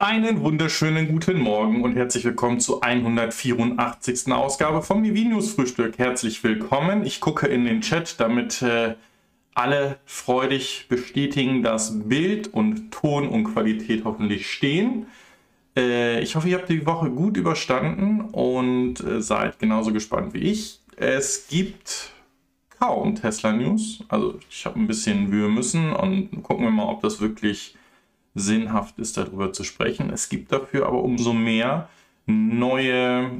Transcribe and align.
Einen 0.00 0.42
wunderschönen 0.42 1.08
guten 1.08 1.40
Morgen 1.40 1.82
und 1.82 1.96
herzlich 1.96 2.24
willkommen 2.24 2.60
zur 2.60 2.84
184. 2.84 4.32
Ausgabe 4.32 4.80
vom 4.82 5.02
Mivi 5.02 5.28
Frühstück. 5.42 5.98
Herzlich 5.98 6.44
willkommen. 6.44 7.04
Ich 7.04 7.20
gucke 7.20 7.48
in 7.48 7.64
den 7.64 7.80
Chat, 7.80 8.20
damit 8.20 8.62
äh, 8.62 8.94
alle 9.54 9.98
freudig 10.04 10.86
bestätigen, 10.88 11.64
dass 11.64 12.08
Bild 12.08 12.46
und 12.46 12.92
Ton 12.92 13.28
und 13.28 13.52
Qualität 13.52 14.04
hoffentlich 14.04 14.48
stehen. 14.48 15.08
Äh, 15.76 16.20
ich 16.20 16.36
hoffe, 16.36 16.48
ihr 16.48 16.58
habt 16.58 16.68
die 16.68 16.86
Woche 16.86 17.10
gut 17.10 17.36
überstanden 17.36 18.20
und 18.20 19.00
äh, 19.00 19.20
seid 19.20 19.58
genauso 19.58 19.92
gespannt 19.92 20.32
wie 20.32 20.52
ich. 20.52 20.78
Es 20.94 21.48
gibt 21.48 22.12
kaum 22.78 23.16
Tesla 23.16 23.52
News. 23.52 24.04
Also 24.06 24.38
ich 24.48 24.64
habe 24.64 24.78
ein 24.78 24.86
bisschen 24.86 25.28
Mühe 25.28 25.48
müssen 25.48 25.92
und 25.92 26.44
gucken 26.44 26.64
wir 26.64 26.70
mal, 26.70 26.86
ob 26.86 27.02
das 27.02 27.20
wirklich 27.20 27.74
sinnhaft 28.38 28.98
ist, 28.98 29.16
darüber 29.16 29.52
zu 29.52 29.64
sprechen. 29.64 30.10
Es 30.10 30.28
gibt 30.28 30.52
dafür 30.52 30.86
aber 30.86 31.02
umso 31.02 31.32
mehr 31.32 31.88
neue 32.26 33.30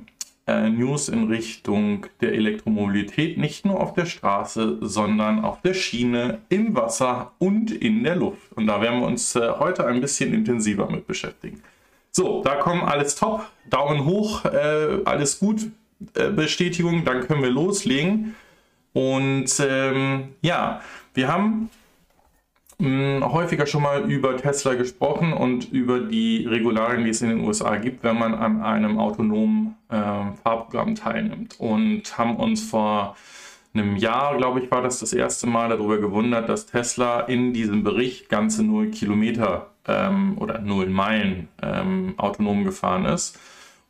äh, 0.47 0.71
News 0.71 1.09
in 1.09 1.29
Richtung 1.29 2.07
der 2.21 2.33
Elektromobilität, 2.33 3.37
nicht 3.37 3.67
nur 3.67 3.81
auf 3.81 3.93
der 3.93 4.07
Straße, 4.07 4.79
sondern 4.81 5.45
auf 5.45 5.61
der 5.61 5.75
Schiene, 5.75 6.39
im 6.49 6.75
Wasser 6.75 7.33
und 7.39 7.71
in 7.71 8.03
der 8.03 8.17
Luft. 8.17 8.53
Und 8.55 8.67
da 8.67 8.81
werden 8.81 9.01
wir 9.01 9.07
uns 9.07 9.37
äh, 9.37 9.51
heute 9.59 9.87
ein 9.87 10.01
bisschen 10.01 10.33
intensiver 10.33 10.91
mit 10.91 11.07
beschäftigen. 11.07 11.63
So, 12.11 12.43
da 12.43 12.57
kommen 12.57 12.83
alles 12.83 13.15
top, 13.15 13.47
Daumen 13.69 14.07
hoch, 14.07 14.45
äh, 14.47 15.03
alles 15.05 15.39
gut, 15.39 15.67
äh, 16.15 16.31
Bestätigung, 16.31 17.05
dann 17.05 17.27
können 17.27 17.43
wir 17.43 17.51
loslegen. 17.51 18.35
Und 18.95 19.51
ähm, 19.61 20.31
ja, 20.41 20.81
wir 21.13 21.29
haben 21.29 21.69
mh, 22.79 23.33
häufiger 23.33 23.67
schon 23.67 23.83
mal 23.83 24.11
über 24.11 24.37
Tesla 24.37 24.75
gesprochen 24.75 25.33
und 25.33 25.71
über 25.73 26.01
die 26.01 26.47
Regularien, 26.47 27.05
die 27.05 27.11
es 27.11 27.23
in 27.23 27.31
den 27.31 27.45
USA 27.45 27.77
gibt, 27.77 28.03
wenn 28.05 28.19
man 28.19 28.35
an 28.35 28.63
einem 28.63 28.99
autonomen 28.99 29.77
äh, 29.89 30.33
Fahrprogramm 30.43 30.95
teilnimmt. 30.95 31.57
Und 31.59 32.19
haben 32.19 32.37
uns 32.37 32.63
vor 32.63 33.17
einem 33.75 33.97
Jahr, 33.97 34.37
glaube 34.37 34.61
ich, 34.61 34.71
war 34.71 34.83
das 34.83 35.01
das 35.01 35.13
erste 35.13 35.47
Mal 35.47 35.69
darüber 35.69 35.99
gewundert, 35.99 36.49
dass 36.49 36.67
Tesla 36.67 37.21
in 37.21 37.53
diesem 37.53 37.83
Bericht 37.85 38.29
ganze 38.29 38.63
0 38.65 38.91
Kilometer 38.91 39.71
ähm, 39.87 40.39
oder 40.39 40.61
0 40.61 40.87
Meilen 40.87 41.49
ähm, 41.63 42.15
autonom 42.17 42.65
gefahren 42.65 43.05
ist. 43.05 43.39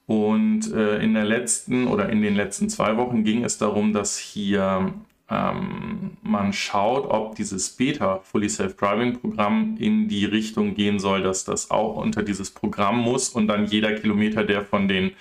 Und 0.06 0.72
äh, 0.72 1.02
in 1.02 1.12
der 1.12 1.24
letzten 1.24 1.86
oder 1.86 2.08
in 2.08 2.22
den 2.22 2.34
letzten 2.34 2.70
zwei 2.70 2.96
Wochen 2.96 3.24
ging 3.24 3.44
es 3.44 3.58
darum, 3.58 3.92
dass 3.92 4.18
hier 4.18 4.94
ähm, 5.30 6.16
man 6.22 6.52
schaut, 6.52 7.06
ob 7.06 7.34
dieses 7.34 7.70
Beta 7.70 8.20
Fully 8.22 8.48
Self-Driving 8.48 9.20
Programm 9.20 9.76
in 9.78 10.08
die 10.08 10.24
Richtung 10.24 10.74
gehen 10.74 10.98
soll, 10.98 11.22
dass 11.22 11.44
das 11.44 11.70
auch 11.70 11.96
unter 11.96 12.22
dieses 12.22 12.50
Programm 12.50 12.98
muss 13.00 13.28
und 13.28 13.46
dann 13.46 13.66
jeder 13.66 13.92
Kilometer, 13.94 14.44
der 14.44 14.64
von 14.64 14.88
den 14.88 15.12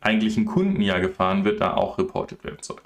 eigentlichen 0.00 0.44
Kunden 0.44 0.80
ja 0.82 0.98
gefahren 0.98 1.44
wird, 1.44 1.60
da 1.60 1.74
auch 1.74 1.98
reportet 1.98 2.44
werden 2.44 2.58
soll. 2.60 2.80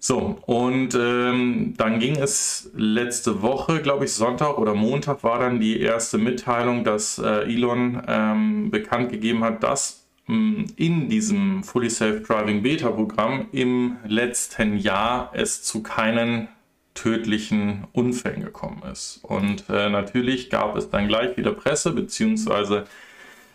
So, 0.00 0.38
und 0.46 0.94
ähm, 0.94 1.74
dann 1.76 1.98
ging 1.98 2.16
es 2.16 2.70
letzte 2.74 3.42
Woche, 3.42 3.82
glaube 3.82 4.04
ich, 4.04 4.12
Sonntag 4.12 4.56
oder 4.58 4.74
Montag 4.74 5.24
war 5.24 5.40
dann 5.40 5.58
die 5.58 5.80
erste 5.80 6.18
Mitteilung, 6.18 6.84
dass 6.84 7.18
äh, 7.18 7.52
Elon 7.52 8.00
ähm, 8.06 8.70
bekannt 8.70 9.10
gegeben 9.10 9.42
hat, 9.42 9.64
dass 9.64 10.07
in 10.28 11.08
diesem 11.08 11.64
Fully 11.64 11.88
Self-Driving 11.88 12.62
Beta-Programm 12.62 13.46
im 13.52 13.96
letzten 14.06 14.76
Jahr 14.76 15.30
es 15.32 15.62
zu 15.62 15.82
keinen 15.82 16.48
tödlichen 16.94 17.86
Unfällen 17.92 18.42
gekommen 18.42 18.82
ist. 18.92 19.20
Und 19.22 19.64
äh, 19.70 19.88
natürlich 19.88 20.50
gab 20.50 20.76
es 20.76 20.90
dann 20.90 21.08
gleich 21.08 21.36
wieder 21.36 21.52
Presse 21.52 21.92
beziehungsweise 21.92 22.84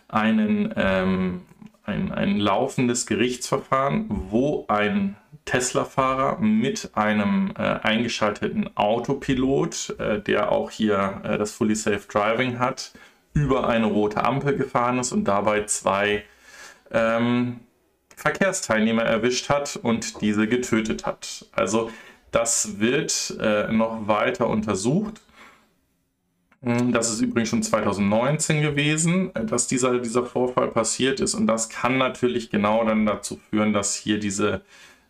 einen, 0.07 0.73
ähm, 0.75 1.41
ein, 1.83 2.11
ein 2.11 2.39
laufendes 2.39 3.05
Gerichtsverfahren, 3.05 4.05
wo 4.09 4.65
ein 4.67 5.15
Tesla-Fahrer 5.45 6.39
mit 6.39 6.91
einem 6.93 7.53
äh, 7.57 7.61
eingeschalteten 7.61 8.75
Autopilot, 8.77 9.95
äh, 9.99 10.21
der 10.21 10.51
auch 10.51 10.71
hier 10.71 11.21
äh, 11.23 11.37
das 11.37 11.51
Fully 11.51 11.75
Safe 11.75 12.07
Driving 12.07 12.59
hat, 12.59 12.93
über 13.33 13.67
eine 13.67 13.87
rote 13.87 14.23
Ampel 14.23 14.55
gefahren 14.55 14.99
ist 14.99 15.11
und 15.11 15.25
dabei 15.25 15.65
zwei 15.65 16.23
ähm, 16.93 17.59
Verkehrsteilnehmer 18.15 19.03
erwischt 19.03 19.49
hat 19.49 19.77
und 19.81 20.21
diese 20.21 20.47
getötet 20.47 21.05
hat. 21.05 21.45
Also 21.51 21.91
das 22.31 22.79
wird 22.79 23.37
äh, 23.39 23.71
noch 23.71 24.07
weiter 24.07 24.47
untersucht. 24.47 25.21
Hm, 26.61 26.91
das 26.91 27.11
ist 27.11 27.21
übrigens 27.21 27.49
schon 27.49 27.63
2019 27.63 28.61
gewesen, 28.61 29.35
äh, 29.35 29.45
dass 29.45 29.67
dieser, 29.67 29.99
dieser 29.99 30.25
Vorfall 30.25 30.69
passiert 30.69 31.19
ist. 31.19 31.35
Und 31.35 31.47
das 31.47 31.69
kann 31.69 31.97
natürlich 31.97 32.49
genau 32.49 32.83
dann 32.85 33.05
dazu 33.05 33.37
führen, 33.49 33.73
dass 33.73 33.95
hier 33.95 34.19
diese, 34.19 34.61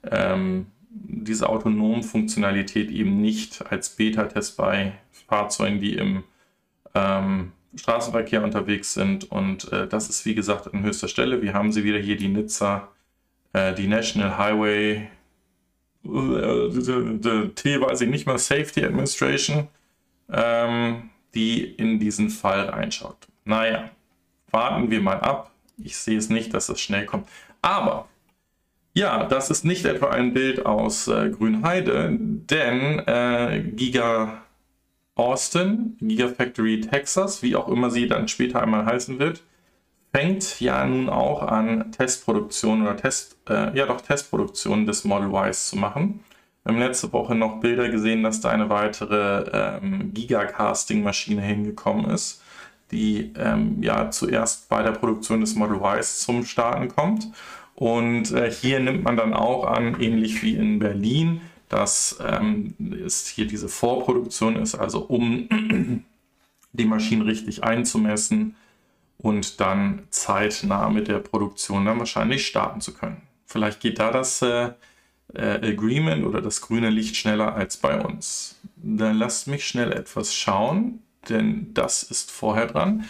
ähm, 0.10 0.68
diese 0.90 1.50
autonome 1.50 2.04
Funktionalität 2.04 2.90
eben 2.90 3.22
nicht 3.22 3.66
als 3.72 3.90
Beta-Test 3.90 4.58
bei 4.58 4.94
Fahrzeugen, 5.28 5.80
die 5.80 5.94
im 5.94 6.24
ähm, 6.96 7.52
Straßenverkehr 7.75 8.44
unterwegs 8.44 8.94
sind. 8.94 9.31
Und 9.31 9.72
äh, 9.72 9.88
das 9.88 10.09
ist, 10.09 10.25
wie 10.25 10.35
gesagt, 10.35 10.73
an 10.73 10.84
höchster 10.84 11.07
Stelle. 11.07 11.41
Wir 11.41 11.53
haben 11.53 11.72
sie 11.72 11.84
wieder 11.84 12.00
hier, 12.00 12.17
die 12.17 12.28
Nizza, 12.28 12.89
äh, 13.53 13.73
die 13.73 13.88
National 13.88 14.38
Highway, 14.38 15.09
äh, 16.06 17.50
T 17.50 17.81
weiß 17.81 18.01
ich 18.01 18.09
nicht 18.09 18.28
mehr, 18.28 18.38
Safety 18.38 18.84
Administration, 18.84 19.67
ähm, 20.31 21.09
die 21.34 21.63
in 21.63 22.00
diesen 22.00 22.29
Fall 22.29 22.69
reinschaut. 22.69 23.28
Naja, 23.45 23.90
warten 24.51 24.91
wir 24.91 25.01
mal 25.01 25.19
ab. 25.19 25.51
Ich 25.78 25.97
sehe 25.97 26.17
es 26.17 26.29
nicht, 26.29 26.53
dass 26.53 26.67
das 26.67 26.79
schnell 26.79 27.05
kommt. 27.05 27.28
Aber 27.61 28.07
ja, 28.94 29.23
das 29.25 29.50
ist 29.50 29.66
nicht 29.66 29.85
etwa 29.85 30.09
ein 30.09 30.34
Bild 30.34 30.66
aus 30.66 31.07
äh, 31.07 31.29
Grünheide, 31.31 32.16
denn 32.19 33.00
äh, 33.00 33.63
Giga 33.73 34.43
Austin, 35.16 35.97
Gigafactory 36.00 36.81
Texas, 36.81 37.44
wie 37.44 37.56
auch 37.56 37.68
immer 37.68 37.91
sie 37.91 38.07
dann 38.07 38.28
später 38.28 38.62
einmal 38.62 38.85
heißen 38.85 39.19
wird, 39.19 39.44
fängt 40.12 40.59
ja 40.59 40.85
nun 40.85 41.09
auch 41.09 41.44
an 41.44 41.91
Testproduktion 41.91 42.84
oder 42.84 42.97
Test, 42.97 43.38
äh, 43.50 43.75
ja 43.78 43.85
doch 43.85 44.02
Testproduktion 44.02 44.85
des 44.85 45.03
Model 45.03 45.31
Ys 45.34 45.69
zu 45.69 45.78
machen. 45.78 46.23
Wir 46.63 46.73
haben 46.73 46.79
letzte 46.79 47.12
Woche 47.12 47.35
noch 47.35 47.59
Bilder 47.59 47.90
gesehen, 47.90 48.23
dass 48.23 48.40
da 48.40 48.50
eine 48.50 48.69
weitere 48.69 49.44
ähm, 49.52 50.13
Gigacasting-Maschine 50.13 51.41
hingekommen 51.41 52.09
ist, 52.09 52.41
die 52.91 53.34
ähm, 53.38 53.81
ja 53.81 54.12
zuerst 54.12 54.69
bei 54.69 54.81
der 54.81 54.91
Produktion 54.91 55.41
des 55.41 55.56
Model 55.56 55.81
Ys 55.81 56.19
zum 56.19 56.46
Starten 56.46 56.88
kommt. 56.88 57.28
Und 57.75 58.31
äh, 58.31 58.52
hier 58.52 58.79
nimmt 58.79 59.03
man 59.03 59.18
dann 59.18 59.34
auch 59.34 59.66
an, 59.66 60.00
ähnlich 60.00 60.44
wie 60.44 60.56
in 60.56 60.79
Berlin, 60.79 61.41
dass 61.73 62.17
ähm, 62.23 62.75
es 63.03 63.28
hier 63.28 63.47
diese 63.47 63.67
Vorproduktion 63.67 64.57
ist, 64.57 64.75
also 64.75 65.00
um 65.00 65.50
die 66.72 66.85
Maschinen 66.85 67.23
richtig 67.23 67.63
einzumessen 67.63 68.56
und 69.17 69.59
dann 69.59 70.03
zeitnah 70.11 70.89
mit 70.89 71.07
der 71.07 71.17
Produktion 71.17 71.85
dann 71.85 71.97
wahrscheinlich 71.97 72.45
starten 72.45 72.79
zu 72.79 72.94
können. 72.94 73.23
Vielleicht 73.47 73.79
geht 73.79 73.97
da 73.97 74.11
das 74.11 74.44
äh, 74.44 74.69
äh, 75.34 75.72
Agreement 75.72 76.25
oder 76.25 76.41
das 76.41 76.61
grüne 76.61 76.91
Licht 76.91 77.16
schneller 77.16 77.56
als 77.56 77.78
bei 77.78 78.00
uns. 78.00 78.59
Dann 78.75 79.17
lasst 79.17 79.47
mich 79.47 79.66
schnell 79.67 79.91
etwas 79.94 80.35
schauen, 80.35 81.01
denn 81.28 81.73
das 81.73 82.03
ist 82.03 82.29
vorher 82.29 82.67
dran. 82.67 83.05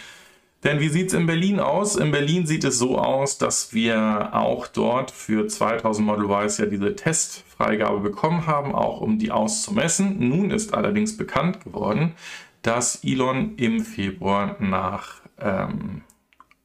Denn 0.64 0.80
wie 0.80 0.88
sieht 0.88 1.08
es 1.08 1.12
in 1.12 1.26
Berlin 1.26 1.60
aus? 1.60 1.94
In 1.94 2.10
Berlin 2.10 2.46
sieht 2.46 2.64
es 2.64 2.78
so 2.78 2.98
aus, 2.98 3.36
dass 3.36 3.74
wir 3.74 4.30
auch 4.32 4.66
dort 4.66 5.10
für 5.10 5.46
2000 5.46 6.06
Model 6.06 6.30
Ys 6.30 6.56
ja 6.56 6.64
diese 6.64 6.96
Testfreigabe 6.96 8.00
bekommen 8.00 8.46
haben, 8.46 8.74
auch 8.74 9.02
um 9.02 9.18
die 9.18 9.30
auszumessen. 9.30 10.26
Nun 10.26 10.50
ist 10.50 10.72
allerdings 10.72 11.18
bekannt 11.18 11.62
geworden, 11.62 12.14
dass 12.62 13.04
Elon 13.04 13.56
im 13.56 13.84
Februar 13.84 14.56
nach 14.58 15.20
ähm, 15.38 16.00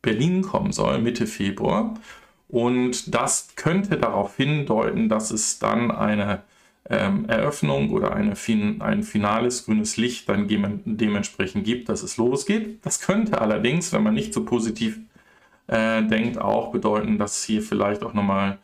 Berlin 0.01 0.43
kommen 0.43 0.71
soll, 0.71 0.99
Mitte 0.99 1.27
Februar. 1.27 1.95
Und 2.47 3.13
das 3.13 3.49
könnte 3.57 3.97
darauf 3.97 4.37
hindeuten, 4.37 5.09
dass 5.09 5.29
es 5.29 5.59
dann 5.59 5.91
eine 5.91 6.43
ähm, 6.89 7.25
Eröffnung 7.29 7.91
oder 7.91 8.13
eine 8.13 8.35
fin 8.35 8.81
ein 8.81 9.03
finales 9.03 9.65
grünes 9.65 9.97
Licht 9.97 10.27
dann 10.27 10.47
dementsprechend 10.47 11.63
gibt, 11.63 11.89
dass 11.89 12.03
es 12.03 12.17
losgeht. 12.17 12.83
Das 12.85 12.99
könnte 12.99 13.39
allerdings, 13.41 13.93
wenn 13.93 14.03
man 14.03 14.15
nicht 14.15 14.33
so 14.33 14.43
positiv 14.43 14.99
äh, 15.67 16.03
denkt, 16.03 16.39
auch 16.39 16.71
bedeuten, 16.71 17.17
dass 17.17 17.43
hier 17.43 17.61
vielleicht 17.61 18.03
auch 18.03 18.13
nochmal 18.13 18.57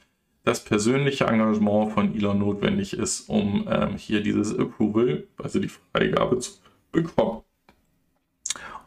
das 0.44 0.64
persönliche 0.64 1.26
Engagement 1.26 1.92
von 1.92 2.16
Elon 2.16 2.40
notwendig 2.40 2.94
ist, 2.94 3.30
um 3.30 3.68
ähm, 3.70 3.98
hier 3.98 4.22
dieses 4.22 4.58
Approval, 4.58 5.28
also 5.42 5.60
die 5.60 5.70
Freigabe 5.70 6.40
zu 6.40 6.54
bekommen. 6.92 7.42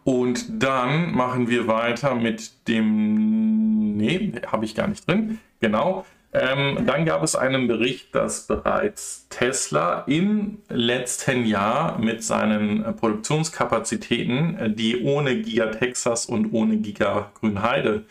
Und 0.04 0.62
dann 0.62 1.12
machen 1.12 1.48
wir 1.48 1.66
weiter 1.66 2.14
mit 2.14 2.66
dem, 2.68 3.96
nee, 3.96 4.32
habe 4.46 4.64
ich 4.64 4.74
gar 4.74 4.86
nicht 4.86 5.06
drin, 5.06 5.38
genau, 5.60 6.06
Ähm, 6.32 6.84
dann 6.86 7.06
gab 7.06 7.22
es 7.22 7.36
einen 7.36 7.68
Bericht, 7.68 8.14
dass 8.14 8.46
bereits 8.46 9.26
Tesla 9.30 10.00
im 10.06 10.58
letzten 10.68 11.46
Jahr 11.46 11.98
mit 11.98 12.22
seinen 12.22 12.84
äh, 12.84 12.92
Produktionskapazitäten, 12.92 14.58
äh, 14.58 14.70
die 14.70 15.02
ohne 15.02 15.40
Giga 15.40 15.66
Texas 15.66 16.26
und 16.26 16.52
ohne 16.52 16.76
Giga 16.76 17.30
Grünheide 17.40 18.04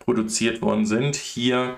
produziert 0.00 0.60
worden 0.60 0.84
sind, 0.84 1.16
hier 1.16 1.76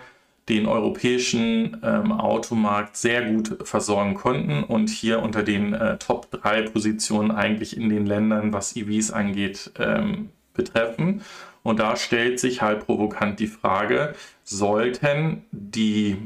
den 0.49 0.67
europäischen 0.67 1.81
ähm, 1.83 2.13
Automarkt 2.13 2.97
sehr 2.97 3.31
gut 3.31 3.57
versorgen 3.63 4.15
konnten 4.15 4.65
und 4.65 4.91
hier 4.91 5.23
unter 5.23 5.43
den 5.43 5.73
äh, 5.73 5.97
Top 5.99 6.31
3 6.31 6.63
Positionen 6.63 7.31
eigentlich 7.31 7.77
in 7.77 7.89
den 7.89 8.05
Ländern, 8.05 8.53
was 8.53 8.77
EVs 8.77 9.11
angeht, 9.11 9.71
ähm, 9.79 10.31
betreffen. 10.53 11.23
Und 11.63 11.81
da 11.81 11.97
stellt 11.97 12.39
sich 12.39 12.61
halt 12.61 12.85
provokant 12.85 13.41
die 13.41 13.47
Frage, 13.47 14.15
sollten 14.45 15.45
die 15.75 16.17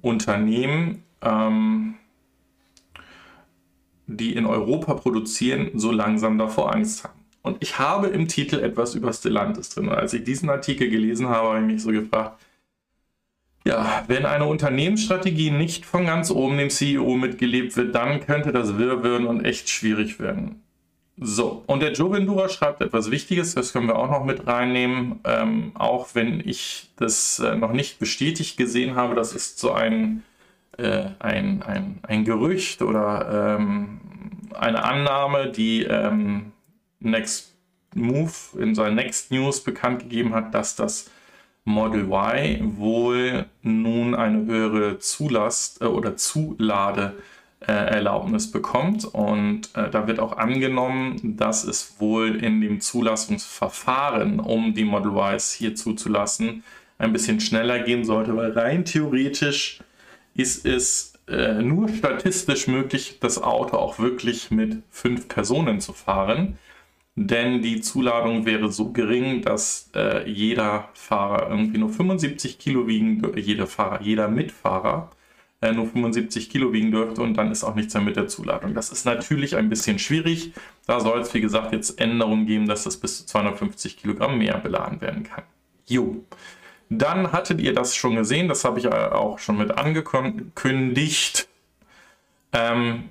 Unternehmen, 0.00 1.02
ähm, 1.22 1.94
die 4.06 4.34
in 4.34 4.46
Europa 4.46 4.94
produzieren, 4.94 5.70
so 5.74 5.92
langsam 5.92 6.38
davor 6.38 6.74
Angst 6.74 7.04
haben? 7.04 7.18
Und 7.42 7.58
ich 7.60 7.78
habe 7.78 8.08
im 8.08 8.28
Titel 8.28 8.60
etwas 8.60 8.94
über 8.94 9.12
Stellantis 9.12 9.70
drin. 9.70 9.88
Und 9.88 9.94
als 9.94 10.12
ich 10.12 10.24
diesen 10.24 10.50
Artikel 10.50 10.90
gelesen 10.90 11.28
habe, 11.28 11.48
habe 11.48 11.60
ich 11.60 11.66
mich 11.66 11.82
so 11.82 11.90
gefragt, 11.90 12.40
ja, 13.64 14.04
wenn 14.06 14.24
eine 14.24 14.46
Unternehmensstrategie 14.46 15.50
nicht 15.50 15.84
von 15.84 16.06
ganz 16.06 16.30
oben 16.30 16.58
dem 16.58 16.70
CEO 16.70 17.16
mitgelebt 17.16 17.76
wird, 17.76 17.94
dann 17.94 18.20
könnte 18.20 18.52
das 18.52 18.78
wirr 18.78 19.02
werden 19.02 19.26
und 19.26 19.44
echt 19.44 19.68
schwierig 19.68 20.20
werden. 20.20 20.62
So, 21.20 21.64
und 21.66 21.80
der 21.80 21.92
Joe 21.92 22.12
Vendura 22.12 22.48
schreibt 22.48 22.80
etwas 22.80 23.10
Wichtiges, 23.10 23.54
das 23.54 23.72
können 23.72 23.88
wir 23.88 23.98
auch 23.98 24.10
noch 24.10 24.24
mit 24.24 24.46
reinnehmen, 24.46 25.18
ähm, 25.24 25.72
auch 25.74 26.14
wenn 26.14 26.40
ich 26.46 26.90
das 26.96 27.40
äh, 27.40 27.56
noch 27.56 27.72
nicht 27.72 27.98
bestätigt 27.98 28.56
gesehen 28.56 28.94
habe, 28.94 29.16
das 29.16 29.32
ist 29.32 29.58
so 29.58 29.72
ein, 29.72 30.22
äh, 30.76 31.06
ein, 31.18 31.62
ein, 31.62 31.98
ein 32.02 32.24
Gerücht 32.24 32.82
oder 32.82 33.56
ähm, 33.58 34.00
eine 34.54 34.84
Annahme, 34.84 35.50
die 35.50 35.82
ähm, 35.82 36.52
Next 37.00 37.56
Move 37.94 38.32
in 38.56 38.76
seinen 38.76 38.94
Next 38.94 39.32
News 39.32 39.64
bekannt 39.64 40.00
gegeben 40.02 40.34
hat, 40.34 40.54
dass 40.54 40.76
das 40.76 41.10
Model 41.64 42.02
Y 42.12 42.76
wohl 42.76 43.46
nun 43.62 44.14
eine 44.14 44.46
höhere 44.46 45.00
Zulast 45.00 45.82
äh, 45.82 45.86
oder 45.86 46.16
Zulade 46.16 47.14
äh, 47.16 47.22
Erlaubnis 47.66 48.50
bekommt. 48.50 49.04
Und 49.04 49.74
äh, 49.74 49.90
da 49.90 50.06
wird 50.06 50.20
auch 50.20 50.36
angenommen, 50.36 51.36
dass 51.36 51.64
es 51.64 51.96
wohl 51.98 52.36
in 52.36 52.60
dem 52.60 52.80
Zulassungsverfahren, 52.80 54.40
um 54.40 54.74
die 54.74 54.84
Model 54.84 55.12
Ys 55.16 55.52
hier 55.52 55.74
zuzulassen, 55.74 56.62
ein 56.98 57.12
bisschen 57.12 57.40
schneller 57.40 57.80
gehen 57.80 58.04
sollte, 58.04 58.36
weil 58.36 58.52
rein 58.52 58.84
theoretisch 58.84 59.80
ist 60.34 60.66
es 60.66 61.14
äh, 61.28 61.62
nur 61.62 61.88
statistisch 61.88 62.68
möglich, 62.68 63.18
das 63.20 63.42
Auto 63.42 63.76
auch 63.76 63.98
wirklich 63.98 64.50
mit 64.50 64.82
fünf 64.90 65.28
Personen 65.28 65.80
zu 65.80 65.92
fahren. 65.92 66.58
Denn 67.16 67.62
die 67.62 67.80
Zuladung 67.80 68.46
wäre 68.46 68.70
so 68.70 68.92
gering, 68.92 69.42
dass 69.42 69.90
äh, 69.94 70.28
jeder 70.30 70.88
Fahrer 70.94 71.50
irgendwie 71.50 71.78
nur 71.78 71.90
75 71.90 72.58
Kilo 72.60 72.86
wiegen, 72.86 73.22
jeder 73.36 73.66
Fahrer, 73.66 74.00
jeder 74.02 74.28
Mitfahrer 74.28 75.10
äh, 75.60 75.72
nur 75.72 75.86
75 75.86 76.50
Kilo 76.50 76.72
wiegen 76.72 76.90
dürfte 76.90 77.22
und 77.22 77.34
dann 77.34 77.50
ist 77.50 77.64
auch 77.64 77.74
nichts 77.74 77.94
mehr 77.94 78.02
mit 78.02 78.16
der 78.16 78.28
Zuladung. 78.28 78.74
Das 78.74 78.90
ist 78.90 79.04
natürlich 79.04 79.56
ein 79.56 79.68
bisschen 79.68 79.98
schwierig. 79.98 80.52
Da 80.86 81.00
soll 81.00 81.20
es, 81.20 81.34
wie 81.34 81.40
gesagt, 81.40 81.72
jetzt 81.72 82.00
Änderungen 82.00 82.46
geben, 82.46 82.68
dass 82.68 82.84
das 82.84 82.96
bis 82.96 83.18
zu 83.18 83.26
250 83.26 83.96
Kilogramm 83.96 84.38
mehr 84.38 84.58
beladen 84.58 85.00
werden 85.00 85.24
kann. 85.24 85.44
Jo. 85.86 86.24
Dann 86.90 87.32
hattet 87.32 87.60
ihr 87.60 87.74
das 87.74 87.94
schon 87.94 88.16
gesehen, 88.16 88.48
das 88.48 88.64
habe 88.64 88.78
ich 88.78 88.88
auch 88.88 89.38
schon 89.38 89.58
mit 89.58 89.76
angekündigt. 89.76 91.48
Ähm, 92.52 93.10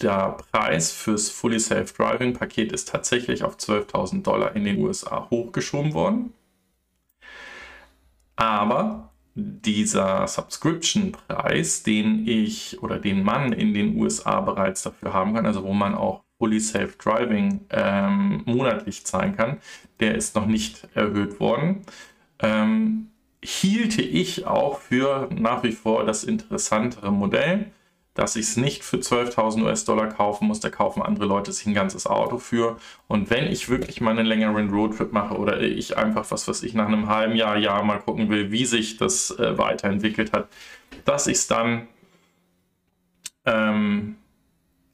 der 0.00 0.36
Preis 0.52 0.92
fürs 0.92 1.28
Fully 1.28 1.58
Self-Driving 1.58 2.34
Paket 2.34 2.72
ist 2.72 2.88
tatsächlich 2.88 3.42
auf 3.42 3.56
12.000 3.56 4.22
Dollar 4.22 4.54
in 4.54 4.64
den 4.64 4.78
USA 4.78 5.28
hochgeschoben 5.30 5.92
worden. 5.92 6.32
Aber 8.36 9.10
dieser 9.38 10.26
Subscription-Preis, 10.26 11.84
den 11.84 12.26
ich 12.26 12.82
oder 12.82 12.98
den 12.98 13.22
man 13.22 13.52
in 13.52 13.72
den 13.72 13.96
USA 13.96 14.40
bereits 14.40 14.82
dafür 14.82 15.12
haben 15.12 15.34
kann, 15.34 15.46
also 15.46 15.62
wo 15.62 15.72
man 15.72 15.94
auch 15.94 16.24
Fully 16.38 16.60
Safe 16.60 16.94
Driving 16.98 17.60
ähm, 17.70 18.42
monatlich 18.46 19.04
zahlen 19.04 19.36
kann, 19.36 19.58
der 20.00 20.14
ist 20.14 20.34
noch 20.34 20.46
nicht 20.46 20.88
erhöht 20.94 21.40
worden. 21.40 21.82
Ähm, 22.40 23.10
hielte 23.42 24.02
ich 24.02 24.46
auch 24.46 24.80
für 24.80 25.28
nach 25.32 25.62
wie 25.62 25.72
vor 25.72 26.04
das 26.04 26.24
interessantere 26.24 27.12
Modell 27.12 27.70
dass 28.18 28.34
ich 28.34 28.46
es 28.46 28.56
nicht 28.56 28.82
für 28.82 28.96
12.000 28.96 29.62
US-Dollar 29.62 30.08
kaufen 30.08 30.48
muss, 30.48 30.58
da 30.58 30.70
kaufen 30.70 31.02
andere 31.02 31.24
Leute 31.24 31.52
sich 31.52 31.66
ein 31.66 31.74
ganzes 31.74 32.04
Auto 32.08 32.38
für. 32.38 32.76
Und 33.06 33.30
wenn 33.30 33.46
ich 33.46 33.68
wirklich 33.68 34.00
mal 34.00 34.10
einen 34.10 34.26
längeren 34.26 34.70
Roadtrip 34.70 35.12
mache 35.12 35.36
oder 35.36 35.60
ich 35.60 35.96
einfach, 35.96 36.28
was 36.32 36.48
was 36.48 36.64
ich, 36.64 36.74
nach 36.74 36.88
einem 36.88 37.08
halben 37.08 37.36
Jahr, 37.36 37.56
Jahr 37.56 37.84
mal 37.84 38.00
gucken 38.00 38.28
will, 38.28 38.50
wie 38.50 38.64
sich 38.64 38.96
das 38.96 39.30
äh, 39.38 39.56
weiterentwickelt 39.56 40.32
hat, 40.32 40.48
dass 41.04 41.28
ich 41.28 41.36
es 41.36 41.46
dann 41.46 41.86
ähm, 43.44 44.16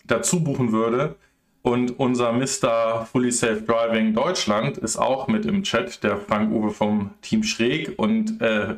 dazu 0.05 0.44
buchen 0.44 0.73
würde. 0.73 1.17
Und 1.62 1.99
unser 1.99 2.31
Mr. 2.31 3.09
Fully 3.11 3.32
Safe 3.32 3.62
Driving 3.62 4.12
Deutschland 4.12 4.76
ist 4.76 4.99
auch 4.99 5.29
mit 5.29 5.47
im 5.47 5.62
Chat, 5.62 6.05
der 6.05 6.19
Frank 6.19 6.53
Uwe 6.53 6.73
vom 6.73 7.12
Team 7.23 7.43
Schräg. 7.43 7.99
Und 7.99 8.43
äh, 8.43 8.76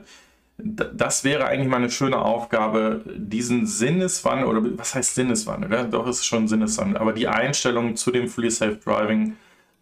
das 0.59 1.23
wäre 1.23 1.47
eigentlich 1.47 1.69
mal 1.69 1.77
eine 1.77 1.91
schöne 1.91 2.19
Aufgabe, 2.19 3.03
diesen 3.15 3.67
Sinneswandel, 3.67 4.47
oder 4.47 4.79
was 4.79 4.95
heißt 4.95 5.15
Sinneswandel? 5.15 5.71
Ja, 5.71 5.85
doch, 5.85 6.07
ist 6.07 6.25
schon 6.25 6.49
Sinneswandel, 6.49 6.97
aber 6.99 7.13
die 7.13 7.29
Einstellung 7.29 7.97
zu 7.97 8.11
dem 8.11 8.29
Fully 8.29 8.51
Safe 8.51 8.77
Driving 8.77 9.37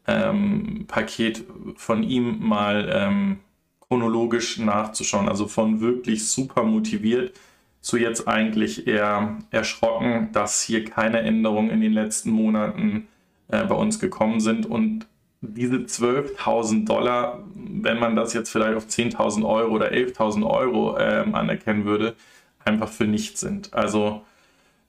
ähm, 0.07 0.85
Paket 0.89 1.45
von 1.77 2.03
ihm 2.03 2.47
mal 2.47 2.89
ähm, 2.93 3.39
chronologisch 3.81 4.59
nachzuschauen. 4.59 5.29
Also 5.29 5.47
von 5.47 5.81
wirklich 5.81 6.27
super 6.27 6.65
motiviert 6.65 7.39
zu 7.81 7.97
jetzt 7.99 8.27
eigentlich 8.27 8.87
eher 8.87 9.39
erschrocken, 9.51 10.31
dass 10.33 10.63
hier 10.63 10.85
keine 10.85 11.21
Änderungen 11.21 11.71
in 11.71 11.81
den 11.81 11.93
letzten 11.93 12.31
Monaten 12.31 13.09
äh, 13.49 13.65
bei 13.65 13.75
uns 13.75 14.01
gekommen 14.01 14.41
sind 14.41 14.67
und 14.67 15.07
diese 15.53 15.77
12.000 15.77 16.87
Dollar, 16.87 17.43
wenn 17.55 17.99
man 17.99 18.17
das 18.17 18.33
jetzt 18.33 18.51
vielleicht 18.51 18.77
auf 18.77 18.87
10.000 18.87 19.47
Euro 19.47 19.73
oder 19.75 19.93
11.000 19.93 20.49
Euro 20.49 20.99
ähm, 20.99 21.35
anerkennen 21.35 21.85
würde, 21.85 22.15
einfach 22.65 22.89
für 22.89 23.05
nichts 23.05 23.41
sind. 23.41 23.73
Also 23.75 24.23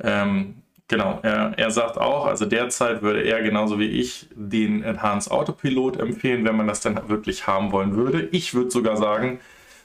ähm, 0.02 0.56
genau, 0.88 1.20
er, 1.24 1.54
er 1.58 1.72
sagt 1.72 1.98
auch, 1.98 2.26
also 2.26 2.46
derzeit 2.46 3.02
würde 3.02 3.22
er 3.24 3.42
genauso 3.42 3.80
wie 3.80 3.88
ich 3.88 4.28
den 4.36 4.84
Enhanced 4.84 5.32
Autopilot 5.32 5.98
empfehlen, 5.98 6.46
wenn 6.46 6.56
man 6.56 6.68
das 6.68 6.82
dann 6.82 7.10
wirklich 7.10 7.48
haben 7.48 7.72
wollen 7.72 7.96
würde. 7.96 8.28
Ich 8.32 8.54
würde 8.54 8.72
sogar 8.72 8.98
sagen, 8.98 9.40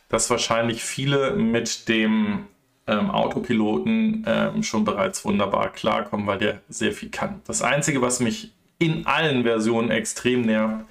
dass 0.08 0.30
wahrscheinlich 0.30 0.82
viele 0.82 1.36
mit 1.36 1.88
dem 1.88 2.46
ähm, 2.86 3.10
Autopiloten 3.10 4.24
ähm, 4.26 4.62
schon 4.62 4.84
bereits 4.84 5.24
wunderbar 5.24 5.70
klarkommen, 5.72 6.26
weil 6.26 6.38
der 6.38 6.60
sehr 6.68 6.92
viel 6.92 7.10
kann. 7.10 7.40
Das 7.46 7.62
Einzige, 7.62 8.02
was 8.02 8.20
mich 8.20 8.52
in 8.80 9.06
allen 9.06 9.44
Versionen 9.44 9.90
extrem 9.90 10.40
nervt, 10.40 10.86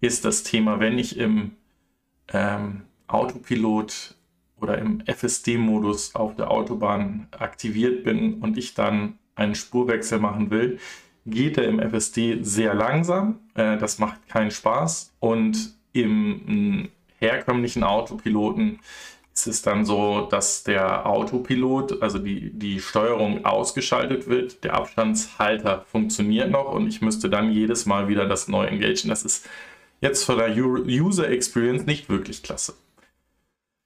ist 0.00 0.24
das 0.24 0.42
Thema, 0.42 0.80
wenn 0.80 0.98
ich 0.98 1.16
im 1.16 1.52
ähm, 2.32 2.82
Autopilot 3.06 4.14
oder 4.60 4.76
im 4.78 5.00
FSD-Modus 5.06 6.14
auf 6.14 6.36
der 6.36 6.50
Autobahn 6.50 7.28
aktiviert 7.30 8.04
bin 8.04 8.34
und 8.34 8.58
ich 8.58 8.74
dann 8.74 9.18
einen 9.36 9.54
Spurwechsel 9.54 10.18
machen 10.18 10.50
will, 10.50 10.78
geht 11.24 11.56
er 11.56 11.68
im 11.68 11.78
FSD 11.78 12.42
sehr 12.42 12.74
langsam. 12.74 13.38
Äh, 13.54 13.78
das 13.78 13.98
macht 13.98 14.28
keinen 14.28 14.50
Spaß. 14.50 15.14
Und 15.20 15.74
im 15.92 16.88
herkömmlichen 17.18 17.84
Autopiloten 17.84 18.80
ist 19.46 19.54
es 19.54 19.62
dann 19.62 19.84
so, 19.84 20.28
dass 20.30 20.64
der 20.64 21.06
Autopilot, 21.06 22.02
also 22.02 22.18
die, 22.18 22.50
die 22.50 22.80
Steuerung 22.80 23.44
ausgeschaltet 23.44 24.28
wird, 24.28 24.64
der 24.64 24.74
Abstandshalter 24.74 25.84
funktioniert 25.90 26.50
noch 26.50 26.72
und 26.72 26.86
ich 26.88 27.00
müsste 27.00 27.30
dann 27.30 27.50
jedes 27.52 27.86
Mal 27.86 28.08
wieder 28.08 28.26
das 28.26 28.48
neu 28.48 28.66
engagen. 28.66 29.08
Das 29.08 29.22
ist 29.22 29.48
jetzt 30.00 30.24
von 30.24 30.38
der 30.38 30.54
User 30.56 31.28
Experience 31.28 31.86
nicht 31.86 32.08
wirklich 32.08 32.42
klasse. 32.42 32.74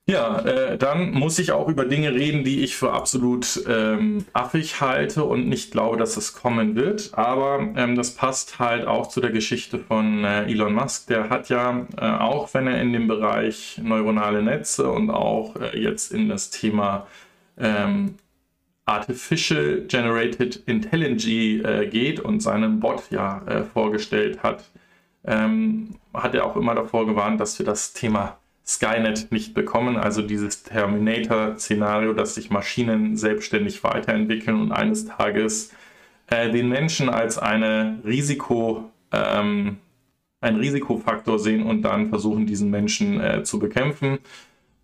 Ja, 0.06 0.40
äh, 0.40 0.76
dann 0.76 1.12
muss 1.12 1.38
ich 1.38 1.52
auch 1.52 1.66
über 1.66 1.86
Dinge 1.86 2.12
reden, 2.14 2.44
die 2.44 2.62
ich 2.62 2.76
für 2.76 2.92
absolut 2.92 3.64
ähm, 3.66 4.26
affig 4.34 4.82
halte 4.82 5.24
und 5.24 5.48
nicht 5.48 5.70
glaube, 5.72 5.96
dass 5.96 6.18
es 6.18 6.34
kommen 6.34 6.76
wird. 6.76 7.12
Aber 7.14 7.72
ähm, 7.74 7.96
das 7.96 8.14
passt 8.14 8.58
halt 8.58 8.86
auch 8.86 9.08
zu 9.08 9.22
der 9.22 9.30
Geschichte 9.30 9.78
von 9.78 10.24
äh, 10.24 10.44
Elon 10.44 10.74
Musk. 10.74 11.06
Der 11.06 11.30
hat 11.30 11.48
ja, 11.48 11.86
äh, 11.96 12.04
auch 12.04 12.52
wenn 12.52 12.66
er 12.66 12.82
in 12.82 12.92
dem 12.92 13.08
Bereich 13.08 13.80
neuronale 13.82 14.42
Netze 14.42 14.90
und 14.90 15.08
auch 15.08 15.56
äh, 15.56 15.78
jetzt 15.80 16.12
in 16.12 16.28
das 16.28 16.50
Thema 16.50 17.06
ähm, 17.56 18.16
Artificial 18.84 19.84
Generated 19.88 20.56
Intelligence 20.66 21.26
äh, 21.26 21.86
geht 21.86 22.20
und 22.20 22.40
seinen 22.40 22.78
Bot 22.80 23.04
ja 23.10 23.42
äh, 23.46 23.62
vorgestellt 23.64 24.42
hat, 24.42 24.64
ähm, 25.24 25.96
hat 26.12 26.34
er 26.34 26.44
auch 26.44 26.56
immer 26.56 26.74
davor 26.74 27.06
gewarnt, 27.06 27.40
dass 27.40 27.58
wir 27.58 27.64
das 27.64 27.94
Thema 27.94 28.38
Skynet 28.66 29.30
nicht 29.30 29.54
bekommen, 29.54 29.96
also 29.96 30.22
dieses 30.22 30.62
Terminator-Szenario, 30.62 32.14
dass 32.14 32.34
sich 32.34 32.50
Maschinen 32.50 33.16
selbstständig 33.16 33.84
weiterentwickeln 33.84 34.60
und 34.60 34.72
eines 34.72 35.04
Tages 35.04 35.72
äh, 36.28 36.50
den 36.50 36.68
Menschen 36.68 37.08
als 37.10 37.38
eine 37.38 38.00
Risiko, 38.06 38.90
ähm, 39.12 39.78
ein 40.40 40.56
Risikofaktor 40.56 41.38
sehen 41.38 41.64
und 41.64 41.82
dann 41.82 42.08
versuchen, 42.08 42.46
diesen 42.46 42.70
Menschen 42.70 43.20
äh, 43.20 43.42
zu 43.44 43.58
bekämpfen. 43.58 44.18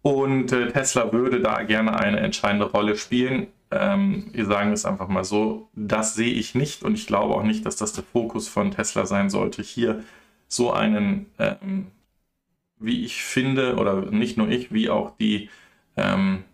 Und 0.02 0.52
äh, 0.52 0.68
Tesla 0.68 1.12
würde 1.12 1.40
da 1.40 1.62
gerne 1.62 1.98
eine 1.98 2.20
entscheidende 2.20 2.66
Rolle 2.66 2.96
spielen. 2.96 3.48
Ähm, 3.70 4.30
wir 4.32 4.46
sagen 4.46 4.72
es 4.72 4.84
einfach 4.84 5.08
mal 5.08 5.24
so, 5.24 5.68
das 5.74 6.14
sehe 6.14 6.32
ich 6.32 6.54
nicht 6.54 6.82
und 6.82 6.94
ich 6.94 7.06
glaube 7.06 7.34
auch 7.34 7.42
nicht, 7.42 7.64
dass 7.66 7.76
das 7.76 7.92
der 7.92 8.04
Fokus 8.04 8.48
von 8.48 8.70
Tesla 8.70 9.06
sein 9.06 9.30
sollte, 9.30 9.62
hier 9.62 10.02
so 10.48 10.72
einen, 10.72 11.26
ähm, 11.38 11.86
wie 12.80 13.04
ich 13.04 13.22
finde, 13.22 13.76
oder 13.76 14.10
nicht 14.10 14.36
nur 14.36 14.48
ich, 14.48 14.72
wie 14.72 14.90
auch 14.90 15.16
die 15.18 15.50
ähm, 15.96 16.44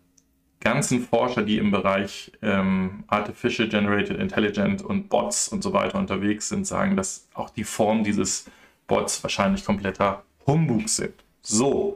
ganzen 0.61 1.00
Forscher, 1.00 1.42
die 1.42 1.59
im 1.59 1.71
Bereich 1.71 2.33
ähm, 2.42 3.04
Artificial 3.06 3.68
Generated 3.68 4.18
Intelligence 4.18 4.83
und 4.83 5.09
Bots 5.09 5.49
und 5.49 5.62
so 5.62 5.73
weiter 5.73 5.99
unterwegs 5.99 6.49
sind, 6.49 6.66
sagen, 6.66 6.97
dass 6.97 7.28
auch 7.35 7.50
die 7.50 7.64
Form 7.64 8.02
dieses 8.02 8.50
Bots 8.88 9.23
wahrscheinlich 9.23 9.64
kompletter 9.64 10.25
Humbug 10.47 10.88
sind. 10.88 11.14
So. 11.42 11.95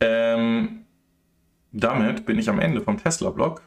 Ähm, 0.00 0.84
damit 1.70 2.26
bin 2.26 2.38
ich 2.38 2.48
am 2.48 2.58
Ende 2.58 2.80
vom 2.80 2.98
Tesla-Blog. 2.98 3.62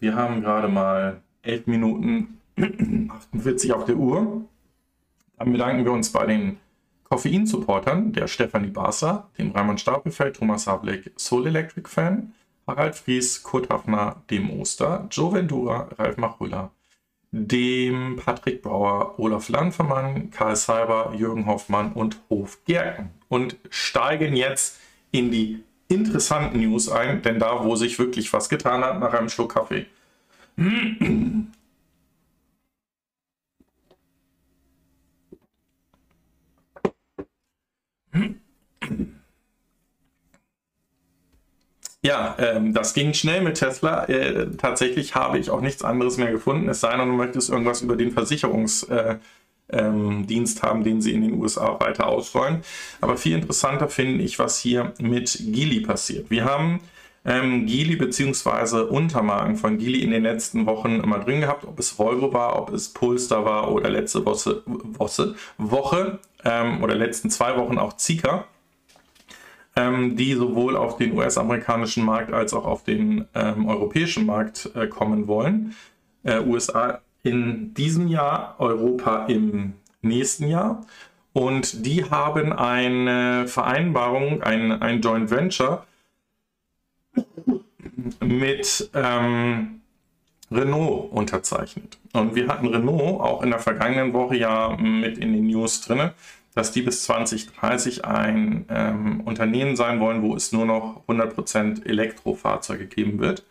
Wir 0.00 0.14
haben 0.14 0.40
gerade 0.40 0.68
mal 0.68 1.20
11 1.42 1.66
Minuten 1.66 2.40
48 2.56 3.72
auf 3.72 3.84
der 3.84 3.96
Uhr. 3.96 4.44
Dann 5.36 5.52
bedanken 5.52 5.84
wir 5.84 5.92
uns 5.92 6.10
bei 6.10 6.24
den 6.24 6.58
Koffein-Supportern, 7.12 8.14
der 8.14 8.26
Stefanie 8.26 8.70
Barser, 8.70 9.28
dem 9.36 9.50
Raimund 9.50 9.78
Stapelfeld, 9.78 10.36
Thomas 10.36 10.66
Hablik, 10.66 11.12
Soul 11.16 11.46
Electric 11.46 11.86
Fan, 11.86 12.32
Harald 12.66 12.94
Fries, 12.94 13.42
Kurt 13.42 13.68
Hafner, 13.68 14.22
dem 14.30 14.48
Oster, 14.58 15.08
Joe 15.10 15.34
Ventura, 15.34 15.90
Ralf 15.98 16.16
Machula, 16.16 16.70
dem 17.30 18.16
Patrick 18.16 18.62
Bauer, 18.62 19.18
Olaf 19.18 19.50
Landvermann, 19.50 20.30
Karl 20.30 20.56
Seiber, 20.56 21.12
Jürgen 21.14 21.44
Hoffmann 21.44 21.92
und 21.92 22.18
Hof 22.30 22.64
Gerken 22.64 23.10
und 23.28 23.58
steigen 23.68 24.34
jetzt 24.34 24.80
in 25.10 25.30
die 25.30 25.62
interessanten 25.88 26.60
News 26.60 26.88
ein, 26.88 27.20
denn 27.20 27.38
da, 27.38 27.62
wo 27.62 27.76
sich 27.76 27.98
wirklich 27.98 28.32
was 28.32 28.48
getan 28.48 28.82
hat, 28.82 29.00
nach 29.00 29.12
einem 29.12 29.28
Schluck 29.28 29.52
Kaffee. 29.52 29.84
Ja, 42.04 42.34
ähm, 42.38 42.74
das 42.74 42.94
ging 42.94 43.14
schnell 43.14 43.42
mit 43.42 43.58
Tesla. 43.58 44.04
Äh, 44.06 44.50
tatsächlich 44.56 45.14
habe 45.14 45.38
ich 45.38 45.50
auch 45.50 45.60
nichts 45.60 45.84
anderes 45.84 46.16
mehr 46.16 46.32
gefunden, 46.32 46.68
es 46.68 46.80
sei 46.80 46.96
denn, 46.96 47.08
du 47.08 47.14
möchtest 47.14 47.48
irgendwas 47.48 47.80
über 47.80 47.94
den 47.96 48.10
Versicherungsdienst 48.10 48.90
äh, 48.90 49.18
ähm, 49.70 50.26
haben, 50.62 50.82
den 50.82 51.00
sie 51.00 51.12
in 51.12 51.22
den 51.22 51.40
USA 51.40 51.78
weiter 51.78 52.08
ausrollen. 52.08 52.62
Aber 53.00 53.16
viel 53.16 53.36
interessanter 53.36 53.88
finde 53.88 54.24
ich, 54.24 54.40
was 54.40 54.58
hier 54.58 54.92
mit 54.98 55.32
Geely 55.38 55.80
passiert. 55.80 56.28
Wir 56.28 56.44
haben 56.44 56.80
ähm, 57.24 57.66
Geely 57.66 57.96
bzw. 57.96 58.82
Untermarken 58.82 59.56
von 59.56 59.78
Geely 59.78 60.02
in 60.02 60.10
den 60.10 60.22
letzten 60.22 60.66
Wochen 60.66 61.00
immer 61.00 61.18
drin 61.20 61.40
gehabt, 61.40 61.64
ob 61.64 61.78
es 61.78 61.98
Volvo 61.98 62.32
war, 62.32 62.60
ob 62.60 62.72
es 62.72 62.88
Polestar 62.92 63.44
war 63.44 63.70
oder 63.72 63.90
letzte 63.90 64.24
Woche, 64.24 64.62
Woche, 64.66 65.34
Woche 65.58 66.18
ähm, 66.44 66.82
oder 66.82 66.94
letzten 66.94 67.30
zwei 67.30 67.56
Wochen 67.56 67.78
auch 67.78 67.94
Zika 67.94 68.46
ähm, 69.76 70.16
die 70.16 70.34
sowohl 70.34 70.76
auf 70.76 70.96
den 70.96 71.16
US-amerikanischen 71.16 72.04
Markt 72.04 72.32
als 72.32 72.52
auch 72.54 72.64
auf 72.64 72.84
den 72.84 73.26
ähm, 73.34 73.68
europäischen 73.68 74.26
Markt 74.26 74.70
äh, 74.74 74.86
kommen 74.86 75.26
wollen. 75.26 75.74
Äh, 76.24 76.40
USA 76.40 77.00
in 77.22 77.72
diesem 77.74 78.08
Jahr, 78.08 78.56
Europa 78.58 79.26
im 79.26 79.74
nächsten 80.02 80.48
Jahr. 80.48 80.84
Und 81.32 81.86
die 81.86 82.10
haben 82.10 82.52
eine 82.52 83.46
Vereinbarung, 83.48 84.42
ein, 84.42 84.82
ein 84.82 85.00
Joint 85.00 85.30
Venture 85.30 85.86
mit 88.20 88.90
ähm, 88.94 89.80
Renault 90.50 91.12
unterzeichnet. 91.12 91.98
Und 92.12 92.34
wir 92.34 92.48
hatten 92.48 92.66
Renault 92.66 93.20
auch 93.20 93.42
in 93.42 93.50
der 93.50 93.58
vergangenen 93.58 94.12
Woche 94.12 94.36
ja 94.36 94.76
mit 94.76 95.18
in 95.18 95.32
den 95.32 95.46
News 95.46 95.80
drin 95.80 96.10
dass 96.54 96.72
die 96.72 96.82
bis 96.82 97.04
2030 97.04 98.04
ein 98.04 98.66
ähm, 98.68 99.20
Unternehmen 99.20 99.76
sein 99.76 100.00
wollen, 100.00 100.22
wo 100.22 100.34
es 100.36 100.52
nur 100.52 100.66
noch 100.66 101.02
100% 101.08 101.86
Elektrofahrzeuge 101.86 102.86
geben 102.86 103.18
wird. 103.18 103.44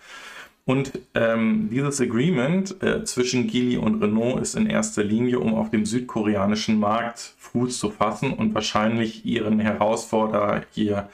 Und 0.66 1.00
ähm, 1.16 1.70
dieses 1.72 2.00
Agreement 2.00 2.82
äh, 2.84 3.04
zwischen 3.04 3.48
Geely 3.48 3.78
und 3.78 4.02
Renault 4.02 4.42
ist 4.42 4.56
in 4.56 4.68
erster 4.68 5.04
Linie, 5.04 5.40
um 5.40 5.56
auf 5.56 5.72
dem 5.72 5.86
südkoreanischen 5.86 6.80
Markt 6.80 7.34
Fuß 7.40 7.80
zu 7.80 7.90
fassen 7.90 8.34
und 8.34 8.54
wahrscheinlich 8.54 9.26
ihren 9.26 9.60
Herausforderer 9.60 10.62
hier 10.72 11.10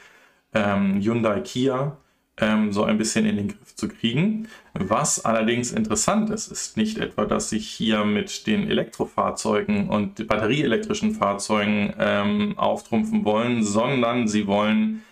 ähm, 0.54 1.00
Hyundai 1.02 1.40
Kia 1.40 1.96
ähm, 2.40 2.72
so 2.72 2.84
ein 2.84 2.98
bisschen 2.98 3.26
in 3.26 3.38
den 3.38 3.48
Griff 3.50 3.76
zu 3.76 3.88
kriegen. 3.88 4.48
Was 4.74 5.26
allerdings 5.26 5.72
interessant 5.72 6.30
ist, 6.30 6.52
ist 6.52 6.78
nicht 6.78 7.00
etwa, 7.00 7.26
dass 7.26 7.50
sich 7.50 7.68
hier 7.68 8.06
mit 8.06 8.46
den 8.48 8.70
Elektrofahrzeugen 8.70 9.90
und 9.90 10.28
batterieelektrischen 10.28 11.16
Fahrzeugen 11.16 11.94
ähm, 12.00 12.58
auftrumpfen 12.58 13.26
wollen, 13.26 13.64
sondern 13.64 14.28
sie 14.28 14.48
wollen 14.48 15.04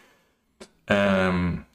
ähm, 0.88 1.66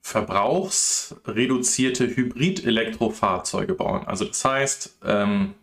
verbrauchsreduzierte 0.00 2.16
Hybrid-Elektrofahrzeuge 2.16 3.74
bauen. 3.74 4.06
Also 4.06 4.24
das 4.24 4.44
heißt, 4.44 4.98
ähm, 5.04 5.54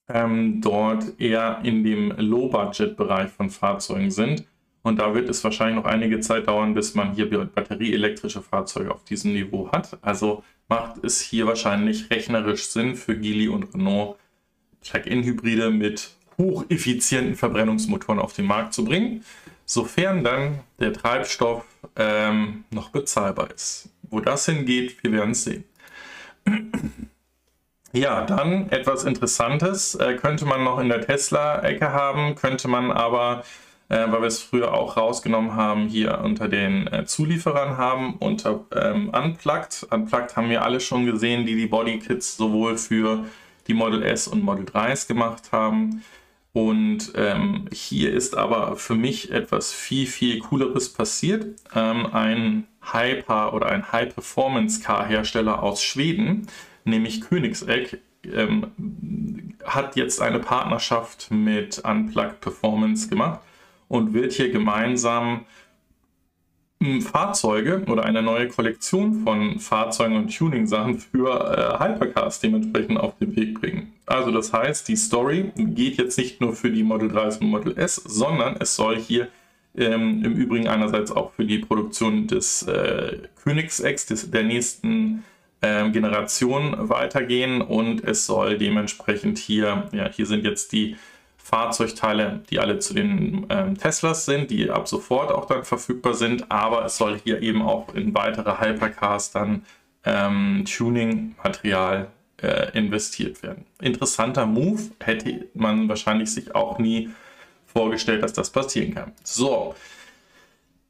ähm, 0.07 0.61
dort 0.61 1.19
eher 1.19 1.61
in 1.63 1.83
dem 1.83 2.11
Low-Budget-Bereich 2.11 3.31
von 3.31 3.49
Fahrzeugen 3.49 4.11
sind 4.11 4.45
und 4.81 4.99
da 4.99 5.13
wird 5.13 5.29
es 5.29 5.43
wahrscheinlich 5.43 5.75
noch 5.75 5.89
einige 5.89 6.19
Zeit 6.19 6.47
dauern, 6.47 6.73
bis 6.73 6.95
man 6.95 7.13
hier 7.13 7.29
batterieelektrische 7.29 8.41
Fahrzeuge 8.41 8.93
auf 8.93 9.03
diesem 9.03 9.33
Niveau 9.33 9.71
hat. 9.71 9.97
Also 10.01 10.43
macht 10.67 11.03
es 11.03 11.19
hier 11.19 11.47
wahrscheinlich 11.47 12.09
rechnerisch 12.09 12.67
Sinn 12.69 12.95
für 12.95 13.17
Geely 13.17 13.49
und 13.49 13.73
Renault, 13.73 14.17
Plug-in-Hybride 14.81 15.69
mit 15.71 16.11
hocheffizienten 16.37 17.35
Verbrennungsmotoren 17.35 18.19
auf 18.19 18.33
den 18.33 18.45
Markt 18.45 18.73
zu 18.73 18.85
bringen, 18.85 19.25
sofern 19.65 20.23
dann 20.23 20.61
der 20.79 20.93
Treibstoff 20.93 21.65
ähm, 21.97 22.63
noch 22.71 22.89
bezahlbar 22.89 23.51
ist. 23.53 23.89
Wo 24.03 24.21
das 24.21 24.45
hingeht, 24.45 25.03
wir 25.03 25.11
werden 25.11 25.31
es 25.31 25.43
sehen. 25.43 25.65
Ja, 27.91 28.23
dann 28.23 28.69
etwas 28.69 29.03
Interessantes 29.03 29.95
äh, 29.95 30.13
könnte 30.13 30.45
man 30.45 30.63
noch 30.63 30.77
in 30.77 30.89
der 30.89 31.01
Tesla-Ecke 31.01 31.91
haben, 31.91 32.35
könnte 32.35 32.67
man 32.67 32.91
aber 32.91 33.43
äh, 33.89 34.11
weil 34.11 34.21
wir 34.21 34.27
es 34.27 34.41
früher 34.41 34.73
auch 34.73 34.97
rausgenommen 34.97 35.55
haben, 35.55 35.87
hier 35.87 36.21
unter 36.23 36.47
den 36.47 36.87
äh, 36.87 37.05
Zulieferern 37.05 37.77
haben, 37.77 38.15
unter 38.19 38.65
ähm, 38.73 39.09
Unplugged. 39.09 39.87
Unplugged 39.89 40.35
haben 40.35 40.49
wir 40.49 40.63
alle 40.63 40.79
schon 40.79 41.05
gesehen, 41.05 41.45
die 41.45 41.55
die 41.55 41.65
Bodykits 41.65 42.37
sowohl 42.37 42.77
für 42.77 43.25
die 43.67 43.73
Model 43.73 44.03
S 44.03 44.27
und 44.27 44.43
Model 44.43 44.65
3s 44.65 45.07
gemacht 45.07 45.51
haben. 45.51 46.03
Und 46.53 47.13
ähm, 47.15 47.65
hier 47.71 48.13
ist 48.13 48.37
aber 48.37 48.75
für 48.75 48.95
mich 48.95 49.31
etwas 49.31 49.71
viel, 49.71 50.07
viel 50.07 50.39
Cooleres 50.39 50.93
passiert. 50.93 51.59
Ähm, 51.75 52.07
ein 52.13 52.67
Hyper 52.81 53.53
oder 53.53 53.67
ein 53.67 53.91
High-Performance-Car-Hersteller 53.91 55.61
aus 55.61 55.83
Schweden, 55.83 56.47
nämlich 56.85 57.21
Königsegg, 57.21 57.97
ähm, 58.23 59.55
hat 59.63 59.95
jetzt 59.95 60.21
eine 60.21 60.39
Partnerschaft 60.39 61.29
mit 61.31 61.79
Unplugged 61.79 62.41
Performance 62.41 63.09
gemacht 63.09 63.41
und 63.89 64.13
wird 64.13 64.31
hier 64.31 64.49
gemeinsam 64.49 65.45
hm, 66.81 67.01
Fahrzeuge 67.01 67.83
oder 67.87 68.05
eine 68.05 68.21
neue 68.21 68.47
Kollektion 68.47 69.23
von 69.25 69.59
Fahrzeugen 69.59 70.15
und 70.15 70.35
Tuning-Sachen 70.35 70.99
für 70.99 71.29
äh, 71.29 71.83
Hypercars 71.83 72.39
dementsprechend 72.39 72.97
auf 72.97 73.17
den 73.17 73.35
Weg 73.35 73.59
bringen. 73.59 73.93
Also 74.05 74.31
das 74.31 74.53
heißt, 74.53 74.87
die 74.87 74.95
Story 74.95 75.51
geht 75.57 75.97
jetzt 75.97 76.17
nicht 76.17 76.39
nur 76.39 76.53
für 76.53 76.71
die 76.71 76.83
Model 76.83 77.09
3 77.09 77.39
und 77.39 77.41
Model 77.41 77.77
S, 77.77 77.95
sondern 77.95 78.55
es 78.61 78.77
soll 78.77 78.97
hier 78.97 79.27
ähm, 79.75 80.23
im 80.23 80.33
Übrigen 80.33 80.67
einerseits 80.67 81.11
auch 81.11 81.33
für 81.33 81.45
die 81.45 81.59
Produktion 81.59 82.27
des 82.27 82.63
äh, 82.63 83.17
Königsex, 83.43 84.05
des, 84.05 84.31
der 84.31 84.43
nächsten 84.43 85.23
äh, 85.61 85.89
Generation 85.89 86.89
weitergehen 86.89 87.61
und 87.61 88.03
es 88.03 88.25
soll 88.25 88.57
dementsprechend 88.57 89.37
hier, 89.37 89.89
ja, 89.91 90.09
hier 90.09 90.25
sind 90.25 90.45
jetzt 90.45 90.71
die 90.71 90.95
Fahrzeugteile, 91.49 92.43
die 92.49 92.59
alle 92.59 92.77
zu 92.77 92.93
den 92.93 93.47
ähm, 93.49 93.75
Teslas 93.75 94.25
sind, 94.25 94.51
die 94.51 94.69
ab 94.69 94.87
sofort 94.87 95.31
auch 95.31 95.45
dann 95.45 95.63
verfügbar 95.63 96.13
sind, 96.13 96.51
aber 96.51 96.85
es 96.85 96.97
soll 96.97 97.19
hier 97.23 97.41
eben 97.41 97.63
auch 97.63 97.95
in 97.95 98.13
weitere 98.13 98.59
Hypercars 98.59 99.31
dann 99.31 99.65
ähm, 100.05 100.63
Tuning-Material 100.65 102.07
äh, 102.41 102.77
investiert 102.77 103.41
werden. 103.41 103.65
Interessanter 103.81 104.45
Move, 104.45 104.91
hätte 104.99 105.47
man 105.55 105.89
wahrscheinlich 105.89 106.31
sich 106.31 106.53
auch 106.53 106.77
nie 106.77 107.09
vorgestellt, 107.65 108.21
dass 108.21 108.33
das 108.33 108.51
passieren 108.51 108.93
kann. 108.93 109.13
So, 109.23 109.73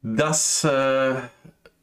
das 0.02 0.62
äh, 0.64 1.14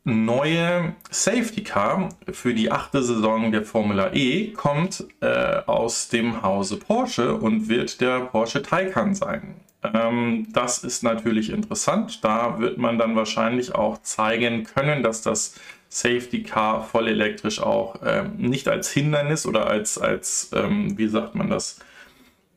neue 0.07 0.95
Safety 1.11 1.63
Car 1.63 2.09
für 2.31 2.53
die 2.53 2.71
achte 2.71 3.03
Saison 3.03 3.51
der 3.51 3.63
Formula 3.63 4.13
E 4.13 4.53
kommt 4.53 5.05
äh, 5.19 5.57
aus 5.65 6.07
dem 6.07 6.41
Hause 6.41 6.77
Porsche 6.77 7.35
und 7.35 7.67
wird 7.67 7.99
der 7.99 8.21
Porsche 8.21 8.61
Taycan 8.61 9.13
sein. 9.15 9.55
Ähm, 9.83 10.47
das 10.53 10.85
ist 10.85 11.03
natürlich 11.03 11.49
interessant. 11.49 12.23
Da 12.23 12.59
wird 12.59 12.77
man 12.77 12.97
dann 12.97 13.17
wahrscheinlich 13.17 13.75
auch 13.75 14.01
zeigen 14.01 14.63
können, 14.63 15.03
dass 15.03 15.23
das 15.23 15.55
Safety 15.89 16.41
Car 16.41 16.85
voll 16.85 17.09
elektrisch 17.09 17.61
auch 17.61 17.99
ähm, 18.05 18.37
nicht 18.37 18.69
als 18.69 18.89
Hindernis 18.89 19.45
oder 19.45 19.67
als, 19.67 19.97
als 19.97 20.51
ähm, 20.53 20.97
wie 20.97 21.07
sagt 21.09 21.35
man 21.35 21.49
das, 21.49 21.79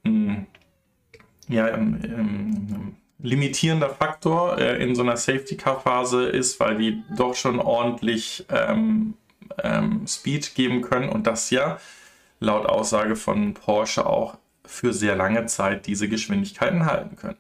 hm, 0.05 0.47
ja, 1.49 1.67
ähm, 1.67 2.95
limitierender 3.23 3.91
Faktor 3.91 4.59
äh, 4.59 4.83
in 4.83 4.95
so 4.95 5.03
einer 5.03 5.17
Safety-Car-Phase 5.17 6.25
ist, 6.27 6.61
weil 6.61 6.79
die 6.79 7.03
doch 7.17 7.35
schon 7.35 7.61
ordentlich 7.61 8.47
ähm, 8.51 9.15
ähm, 9.63 10.07
Speed 10.07 10.55
geben 10.55 10.81
können 10.83 11.09
und 11.09 11.27
das 11.27 11.51
ja 11.51 11.79
laut 12.41 12.67
Aussage 12.67 13.17
von 13.17 13.55
Porsche 13.55 14.07
auch 14.07 14.39
für 14.65 14.93
sehr 14.93 15.17
lange 15.17 15.47
Zeit 15.47 15.87
diese 15.87 16.09
Geschwindigkeiten 16.09 16.87
halten 16.87 17.17
können. 17.17 17.37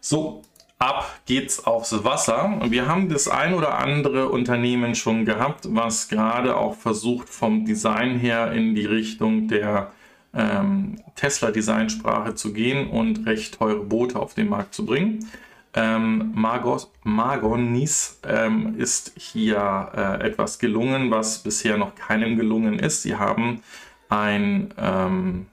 So, 0.00 0.42
ab 0.78 1.20
geht's 1.26 1.64
aufs 1.64 2.04
Wasser. 2.04 2.44
Und 2.44 2.70
wir 2.70 2.88
haben 2.88 3.08
das 3.08 3.28
ein 3.28 3.54
oder 3.54 3.78
andere 3.78 4.30
Unternehmen 4.30 4.94
schon 4.94 5.24
gehabt, 5.24 5.66
was 5.68 6.08
gerade 6.08 6.56
auch 6.56 6.74
versucht, 6.74 7.28
vom 7.28 7.64
Design 7.66 8.18
her 8.18 8.52
in 8.52 8.74
die 8.74 8.86
Richtung 8.86 9.48
der 9.48 9.92
ähm, 10.34 10.96
Tesla-Designsprache 11.16 12.34
zu 12.34 12.52
gehen 12.52 12.88
und 12.88 13.26
recht 13.26 13.58
teure 13.58 13.84
Boote 13.84 14.18
auf 14.18 14.34
den 14.34 14.48
Markt 14.48 14.74
zu 14.74 14.84
bringen. 14.84 15.28
Ähm, 15.72 16.32
Margos, 16.34 16.90
Margonis 17.04 18.18
ähm, 18.26 18.74
ist 18.76 19.12
hier 19.16 19.90
äh, 19.94 20.26
etwas 20.26 20.58
gelungen, 20.58 21.10
was 21.10 21.42
bisher 21.42 21.76
noch 21.76 21.94
keinem 21.94 22.36
gelungen 22.36 22.78
ist. 22.78 23.02
Sie 23.02 23.16
haben 23.16 23.62
ein, 24.08 24.74
ähm, 24.78 25.46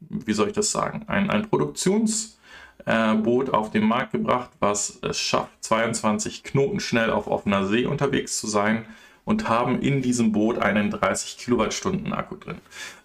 wie 0.00 0.32
soll 0.32 0.48
ich 0.48 0.54
das 0.54 0.70
sagen, 0.70 1.04
ein, 1.08 1.28
ein 1.28 1.48
Produktionsboot 1.48 2.38
äh, 2.86 3.52
auf 3.52 3.70
den 3.70 3.84
Markt 3.84 4.12
gebracht, 4.12 4.50
was 4.60 5.00
es 5.02 5.18
schafft, 5.18 5.64
22 5.64 6.44
Knoten 6.44 6.78
schnell 6.78 7.10
auf 7.10 7.26
offener 7.26 7.66
See 7.66 7.84
unterwegs 7.84 8.38
zu 8.38 8.46
sein 8.46 8.84
und 9.28 9.46
haben 9.46 9.82
in 9.82 10.00
diesem 10.00 10.32
Boot 10.32 10.58
einen 10.58 10.90
30 10.90 11.36
Kilowattstunden 11.36 12.14
Akku 12.14 12.36
drin. 12.36 12.56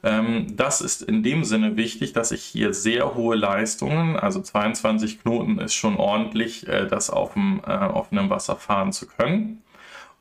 Ähm, 0.04 0.56
das 0.56 0.80
ist 0.80 1.02
in 1.02 1.22
dem 1.22 1.44
Sinne 1.44 1.76
wichtig, 1.76 2.14
dass 2.14 2.32
ich 2.32 2.42
hier 2.42 2.74
sehr 2.74 3.16
hohe 3.16 3.36
Leistungen, 3.36 4.16
also 4.16 4.40
22 4.40 5.22
Knoten 5.22 5.60
ist 5.60 5.74
schon 5.74 5.98
ordentlich, 5.98 6.66
äh, 6.66 6.88
das 6.88 7.10
auf 7.10 7.34
dem 7.34 7.60
äh, 7.68 7.72
offenen 7.72 8.30
Wasser 8.30 8.56
fahren 8.56 8.94
zu 8.94 9.06
können. 9.06 9.64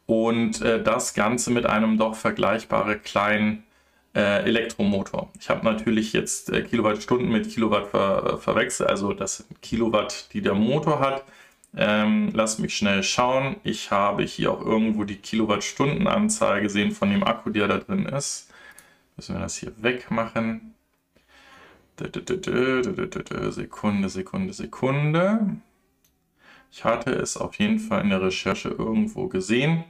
Und 0.07 0.61
äh, 0.61 0.83
das 0.83 1.15
Ganze 1.15 1.53
mit 1.53 1.67
einem 1.67 1.99
doch 1.99 2.17
vergleichbaren 2.17 3.01
kleinen 3.05 3.63
äh, 4.17 4.43
Elektromotor. 4.43 5.31
Ich 5.39 5.51
habe 5.51 5.65
natürlich 5.65 6.13
jetzt 6.13 6.51
äh, 6.51 6.63
Kilowattstunden 6.63 7.31
mit 7.31 7.49
Kilowatt 7.49 7.87
ver 7.87 8.39
verwechselt, 8.39 8.91
also 8.91 9.13
das 9.13 9.37
sind 9.37 9.63
Kilowatt, 9.63 10.31
die 10.33 10.43
der 10.43 10.55
Motor 10.55 10.99
hat. 10.99 11.23
Ähm, 11.75 12.31
lass 12.35 12.59
mich 12.59 12.77
schnell 12.77 13.03
schauen. 13.03 13.57
Ich 13.65 13.91
habe 13.91 14.25
hier 14.25 14.53
auch 14.53 14.61
irgendwo 14.61 15.05
die 15.05 15.17
Kilowattstundenanzahl 15.17 16.61
gesehen 16.61 16.93
von 16.93 17.11
dem 17.11 17.25
Akku, 17.25 17.51
der 17.51 17.69
da 17.69 17.79
drin 17.79 18.07
ist. 18.07 18.53
Müssen 19.17 19.35
wir 19.37 19.41
das 19.41 19.57
hier 19.57 19.73
wegmachen. 19.79 20.75
Sekunde, 23.53 24.09
Sekunde, 24.09 24.53
Sekunde. 24.53 25.57
Ich 26.71 26.85
hatte 26.85 27.11
es 27.11 27.37
auf 27.37 27.55
jeden 27.59 27.79
Fall 27.79 28.03
in 28.03 28.11
der 28.11 28.23
Recherche 28.23 28.71
irgendwo 28.71 29.29
gesehen. 29.29 29.85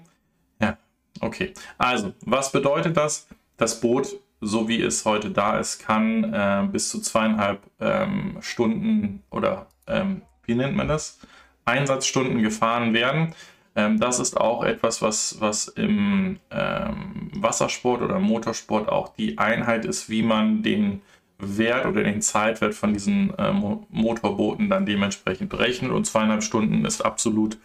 Ja, 0.61 0.77
okay. 1.21 1.55
Also, 1.79 2.12
was 2.25 2.51
bedeutet 2.53 2.97
das? 2.97 3.29
Das 3.57 3.81
Boot, 3.81 4.16
so 4.40 4.68
wie 4.68 4.83
es 4.83 5.05
heute 5.05 5.31
da 5.31 5.59
ist, 5.59 5.79
kann 5.79 6.25
äh, 6.35 6.66
bis 6.71 6.90
zu 6.90 7.01
zweieinhalb 7.01 7.62
ähm, 7.81 8.38
Stunden 8.40 9.23
oder 9.31 9.68
ähm, 9.87 10.23
wie 10.45 10.57
nennt 10.57 10.77
man 10.77 10.88
das? 10.88 11.21
Einsatzstunden 11.64 12.42
gefahren 12.42 12.94
werden. 12.94 13.35
Ähm, 13.75 13.98
das 13.98 14.18
ist 14.18 14.37
auch 14.37 14.64
etwas, 14.64 15.03
was, 15.03 15.40
was 15.40 15.68
im 15.68 16.38
ähm, 16.51 17.31
Wassersport 17.35 18.03
oder 18.03 18.18
Motorsport 18.18 18.88
auch 18.88 19.14
die 19.14 19.38
Einheit 19.38 19.85
ist, 19.85 20.11
wie 20.11 20.22
man 20.22 20.62
den 20.62 21.03
Wert 21.38 21.87
oder 21.87 22.05
den 22.05 22.22
Zeitwert 22.22 22.75
von 22.75 22.92
diesen 22.92 23.37
äh, 23.38 23.53
Motorbooten 23.53 24.68
dann 24.70 24.87
dementsprechend 24.87 25.51
berechnet. 25.51 25.90
Und 25.90 26.05
zweieinhalb 26.05 26.42
Stunden 26.42 26.85
ist 26.85 27.05
absolut 27.05 27.59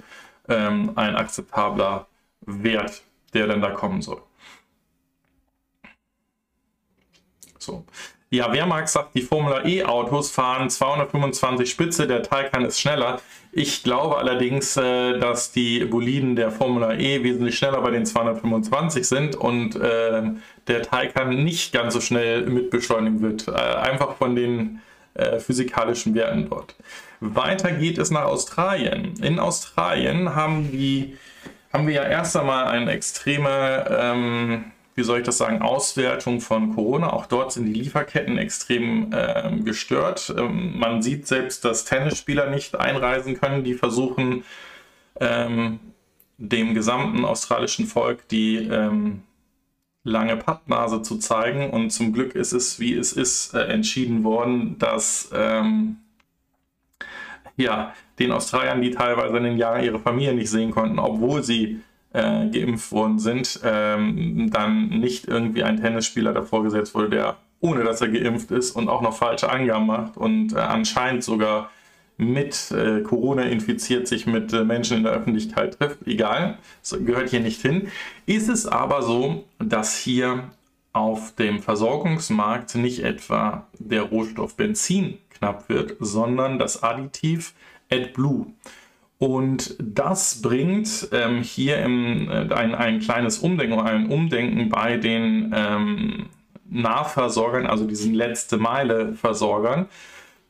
ähm, 0.47 0.93
ein 0.95 1.15
akzeptabler 1.15 2.07
Wert, 2.41 3.03
der 3.33 3.47
dann 3.47 3.61
da 3.61 3.71
kommen 3.71 4.01
soll. 4.01 4.21
So. 7.59 7.85
Ja, 8.29 8.51
Wehrmacht 8.51 8.89
sagt, 8.89 9.15
die 9.15 9.21
Formula 9.21 9.63
E-Autos 9.65 10.31
fahren 10.31 10.69
225 10.69 11.69
Spitze, 11.69 12.07
der 12.07 12.23
Taycan 12.23 12.65
ist 12.65 12.77
schneller. 12.77 13.21
Ich 13.53 13.83
glaube 13.83 14.17
allerdings, 14.17 14.75
äh, 14.75 15.17
dass 15.17 15.53
die 15.53 15.85
Boliden 15.85 16.35
der 16.35 16.51
Formula 16.51 16.93
E 16.95 17.23
wesentlich 17.23 17.57
schneller 17.57 17.79
bei 17.81 17.91
den 17.91 18.05
225 18.05 19.07
sind 19.07 19.35
und 19.37 19.77
äh, 19.77 20.23
der 20.67 20.81
Taycan 20.81 21.41
nicht 21.45 21.71
ganz 21.71 21.93
so 21.93 22.01
schnell 22.01 22.45
mitbeschleunigen 22.47 23.21
wird. 23.21 23.47
Äh, 23.47 23.51
einfach 23.51 24.15
von 24.15 24.35
den 24.35 24.81
physikalischen 25.39 26.13
Werten 26.13 26.47
dort. 26.47 26.75
Weiter 27.21 27.71
geht 27.71 27.97
es 27.97 28.11
nach 28.11 28.25
Australien. 28.25 29.15
In 29.19 29.39
Australien 29.39 30.35
haben, 30.35 30.71
die, 30.71 31.17
haben 31.73 31.87
wir 31.87 31.95
ja 31.95 32.03
erst 32.03 32.37
einmal 32.37 32.67
eine 32.67 32.91
extreme... 32.91 33.87
Ähm, 33.89 34.65
wie 34.97 35.03
soll 35.03 35.19
ich 35.19 35.25
das 35.25 35.37
sagen, 35.37 35.61
Auswertung 35.61 36.41
von 36.41 36.73
Corona. 36.73 37.13
Auch 37.13 37.27
dort 37.27 37.53
sind 37.53 37.67
die 37.67 37.73
Lieferketten 37.73 38.39
extrem 38.39 39.13
äh, 39.13 39.51
gestört. 39.63 40.33
Ähm, 40.35 40.77
man 40.77 41.03
sieht 41.03 41.27
selbst, 41.27 41.63
dass 41.63 41.85
Tennisspieler 41.85 42.49
nicht 42.49 42.75
einreisen 42.75 43.39
können, 43.39 43.63
die 43.63 43.75
versuchen, 43.75 44.43
ähm, 45.19 45.79
dem 46.39 46.73
gesamten 46.73 47.25
australischen 47.25 47.85
Volk 47.85 48.27
die 48.29 48.57
ähm, 48.57 49.21
lange 50.03 50.35
Pappnase 50.35 51.03
zu 51.03 51.17
zeigen. 51.17 51.69
Und 51.69 51.91
zum 51.91 52.11
Glück 52.11 52.33
ist 52.33 52.51
es, 52.51 52.79
wie 52.79 52.95
es 52.95 53.13
ist, 53.13 53.53
äh, 53.53 53.67
entschieden 53.67 54.23
worden, 54.23 54.79
dass 54.79 55.29
ähm, 55.31 55.97
ja, 57.55 57.93
den 58.17 58.31
Australiern, 58.31 58.81
die 58.81 58.91
teilweise 58.91 59.37
in 59.37 59.43
den 59.43 59.57
Jahren 59.57 59.83
ihre 59.83 59.99
Familie 59.99 60.33
nicht 60.33 60.49
sehen 60.49 60.71
konnten, 60.71 60.97
obwohl 60.97 61.43
sie 61.43 61.81
äh, 62.17 62.49
geimpft 62.49 62.91
worden 62.91 63.19
sind, 63.19 63.59
ähm, 63.63 64.49
dann 64.51 64.89
nicht 64.89 65.27
irgendwie 65.27 65.63
ein 65.63 65.79
Tennisspieler 65.79 66.33
davor 66.33 66.63
gesetzt 66.63 66.95
wurde, 66.95 67.09
der 67.09 67.37
ohne 67.59 67.83
dass 67.83 68.01
er 68.01 68.09
geimpft 68.09 68.51
ist 68.51 68.71
und 68.71 68.87
auch 68.89 69.01
noch 69.01 69.15
falsche 69.15 69.49
Angaben 69.49 69.87
macht 69.87 70.17
und 70.17 70.53
äh, 70.53 70.57
anscheinend 70.57 71.23
sogar 71.23 71.71
mit 72.17 72.71
äh, 72.71 73.01
Corona 73.01 73.43
infiziert 73.43 74.07
sich 74.07 74.25
mit 74.25 74.51
äh, 74.53 74.63
Menschen 74.63 74.97
in 74.97 75.03
der 75.03 75.13
Öffentlichkeit 75.13 75.77
trifft. 75.77 76.05
Egal, 76.07 76.57
das 76.81 76.97
gehört 77.05 77.29
hier 77.29 77.39
nicht 77.39 77.61
hin. 77.61 77.89
Ist 78.25 78.49
es 78.49 78.65
aber 78.65 79.03
so, 79.03 79.43
dass 79.59 79.97
hier 79.97 80.43
auf 80.93 81.35
dem 81.35 81.61
Versorgungsmarkt 81.61 82.75
nicht 82.75 83.03
etwa 83.03 83.67
der 83.77 84.03
Rohstoff 84.03 84.55
Benzin 84.55 85.19
knapp 85.29 85.69
wird, 85.69 85.95
sondern 85.99 86.57
das 86.57 86.81
Additiv 86.81 87.53
AdBlue. 87.91 88.47
Und 89.19 89.75
das 89.79 90.41
bringt 90.41 91.09
ähm, 91.11 91.41
hier 91.41 91.79
im, 91.79 92.29
äh, 92.29 92.53
ein, 92.53 92.75
ein 92.75 92.99
kleines 92.99 93.39
Umdenken, 93.39 93.79
ein 93.79 94.09
Umdenken 94.09 94.69
bei 94.69 94.97
den 94.97 95.51
ähm, 95.55 96.25
Nahversorgern, 96.69 97.65
also 97.65 97.85
diesen 97.85 98.13
letzte 98.13 98.57
Meile 98.57 99.13
Versorgern. 99.13 99.87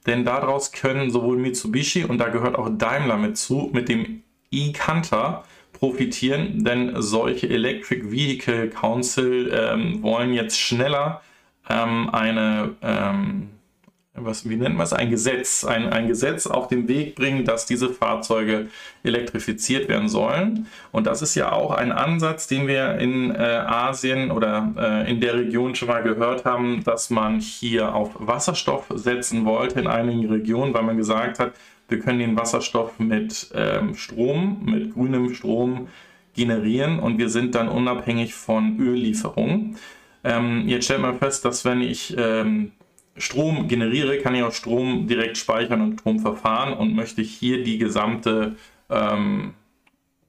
Denn 0.06 0.26
daraus 0.26 0.72
können 0.72 1.12
sowohl 1.12 1.38
Mitsubishi 1.38 2.04
und 2.04 2.18
da 2.18 2.30
gehört 2.30 2.56
auch 2.56 2.70
Daimler 2.70 3.18
mit 3.18 3.38
zu, 3.38 3.70
mit 3.74 3.90
dem 3.90 4.24
e-Canter 4.52 5.44
profitieren, 5.74 6.64
denn 6.64 6.94
solche 7.02 7.50
Electric 7.50 8.12
Vehicle 8.12 8.70
Council 8.70 9.52
ähm, 9.54 10.02
wollen 10.02 10.34
jetzt 10.34 10.60
schneller 10.60 11.22
ähm, 11.70 12.10
eine 12.10 12.76
ähm, 12.82 13.50
was, 14.18 14.50
wie 14.50 14.56
nennt 14.56 14.76
man 14.76 14.84
es, 14.84 14.94
ein 14.94 15.10
Gesetz, 15.10 15.64
ein, 15.64 15.92
ein 15.92 16.08
Gesetz 16.08 16.48
auf 16.48 16.68
den 16.68 16.88
Weg 16.88 17.16
bringen, 17.16 17.46
dass 17.46 17.66
diese 17.66 17.90
Fahrzeuge 17.90 18.68
elektrifiziert 19.04 19.88
werden 19.88 20.10
sollen. 20.10 20.68
Und 20.92 21.08
das 21.08 21.22
ist 21.22 21.36
ja 21.36 21.52
auch 21.52 21.72
ein 21.72 21.92
Ansatz, 21.92 22.48
den 22.48 22.68
wir 22.68 22.96
in 22.96 23.34
äh, 23.34 23.38
Asien 23.38 24.32
oder 24.32 24.74
äh, 24.78 25.12
in 25.12 25.22
der 25.22 25.36
Region 25.36 25.76
schon 25.76 25.88
mal 25.88 26.04
gehört 26.04 26.46
haben, 26.46 26.84
dass 26.84 27.10
man 27.10 27.40
hier 27.40 27.94
auf 27.94 28.12
Wasserstoff 28.16 28.86
setzen 28.94 29.46
wollte 29.46 29.80
in 29.80 29.88
einigen 29.88 30.28
Regionen, 30.30 30.74
weil 30.74 30.84
man 30.84 30.98
gesagt 30.98 31.40
hat, 31.40 31.54
wir 31.90 32.00
können 32.00 32.20
den 32.20 32.38
Wasserstoff 32.38 33.00
mit 33.00 33.50
ähm, 33.54 33.96
Strom, 33.96 34.62
mit 34.66 34.94
grünem 34.94 35.34
Strom 35.34 35.88
generieren 36.34 37.00
und 37.00 37.18
wir 37.18 37.30
sind 37.30 37.56
dann 37.56 37.70
unabhängig 37.70 38.34
von 38.34 38.80
Öllieferungen. 38.80 39.78
Ähm, 40.24 40.68
jetzt 40.68 40.86
stellt 40.86 41.02
man 41.02 41.18
fest, 41.18 41.46
dass 41.46 41.64
wenn 41.64 41.82
ich 41.82 42.16
ähm, 42.18 42.72
Strom 43.18 43.68
generiere, 43.68 44.20
kann 44.20 44.36
ich 44.36 44.44
auch 44.44 44.54
Strom 44.54 45.08
direkt 45.08 45.38
speichern 45.38 45.82
und 45.82 46.00
Strom 46.00 46.20
verfahren 46.20 46.74
und 46.74 46.96
möchte 46.96 47.22
hier 47.22 47.64
die 47.64 47.78
gesamte 47.78 48.56
ähm, 48.90 49.54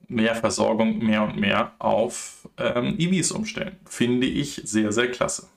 Mehrversorgung 0.08 0.98
mehr 0.98 1.22
und 1.22 1.36
mehr 1.36 1.72
auf 1.78 2.48
ähm, 2.56 2.96
EVs 2.98 3.32
umstellen. 3.32 3.76
Finde 3.84 4.26
ich 4.26 4.62
sehr, 4.64 4.92
sehr 4.92 5.10
klasse. 5.10 5.48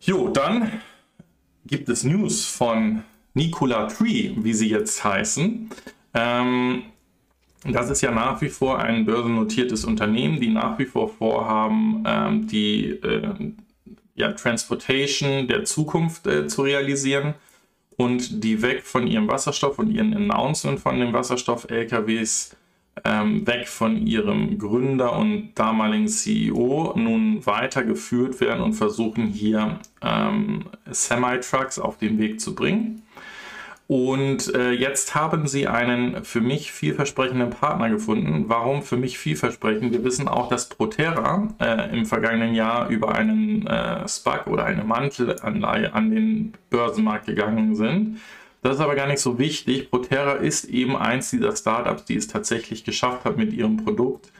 Jo, 0.00 0.28
dann 0.28 0.80
gibt 1.66 1.88
es 1.88 2.04
News 2.04 2.44
von 2.44 3.02
Nikola 3.34 3.86
Tree, 3.86 4.32
wie 4.36 4.52
sie 4.52 4.68
jetzt 4.68 5.02
heißen. 5.04 5.70
Ähm, 6.14 6.82
das 7.64 7.90
ist 7.90 8.00
ja 8.00 8.10
nach 8.10 8.40
wie 8.42 8.48
vor 8.48 8.80
ein 8.80 9.04
börsennotiertes 9.04 9.84
Unternehmen, 9.84 10.40
die 10.40 10.48
nach 10.48 10.78
wie 10.78 10.84
vor 10.84 11.08
vorhaben, 11.08 12.02
ähm, 12.06 12.46
die 12.48 12.90
äh, 12.90 13.52
ja, 14.14 14.32
Transportation 14.32 15.48
der 15.48 15.64
Zukunft 15.64 16.26
äh, 16.26 16.46
zu 16.46 16.62
realisieren 16.62 17.34
und 17.96 18.44
die 18.44 18.62
weg 18.62 18.82
von 18.82 19.06
ihrem 19.06 19.28
Wasserstoff 19.28 19.78
und 19.78 19.90
ihren 19.90 20.14
Announcement 20.14 20.80
von 20.80 20.98
den 20.98 21.12
Wasserstoff-LKWs 21.12 22.56
ähm, 23.04 23.46
weg 23.46 23.68
von 23.68 24.06
ihrem 24.06 24.58
Gründer 24.58 25.16
und 25.16 25.54
damaligen 25.54 26.08
CEO 26.08 26.92
nun 26.96 27.44
weitergeführt 27.46 28.40
werden 28.40 28.62
und 28.62 28.74
versuchen 28.74 29.26
hier 29.26 29.78
ähm, 30.02 30.66
Semi-Trucks 30.90 31.78
auf 31.78 31.96
den 31.98 32.18
Weg 32.18 32.40
zu 32.40 32.54
bringen. 32.54 33.01
Und 33.88 34.54
äh, 34.54 34.70
jetzt 34.70 35.14
haben 35.14 35.46
sie 35.46 35.66
einen 35.66 36.24
für 36.24 36.40
mich 36.40 36.72
vielversprechenden 36.72 37.50
Partner 37.50 37.90
gefunden. 37.90 38.44
Warum 38.48 38.82
für 38.82 38.96
mich 38.96 39.18
vielversprechend? 39.18 39.92
Wir 39.92 40.04
wissen 40.04 40.28
auch, 40.28 40.48
dass 40.48 40.68
Proterra 40.68 41.48
äh, 41.60 41.94
im 41.96 42.06
vergangenen 42.06 42.54
Jahr 42.54 42.88
über 42.88 43.14
einen 43.14 43.66
äh, 43.66 44.08
SPAC 44.08 44.46
oder 44.46 44.64
eine 44.64 44.84
Mantelanleihe 44.84 45.92
an 45.92 46.10
den 46.10 46.52
Börsenmarkt 46.70 47.26
gegangen 47.26 47.74
sind. 47.74 48.18
Das 48.62 48.76
ist 48.76 48.80
aber 48.80 48.94
gar 48.94 49.08
nicht 49.08 49.18
so 49.18 49.38
wichtig. 49.38 49.90
Proterra 49.90 50.34
ist 50.34 50.64
eben 50.66 50.96
eins 50.96 51.30
dieser 51.30 51.54
Startups, 51.54 52.04
die 52.04 52.16
es 52.16 52.28
tatsächlich 52.28 52.84
geschafft 52.84 53.24
hat, 53.24 53.36
mit 53.36 53.52
ihrem 53.52 53.84
Produkt 53.84 54.32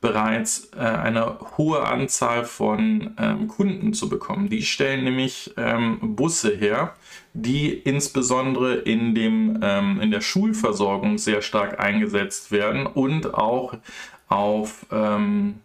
bereits 0.00 0.70
äh, 0.74 0.80
eine 0.80 1.38
hohe 1.58 1.84
Anzahl 1.84 2.44
von 2.44 3.14
ähm, 3.18 3.48
Kunden 3.48 3.92
zu 3.92 4.08
bekommen. 4.08 4.48
Die 4.48 4.62
stellen 4.62 5.04
nämlich 5.04 5.52
ähm, 5.56 5.98
Busse 6.16 6.56
her, 6.56 6.94
die 7.34 7.72
insbesondere 7.72 8.76
in, 8.76 9.14
dem, 9.14 9.60
ähm, 9.62 10.00
in 10.00 10.10
der 10.10 10.22
Schulversorgung 10.22 11.18
sehr 11.18 11.42
stark 11.42 11.80
eingesetzt 11.80 12.50
werden 12.50 12.86
und 12.86 13.34
auch 13.34 13.74
auf 14.28 14.86
ähm, 14.90 15.56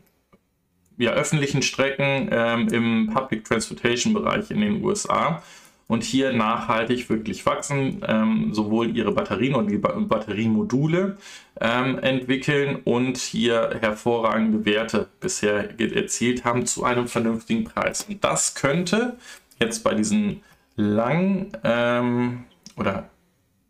ja, 0.98 1.12
öffentlichen 1.12 1.62
Strecken 1.62 2.30
ähm, 2.32 2.68
im 2.70 3.14
Public 3.14 3.46
Transportation 3.46 4.14
Bereich 4.14 4.52
in 4.52 4.62
den 4.62 4.84
USA 4.84 5.42
und 5.88 6.04
hier 6.04 6.34
nachhaltig 6.34 7.10
wirklich 7.10 7.46
wachsen, 7.46 8.02
ähm, 8.08 8.54
sowohl 8.54 8.96
ihre 8.96 9.12
Batterien 9.12 9.56
und 9.56 9.70
die 9.70 9.78
ba 9.78 9.94
Batteriemodule 9.94 11.18
ähm, 11.62 12.00
entwickeln 12.00 12.78
und 12.84 13.18
hier 13.18 13.78
hervorragende 13.80 14.66
Werte 14.66 15.08
bisher 15.20 15.80
erzielt 15.80 16.44
haben 16.44 16.66
zu 16.66 16.84
einem 16.84 17.08
vernünftigen 17.08 17.66
Preis. 17.66 18.08
Und 18.10 18.24
das 18.24 18.56
könnte 18.56 19.18
jetzt 19.60 19.84
bei 19.84 19.94
diesen 19.94 20.42
lang 20.76 21.52
ähm, 21.64 22.46
oder 22.78 23.10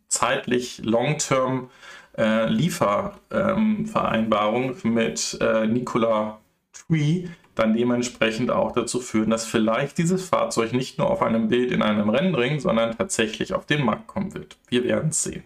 zeitlich 0.08 0.80
long-term 0.84 1.69
äh, 2.17 2.47
Liefervereinbarungen 2.47 4.78
mit 4.84 5.38
äh, 5.41 5.67
Nikola 5.67 6.39
Tree 6.71 7.28
dann 7.56 7.74
dementsprechend 7.74 8.52
auch 8.52 8.74
dazu 8.74 9.00
führen, 9.00 9.30
dass 9.30 9.46
vielleicht 9.46 9.98
dieses 9.98 10.28
Fahrzeug 10.28 10.74
nicht 10.74 10.98
nur 10.98 11.10
auf 11.10 11.22
einem 11.22 11.48
Bild 11.48 11.72
in 11.72 11.82
einem 11.82 12.10
Rennring, 12.10 12.60
sondern 12.60 12.98
tatsächlich 12.98 13.54
auf 13.54 13.65
den 13.65 13.84
Markt 13.84 14.08
kommen 14.08 14.34
wird. 14.34 14.58
Wir 14.70 14.84
werden 14.84 15.10
es 15.10 15.24
sehen. 15.24 15.44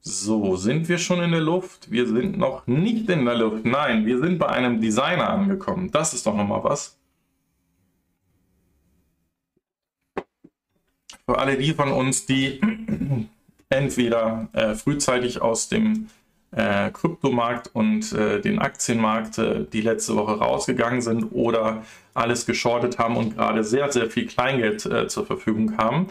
So, 0.00 0.56
sind 0.56 0.88
wir 0.88 0.98
schon 0.98 1.22
in 1.22 1.30
der 1.30 1.40
Luft? 1.40 1.90
Wir 1.90 2.06
sind 2.06 2.36
noch 2.36 2.66
nicht 2.66 3.08
in 3.08 3.24
der 3.24 3.36
Luft. 3.36 3.64
Nein, 3.64 4.04
wir 4.04 4.18
sind 4.18 4.38
bei 4.38 4.48
einem 4.48 4.80
Designer 4.80 5.30
angekommen. 5.30 5.90
Das 5.90 6.12
ist 6.12 6.26
doch 6.26 6.36
nochmal 6.36 6.62
was. 6.62 6.98
Für 11.26 11.38
alle 11.38 11.56
die 11.56 11.72
von 11.72 11.90
uns, 11.90 12.26
die 12.26 12.60
entweder 13.70 14.48
äh, 14.52 14.74
frühzeitig 14.74 15.40
aus 15.40 15.68
dem 15.68 16.08
äh, 16.56 16.90
Kryptomarkt 16.90 17.70
und 17.72 18.12
äh, 18.12 18.40
den 18.40 18.58
Aktienmarkt 18.58 19.38
äh, 19.38 19.64
die 19.64 19.80
letzte 19.80 20.16
Woche 20.16 20.38
rausgegangen 20.38 21.00
sind 21.00 21.24
oder 21.32 21.82
alles 22.14 22.46
geschortet 22.46 22.98
haben 22.98 23.16
und 23.16 23.36
gerade 23.36 23.64
sehr, 23.64 23.90
sehr 23.90 24.08
viel 24.08 24.26
Kleingeld 24.26 24.86
äh, 24.86 25.08
zur 25.08 25.26
Verfügung 25.26 25.76
haben, 25.76 26.08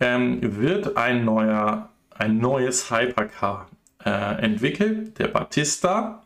ähm, 0.00 0.38
wird 0.58 0.96
ein, 0.96 1.24
neuer, 1.24 1.90
ein 2.10 2.38
neues 2.38 2.90
Hypercar 2.90 3.68
äh, 4.04 4.10
entwickelt. 4.42 5.18
Der 5.18 5.28
Batista 5.28 6.24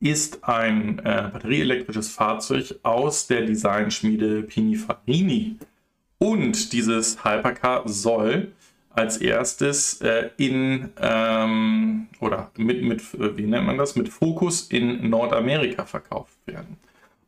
ist 0.00 0.44
ein 0.44 1.00
äh, 1.00 1.28
batterieelektrisches 1.32 2.08
Fahrzeug 2.10 2.76
aus 2.84 3.26
der 3.26 3.42
Designschmiede 3.42 4.42
Pininfarina. 4.42 5.56
Und 6.18 6.72
dieses 6.72 7.24
Hypercar 7.24 7.88
soll 7.88 8.52
als 8.98 9.18
erstes 9.18 10.00
äh, 10.00 10.30
in 10.36 10.90
ähm, 11.00 12.08
oder 12.20 12.50
mit, 12.56 12.82
mit, 12.82 13.02
wie 13.36 13.46
nennt 13.46 13.66
man 13.66 13.78
das, 13.78 13.94
mit 13.96 14.08
Fokus 14.08 14.62
in 14.62 15.08
Nordamerika 15.08 15.86
verkauft 15.86 16.36
werden. 16.46 16.78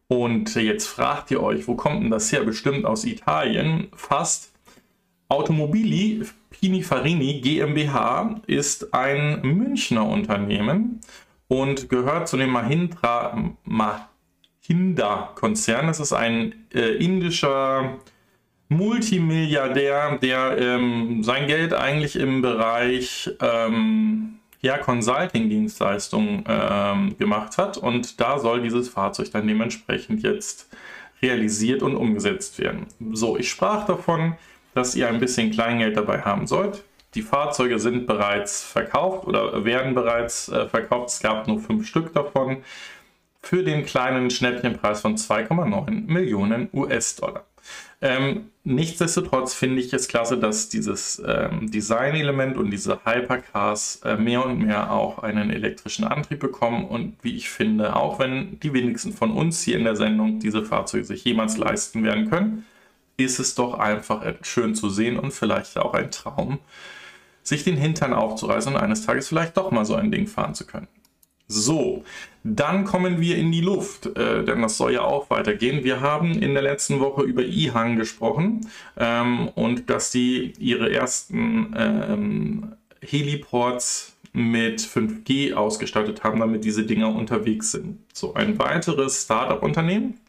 Und 0.09 0.57
jetzt 0.57 0.89
fragt 0.89 1.31
ihr 1.31 1.41
euch, 1.41 1.69
wo 1.69 1.77
kommt 1.77 2.03
denn 2.03 2.11
das 2.11 2.33
her? 2.33 2.43
Bestimmt 2.43 2.85
aus 2.85 3.05
Italien. 3.05 3.87
Fast. 3.95 4.51
Automobili 5.29 6.25
Pininfarina 6.51 7.41
GmbH 7.41 8.41
ist 8.49 8.93
ein 8.93 9.41
Münchner 9.43 10.05
Unternehmen 10.05 11.01
und 11.47 11.89
gehört 11.89 12.27
zu 12.27 12.37
dem 12.37 12.51
Mahindra 12.51 13.55
Mahinda-Konzern. 13.65 15.87
Das 15.87 16.01
ist 16.01 16.13
ein 16.13 16.67
äh, 16.75 16.97
indischer 16.97 18.01
Multimilliardär, 18.71 20.17
der 20.19 20.57
ähm, 20.57 21.23
sein 21.25 21.49
Geld 21.49 21.75
eigentlich 21.75 22.15
im 22.15 22.41
Bereich 22.41 23.29
ähm, 23.41 24.39
ja, 24.61 24.79
Consulting-Dienstleistungen 24.79 26.45
ähm, 26.47 27.19
gemacht 27.19 27.59
hat. 27.59 27.77
Und 27.77 28.21
da 28.21 28.39
soll 28.39 28.63
dieses 28.63 28.89
Fahrzeug 28.89 29.33
dann 29.33 29.49
dementsprechend 29.49 30.23
jetzt 30.23 30.69
realisiert 31.21 31.83
und 31.83 31.97
umgesetzt 31.97 32.61
werden. 32.61 32.87
So, 33.13 33.37
ich 33.37 33.51
sprach 33.51 33.87
davon, 33.87 34.37
dass 34.73 34.95
ihr 34.95 35.09
ein 35.09 35.19
bisschen 35.19 35.51
Kleingeld 35.51 35.97
dabei 35.97 36.23
haben 36.23 36.47
sollt. 36.47 36.85
Die 37.15 37.23
Fahrzeuge 37.23 37.81
sind 37.81 38.07
bereits 38.07 38.63
verkauft 38.63 39.27
oder 39.27 39.65
werden 39.65 39.97
bereits 39.97 40.49
äh, 40.49 40.69
verkauft. 40.69 41.11
Es 41.11 41.21
gab 41.21 41.49
nur 41.49 41.59
fünf 41.59 41.89
Stück 41.89 42.15
davon 42.15 42.59
für 43.43 43.65
den 43.65 43.85
kleinen 43.85 44.31
Schnäppchenpreis 44.31 45.01
von 45.01 45.17
2,9 45.17 46.07
Millionen 46.07 46.69
US-Dollar. 46.73 47.45
Ähm, 48.03 48.51
nichtsdestotrotz 48.65 49.53
finde 49.53 49.81
ich 49.83 49.93
es 49.93 50.09
klasse, 50.09 50.39
dass 50.39 50.71
dieses 50.71 51.23
ähm, 51.27 51.71
Designelement 51.71 52.57
und 52.57 52.71
diese 52.71 53.05
Hypercars 53.05 54.01
äh, 54.05 54.17
mehr 54.17 54.45
und 54.45 54.59
mehr 54.59 54.91
auch 54.91 55.19
einen 55.19 55.51
elektrischen 55.51 56.05
Antrieb 56.05 56.41
bekommen 56.41 56.87
und 56.87 57.17
wie 57.23 57.37
ich 57.37 57.51
finde, 57.51 57.95
auch 57.97 58.19
wenn 58.19 58.59
die 58.61 58.73
wenigsten 58.73 59.13
von 59.13 59.33
uns 59.33 59.63
hier 59.63 59.77
in 59.77 59.85
der 59.85 59.97
Sendung 59.97 60.41
diese 60.41 60.65
Fahrzeuge 60.65 61.05
sich 61.05 61.25
jemals 61.25 61.59
leisten 61.59 62.03
werden 62.03 62.31
können, 62.31 62.65
ist 63.19 63.39
es 63.39 63.55
doch 63.55 63.75
einfach 63.75 64.25
schön 64.43 64.75
zu 64.75 64.89
sehen 64.89 65.19
und 65.19 65.33
vielleicht 65.33 65.77
auch 65.77 65.93
ein 65.93 66.11
Traum, 66.11 66.59
sich 67.43 67.65
den 67.65 67.77
Hintern 67.77 68.15
aufzureißen 68.15 68.75
und 68.75 68.81
eines 68.81 69.05
Tages 69.05 69.29
vielleicht 69.29 69.57
doch 69.59 69.71
mal 69.73 69.85
so 69.85 69.95
ein 69.95 70.11
Ding 70.11 70.27
fahren 70.27 70.55
zu 70.55 70.67
können. 70.67 70.89
So, 71.51 72.05
dann 72.45 72.85
kommen 72.85 73.21
wir 73.21 73.37
in 73.37 73.51
die 73.51 73.61
Luft, 73.61 74.07
äh, 74.17 74.45
denn 74.45 74.63
das 74.63 74.77
soll 74.77 74.93
ja 74.93 75.03
auch 75.03 75.31
weitergehen. 75.31 75.83
Wir 75.83 76.01
haben 76.01 76.41
in 76.41 76.55
der 76.55 76.63
letzten 76.63 77.01
Woche 77.01 77.25
über 77.25 77.43
IHANG 77.43 77.97
gesprochen 77.97 78.69
ähm, 78.97 79.49
und 79.57 79.91
dass 79.91 80.13
sie 80.13 80.53
ihre 80.61 80.93
ersten 80.93 81.75
ähm, 81.77 82.73
Heliports 83.03 84.17
mit 84.33 84.81
5G 84.81 85.55
ausgestattet 85.55 86.23
haben, 86.23 86.39
damit 86.39 86.63
diese 86.63 86.85
Dinger 86.85 87.13
unterwegs 87.13 87.73
sind. 87.73 87.99
So, 88.13 88.35
ein 88.35 88.61
weiteres 88.61 89.25
Startup-Unternehmen 89.25 90.21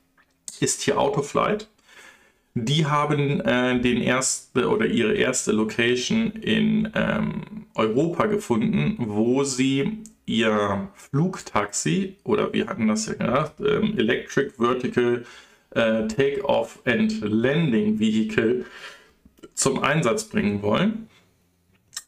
ist 0.59 0.81
hier 0.81 0.99
Autoflight. 0.99 1.67
Die 2.55 2.87
haben 2.87 3.41
äh, 3.41 3.79
den 3.79 4.01
erste 4.01 4.69
oder 4.69 4.87
ihre 4.87 5.13
erste 5.13 5.51
Location 5.51 6.31
in 6.31 6.91
ähm, 6.95 7.67
Europa 7.75 8.25
gefunden, 8.25 8.95
wo 8.97 9.43
sie 9.43 9.99
ihr 10.25 10.89
Flugtaxi 10.95 12.17
oder 12.23 12.53
wir 12.53 12.67
hatten 12.67 12.87
das 12.87 13.07
ja 13.07 13.13
genannt, 13.13 13.53
ähm, 13.59 13.97
Electric 13.97 14.51
Vertical 14.57 15.25
äh, 15.71 16.07
Take-Off 16.07 16.79
and 16.85 17.21
Landing 17.21 17.99
Vehicle 17.99 18.65
zum 19.53 19.83
Einsatz 19.83 20.25
bringen 20.25 20.61
wollen. 20.61 21.07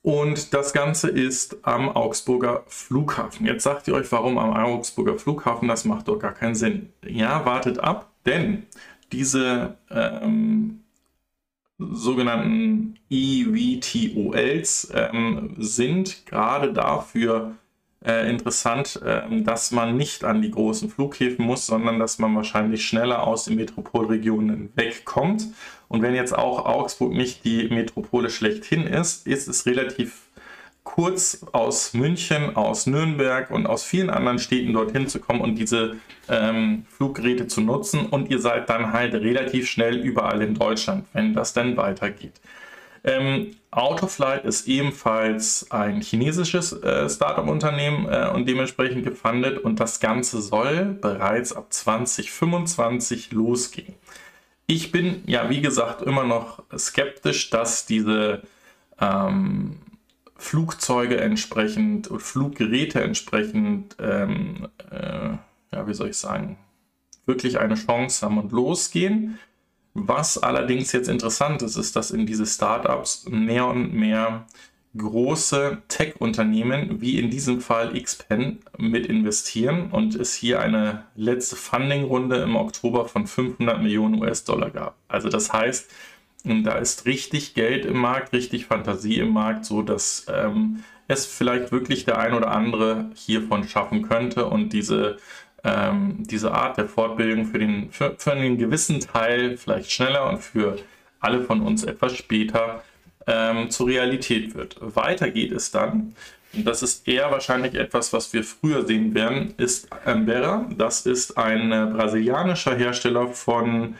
Und 0.01 0.53
das 0.53 0.73
Ganze 0.73 1.09
ist 1.09 1.57
am 1.65 1.87
Augsburger 1.87 2.63
Flughafen. 2.67 3.45
Jetzt 3.45 3.63
sagt 3.63 3.87
ihr 3.87 3.93
euch, 3.93 4.11
warum 4.11 4.37
am 4.37 4.53
Augsburger 4.53 5.17
Flughafen? 5.17 5.69
Das 5.69 5.85
macht 5.85 6.09
doch 6.09 6.19
gar 6.19 6.33
keinen 6.33 6.55
Sinn. 6.55 6.89
Ja, 7.07 7.45
wartet 7.45 7.79
ab, 7.79 8.11
denn 8.25 8.63
diese 9.13 9.77
ähm, 9.89 10.81
sogenannten 11.77 12.99
EVTOLs 13.09 14.91
ähm, 14.93 15.55
sind 15.57 16.25
gerade 16.25 16.73
dafür 16.73 17.55
äh, 18.05 18.29
interessant, 18.29 19.01
äh, 19.03 19.21
dass 19.43 19.71
man 19.71 19.95
nicht 19.95 20.23
an 20.23 20.41
die 20.41 20.51
großen 20.51 20.89
Flughäfen 20.89 21.45
muss, 21.45 21.65
sondern 21.65 21.99
dass 21.99 22.19
man 22.19 22.35
wahrscheinlich 22.35 22.85
schneller 22.85 23.25
aus 23.25 23.45
den 23.45 23.55
Metropolregionen 23.55 24.71
wegkommt. 24.75 25.47
Und 25.87 26.01
wenn 26.01 26.15
jetzt 26.15 26.37
auch 26.37 26.65
Augsburg 26.65 27.13
nicht 27.13 27.45
die 27.45 27.69
Metropole 27.69 28.29
schlechthin 28.29 28.87
ist, 28.87 29.27
ist 29.27 29.47
es 29.47 29.65
relativ 29.65 30.23
kurz 30.83 31.45
aus 31.53 31.93
München, 31.93 32.55
aus 32.55 32.87
Nürnberg 32.87 33.49
und 33.51 33.67
aus 33.67 33.83
vielen 33.83 34.09
anderen 34.09 34.39
Städten 34.39 34.73
dorthin 34.73 35.07
zu 35.07 35.19
kommen 35.19 35.41
und 35.41 35.55
diese 35.55 35.95
ähm, 36.29 36.85
Fluggeräte 36.89 37.47
zu 37.47 37.61
nutzen. 37.61 38.05
Und 38.07 38.29
ihr 38.29 38.39
seid 38.39 38.69
dann 38.69 38.91
halt 38.91 39.13
relativ 39.13 39.69
schnell 39.69 39.97
überall 39.97 40.41
in 40.41 40.55
Deutschland, 40.55 41.05
wenn 41.13 41.33
das 41.33 41.53
dann 41.53 41.77
weitergeht. 41.77 42.33
Ähm, 43.03 43.55
Autoflight 43.71 44.45
ist 44.45 44.67
ebenfalls 44.67 45.69
ein 45.71 46.01
chinesisches 46.01 46.71
äh, 46.71 47.09
Startup-Unternehmen 47.09 48.07
äh, 48.07 48.29
und 48.33 48.47
dementsprechend 48.47 49.03
gefundet 49.03 49.57
und 49.57 49.79
das 49.79 49.99
Ganze 49.99 50.41
soll 50.41 50.85
bereits 51.01 51.53
ab 51.53 51.73
2025 51.73 53.31
losgehen. 53.31 53.95
Ich 54.67 54.91
bin 54.91 55.23
ja, 55.25 55.49
wie 55.49 55.61
gesagt, 55.61 56.01
immer 56.01 56.23
noch 56.23 56.63
skeptisch, 56.77 57.49
dass 57.49 57.85
diese 57.85 58.43
ähm, 59.01 59.77
Flugzeuge 60.37 61.19
entsprechend 61.19 62.07
und 62.07 62.21
Fluggeräte 62.21 63.01
entsprechend, 63.01 63.95
ähm, 63.99 64.67
äh, 64.91 65.37
ja, 65.71 65.87
wie 65.87 65.93
soll 65.93 66.09
ich 66.09 66.17
sagen, 66.17 66.57
wirklich 67.25 67.59
eine 67.59 67.75
Chance 67.75 68.25
haben 68.25 68.37
und 68.37 68.51
losgehen. 68.51 69.39
Was 69.93 70.37
allerdings 70.37 70.91
jetzt 70.91 71.07
interessant 71.07 71.61
ist, 71.61 71.75
ist, 71.75 71.95
dass 71.95 72.11
in 72.11 72.25
diese 72.25 72.45
Startups 72.45 73.25
mehr 73.29 73.67
und 73.67 73.93
mehr 73.93 74.47
große 74.97 75.81
Tech-Unternehmen, 75.87 77.01
wie 77.01 77.19
in 77.19 77.29
diesem 77.29 77.61
Fall 77.61 77.99
Xpen, 77.99 78.59
mit 78.77 79.07
investieren 79.07 79.91
und 79.91 80.15
es 80.15 80.35
hier 80.35 80.59
eine 80.61 81.05
letzte 81.15 81.55
Funding-Runde 81.55 82.37
im 82.37 82.55
Oktober 82.55 83.07
von 83.07 83.25
500 83.25 83.81
Millionen 83.81 84.21
US-Dollar 84.21 84.69
gab. 84.69 84.95
Also 85.07 85.29
das 85.29 85.51
heißt, 85.51 85.89
da 86.43 86.73
ist 86.73 87.05
richtig 87.05 87.53
Geld 87.53 87.85
im 87.85 87.97
Markt, 87.97 88.33
richtig 88.33 88.65
Fantasie 88.65 89.17
im 89.17 89.29
Markt, 89.29 89.65
so 89.65 89.81
dass 89.81 90.25
ähm, 90.29 90.83
es 91.07 91.25
vielleicht 91.25 91.71
wirklich 91.71 92.05
der 92.05 92.19
ein 92.19 92.33
oder 92.33 92.51
andere 92.51 93.09
hiervon 93.15 93.67
schaffen 93.67 94.03
könnte 94.03 94.45
und 94.45 94.73
diese 94.73 95.17
ähm, 95.63 96.17
diese 96.19 96.51
Art 96.51 96.77
der 96.77 96.85
Fortbildung 96.85 97.45
für, 97.45 97.59
den, 97.59 97.91
für, 97.91 98.15
für 98.17 98.33
einen 98.33 98.57
gewissen 98.57 98.99
Teil 98.99 99.57
vielleicht 99.57 99.91
schneller 99.91 100.29
und 100.29 100.39
für 100.39 100.77
alle 101.19 101.41
von 101.41 101.61
uns 101.61 101.83
etwas 101.83 102.17
später 102.17 102.83
ähm, 103.27 103.69
zur 103.69 103.87
Realität 103.87 104.55
wird. 104.55 104.77
Weiter 104.81 105.29
geht 105.31 105.51
es 105.51 105.71
dann, 105.71 106.15
und 106.53 106.65
das 106.67 106.83
ist 106.83 107.07
eher 107.07 107.31
wahrscheinlich 107.31 107.75
etwas, 107.75 108.11
was 108.13 108.31
wir 108.33 108.43
früher 108.43 108.85
sehen 108.85 109.15
werden, 109.15 109.55
ist 109.57 109.87
Ambera. 110.05 110.69
Das 110.77 111.07
ist 111.07 111.37
ein 111.37 111.71
äh, 111.71 111.87
brasilianischer 111.91 112.75
Hersteller 112.75 113.29
von 113.29 113.95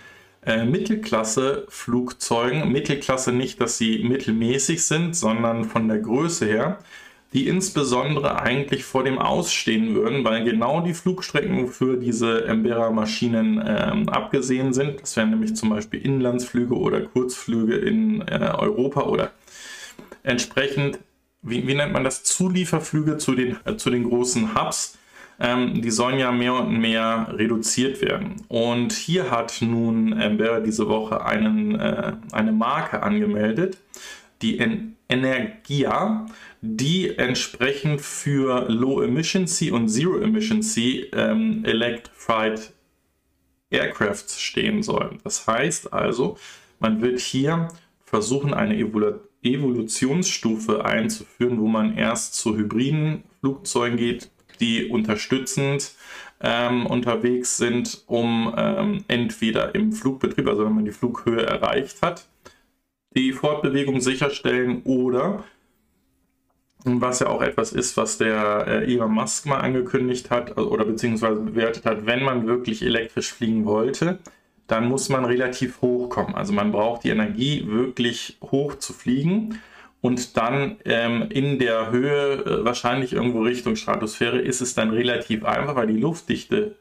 äh, 0.45 0.63
Mittelklasse-Flugzeugen. 0.63 2.71
Mittelklasse 2.71 3.31
nicht, 3.31 3.59
dass 3.59 3.79
sie 3.79 4.03
mittelmäßig 4.03 4.85
sind, 4.85 5.15
sondern 5.15 5.65
von 5.65 5.87
der 5.87 5.97
Größe 5.99 6.45
her 6.45 6.77
die 7.33 7.47
insbesondere 7.47 8.41
eigentlich 8.41 8.83
vor 8.83 9.03
dem 9.03 9.17
Ausstehen 9.17 9.95
würden, 9.95 10.23
weil 10.23 10.43
genau 10.43 10.81
die 10.81 10.93
Flugstrecken 10.93 11.67
für 11.67 11.97
diese 11.97 12.45
Embera-Maschinen 12.45 13.63
ähm, 13.65 14.07
abgesehen 14.09 14.73
sind. 14.73 15.01
Das 15.01 15.17
wären 15.17 15.31
nämlich 15.31 15.55
zum 15.55 15.69
Beispiel 15.69 15.99
Inlandsflüge 16.01 16.75
oder 16.75 17.01
Kurzflüge 17.01 17.75
in 17.75 18.21
äh, 18.27 18.51
Europa 18.55 19.01
oder 19.01 19.31
entsprechend, 20.21 20.99
wie, 21.41 21.67
wie, 21.67 21.73
nennt 21.73 21.91
man 21.91 22.03
das, 22.03 22.23
Zulieferflüge 22.23 23.17
zu 23.17 23.33
den, 23.33 23.57
äh, 23.65 23.77
zu 23.77 23.89
den 23.89 24.03
großen 24.03 24.53
Hubs. 24.53 24.99
Ähm, 25.39 25.81
die 25.81 25.89
sollen 25.89 26.19
ja 26.19 26.31
mehr 26.31 26.53
und 26.53 26.77
mehr 26.77 27.29
reduziert 27.31 27.99
werden. 28.01 28.43
Und 28.47 28.93
hier 28.93 29.31
hat 29.31 29.57
nun 29.61 30.13
Embera 30.13 30.59
diese 30.59 30.87
Woche 30.87 31.25
einen, 31.25 31.79
äh, 31.79 32.13
eine 32.31 32.51
Marke 32.51 33.01
angemeldet, 33.01 33.79
die 34.43 34.59
en 34.59 34.95
Energia 35.09 36.27
die 36.65 37.17
entsprechend 37.17 37.99
für 37.99 38.69
Low 38.69 39.01
Emissioncy 39.01 39.69
und 39.69 39.89
Zero 39.89 40.19
Emissioncy 40.19 41.09
ähm, 41.11 41.65
Electrified 41.65 42.71
Aircrafts 43.69 44.39
stehen 44.39 44.81
sollen. 44.81 45.19
Das 45.25 45.45
heißt 45.45 45.91
also, 45.91 46.37
man 46.79 47.01
wird 47.01 47.19
hier 47.19 47.67
versuchen, 48.05 48.53
eine 48.53 48.77
Evolu 48.77 49.19
Evolutionsstufe 49.41 50.85
einzuführen, 50.85 51.59
wo 51.59 51.67
man 51.67 51.97
erst 51.97 52.35
zu 52.35 52.55
hybriden 52.55 53.23
Flugzeugen 53.41 53.97
geht, 53.97 54.31
die 54.61 54.85
unterstützend 54.85 55.95
ähm, 56.39 56.85
unterwegs 56.85 57.57
sind, 57.57 58.03
um 58.07 58.55
ähm, 58.57 59.03
entweder 59.09 59.75
im 59.75 59.91
Flugbetrieb, 59.91 60.47
also 60.47 60.63
wenn 60.63 60.75
man 60.75 60.85
die 60.85 60.91
Flughöhe 60.91 61.45
erreicht 61.45 62.01
hat, 62.01 62.25
die 63.17 63.33
Fortbewegung 63.33 63.99
sicherstellen 63.99 64.81
oder 64.83 65.43
was 66.85 67.19
ja 67.19 67.27
auch 67.27 67.41
etwas 67.41 67.71
ist, 67.71 67.95
was 67.97 68.17
der 68.17 68.65
äh, 68.67 68.93
Elon 68.93 69.13
Musk 69.13 69.45
mal 69.45 69.59
angekündigt 69.59 70.29
hat 70.29 70.57
also, 70.57 70.69
oder 70.69 70.85
beziehungsweise 70.85 71.39
bewertet 71.39 71.85
hat, 71.85 72.05
wenn 72.05 72.23
man 72.23 72.47
wirklich 72.47 72.81
elektrisch 72.83 73.31
fliegen 73.31 73.65
wollte, 73.65 74.19
dann 74.67 74.87
muss 74.87 75.09
man 75.09 75.25
relativ 75.25 75.81
hoch 75.81 76.09
kommen. 76.09 76.35
Also 76.35 76.53
man 76.53 76.71
braucht 76.71 77.03
die 77.03 77.09
Energie, 77.09 77.65
wirklich 77.67 78.37
hoch 78.41 78.75
zu 78.75 78.93
fliegen. 78.93 79.59
Und 80.01 80.35
dann 80.35 80.77
ähm, 80.83 81.27
in 81.29 81.59
der 81.59 81.91
Höhe, 81.91 82.43
äh, 82.45 82.65
wahrscheinlich 82.65 83.13
irgendwo 83.13 83.41
Richtung 83.41 83.75
Stratosphäre, 83.77 84.39
ist 84.39 84.61
es 84.61 84.73
dann 84.73 84.89
relativ 84.89 85.45
einfach, 85.45 85.75
weil 85.75 85.87
die 85.87 85.99
Luftdichte 85.99 86.75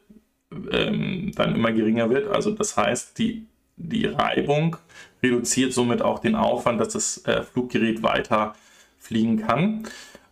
ähm, 0.71 1.31
dann 1.35 1.55
immer 1.55 1.71
geringer 1.71 2.09
wird. 2.09 2.27
Also 2.27 2.51
das 2.51 2.75
heißt, 2.75 3.17
die, 3.17 3.45
die 3.77 4.05
Reibung 4.05 4.75
reduziert 5.21 5.71
somit 5.71 6.01
auch 6.01 6.19
den 6.19 6.35
Aufwand, 6.35 6.81
dass 6.81 6.89
das 6.89 7.25
äh, 7.25 7.43
Fluggerät 7.43 8.03
weiter 8.03 8.55
fliegen 9.03 9.37
kann. 9.37 9.83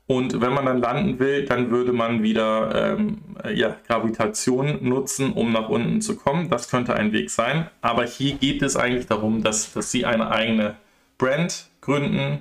Und 0.07 0.41
wenn 0.41 0.53
man 0.53 0.65
dann 0.65 0.81
landen 0.81 1.19
will, 1.19 1.45
dann 1.45 1.71
würde 1.71 1.93
man 1.93 2.21
wieder 2.21 2.97
ähm, 2.97 3.19
ja, 3.53 3.77
Gravitation 3.87 4.79
nutzen, 4.81 5.31
um 5.31 5.53
nach 5.53 5.69
unten 5.69 6.01
zu 6.01 6.17
kommen. 6.17 6.49
Das 6.49 6.69
könnte 6.69 6.95
ein 6.95 7.13
Weg 7.13 7.29
sein. 7.29 7.67
Aber 7.81 8.03
hier 8.03 8.33
geht 8.35 8.61
es 8.61 8.75
eigentlich 8.75 9.07
darum, 9.07 9.41
dass, 9.41 9.71
dass 9.71 9.91
Sie 9.91 10.05
eine 10.05 10.29
eigene 10.29 10.75
Brand 11.17 11.69
gründen 11.79 12.39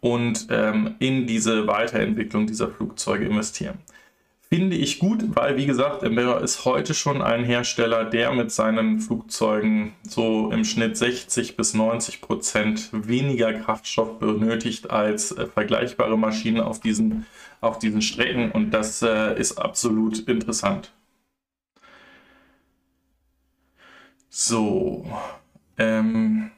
und 0.00 0.46
ähm, 0.50 0.94
in 1.00 1.26
diese 1.26 1.66
Weiterentwicklung 1.66 2.46
dieser 2.46 2.68
Flugzeuge 2.68 3.24
investieren. 3.24 3.78
Finde 4.48 4.76
ich 4.76 5.00
gut, 5.00 5.24
weil 5.34 5.56
wie 5.56 5.66
gesagt, 5.66 6.04
Embraer 6.04 6.40
ist 6.40 6.64
heute 6.64 6.94
schon 6.94 7.20
ein 7.20 7.42
Hersteller, 7.42 8.04
der 8.04 8.32
mit 8.32 8.52
seinen 8.52 9.00
Flugzeugen 9.00 9.92
so 10.04 10.52
im 10.52 10.64
Schnitt 10.64 10.96
60 10.96 11.56
bis 11.56 11.74
90 11.74 12.20
Prozent 12.20 12.90
weniger 12.92 13.52
Kraftstoff 13.54 14.20
benötigt 14.20 14.90
als 14.90 15.32
äh, 15.32 15.46
vergleichbare 15.48 16.16
Maschinen 16.16 16.60
auf 16.60 16.78
diesen, 16.78 17.26
auf 17.60 17.80
diesen 17.80 18.02
Strecken 18.02 18.52
und 18.52 18.70
das 18.70 19.02
äh, 19.02 19.36
ist 19.36 19.58
absolut 19.58 20.20
interessant. 20.28 20.92
So, 24.28 25.10
ähm, 25.76 26.52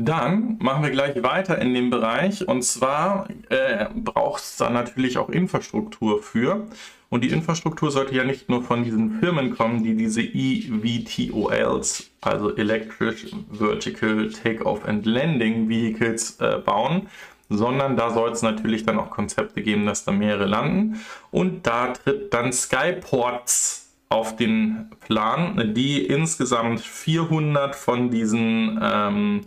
Dann 0.00 0.58
machen 0.60 0.84
wir 0.84 0.90
gleich 0.90 1.20
weiter 1.24 1.58
in 1.58 1.74
dem 1.74 1.90
Bereich 1.90 2.46
und 2.46 2.62
zwar 2.62 3.28
äh, 3.48 3.86
braucht 3.96 4.44
es 4.44 4.56
da 4.56 4.70
natürlich 4.70 5.18
auch 5.18 5.28
Infrastruktur 5.28 6.22
für. 6.22 6.68
Und 7.10 7.24
die 7.24 7.30
Infrastruktur 7.30 7.90
sollte 7.90 8.14
ja 8.14 8.22
nicht 8.22 8.48
nur 8.48 8.62
von 8.62 8.84
diesen 8.84 9.18
Firmen 9.18 9.56
kommen, 9.56 9.82
die 9.82 9.96
diese 9.96 10.20
EVTOLs, 10.22 12.10
also 12.20 12.54
Electric 12.54 13.34
Vertical 13.50 14.30
Takeoff 14.30 14.86
and 14.86 15.04
Landing 15.04 15.68
Vehicles, 15.68 16.38
äh, 16.38 16.58
bauen, 16.64 17.08
sondern 17.48 17.96
da 17.96 18.10
soll 18.10 18.30
es 18.30 18.42
natürlich 18.42 18.86
dann 18.86 19.00
auch 19.00 19.10
Konzepte 19.10 19.62
geben, 19.62 19.84
dass 19.84 20.04
da 20.04 20.12
mehrere 20.12 20.46
landen. 20.46 21.00
Und 21.32 21.66
da 21.66 21.88
tritt 21.88 22.32
dann 22.32 22.52
Skyports 22.52 23.88
auf 24.10 24.36
den 24.36 24.90
Plan, 25.00 25.74
die 25.74 26.06
insgesamt 26.06 26.82
400 26.82 27.74
von 27.74 28.10
diesen 28.10 28.78
ähm, 28.80 29.40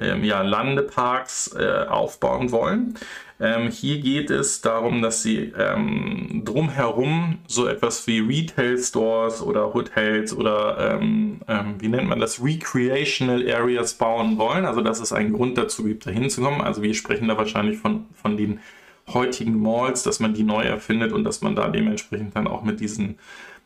ähm, 0.00 0.24
ja, 0.24 0.42
Landeparks 0.42 1.54
äh, 1.58 1.86
aufbauen 1.88 2.50
wollen. 2.52 2.94
Ähm, 3.40 3.70
hier 3.70 4.00
geht 4.00 4.30
es 4.30 4.62
darum, 4.62 5.00
dass 5.00 5.22
sie 5.22 5.52
ähm, 5.56 6.42
drumherum 6.44 7.38
so 7.46 7.68
etwas 7.68 8.04
wie 8.08 8.18
Retail 8.18 8.78
Stores 8.78 9.42
oder 9.42 9.72
Hotels 9.74 10.34
oder 10.34 10.98
ähm, 10.98 11.40
ähm, 11.46 11.76
wie 11.78 11.88
nennt 11.88 12.08
man 12.08 12.18
das, 12.18 12.42
Recreational 12.42 13.48
Areas 13.48 13.94
bauen 13.94 14.38
wollen. 14.38 14.64
Also 14.64 14.80
dass 14.80 15.00
es 15.00 15.12
einen 15.12 15.32
Grund 15.32 15.56
dazu 15.56 15.84
gibt, 15.84 16.06
da 16.06 16.10
hinzukommen. 16.10 16.62
Also 16.62 16.82
wir 16.82 16.94
sprechen 16.94 17.28
da 17.28 17.38
wahrscheinlich 17.38 17.78
von, 17.78 18.06
von 18.12 18.36
den 18.36 18.58
heutigen 19.06 19.60
Malls, 19.60 20.02
dass 20.02 20.18
man 20.18 20.34
die 20.34 20.42
neu 20.42 20.62
erfindet 20.62 21.12
und 21.12 21.22
dass 21.22 21.40
man 21.40 21.54
da 21.54 21.68
dementsprechend 21.68 22.34
dann 22.34 22.48
auch 22.48 22.64
mit 22.64 22.80
diesen 22.80 23.18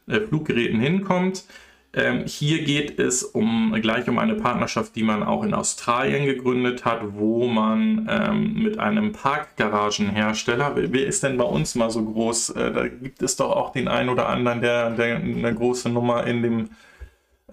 äh, 0.07 0.21
Fluggeräten 0.21 0.81
hinkommt. 0.81 1.45
Ähm, 1.95 2.25
hier 2.27 2.65
geht 2.65 2.99
es 2.99 3.23
um 3.23 3.77
gleich 3.83 4.09
um 4.09 4.19
eine 4.19 4.35
Partnerschaft, 4.35 4.97
die 4.97 5.03
man 5.03 5.23
auch 5.23 5.43
in 5.45 5.53
Australien 5.53 6.25
gegründet 6.25 6.87
hat, 6.87 7.01
wo 7.15 7.47
man 7.47 8.09
ähm, 8.11 8.55
mit 8.63 8.79
einem 8.79 9.13
Parkgaragenhersteller, 9.13 10.73
wer 10.75 11.07
ist 11.07 11.23
denn 11.23 11.37
bei 11.37 11.45
uns 11.45 11.75
mal 11.75 11.91
so 11.91 12.03
groß? 12.03 12.51
Äh, 12.51 12.73
da 12.73 12.89
gibt 12.89 13.23
es 13.23 13.37
doch 13.37 13.51
auch 13.51 13.73
den 13.73 13.89
einen 13.89 14.09
oder 14.09 14.29
anderen, 14.29 14.63
der, 14.63 14.91
der 14.91 15.17
eine 15.17 15.55
große 15.55 15.91
Nummer 15.91 16.27
in 16.27 16.43
dem 16.43 16.71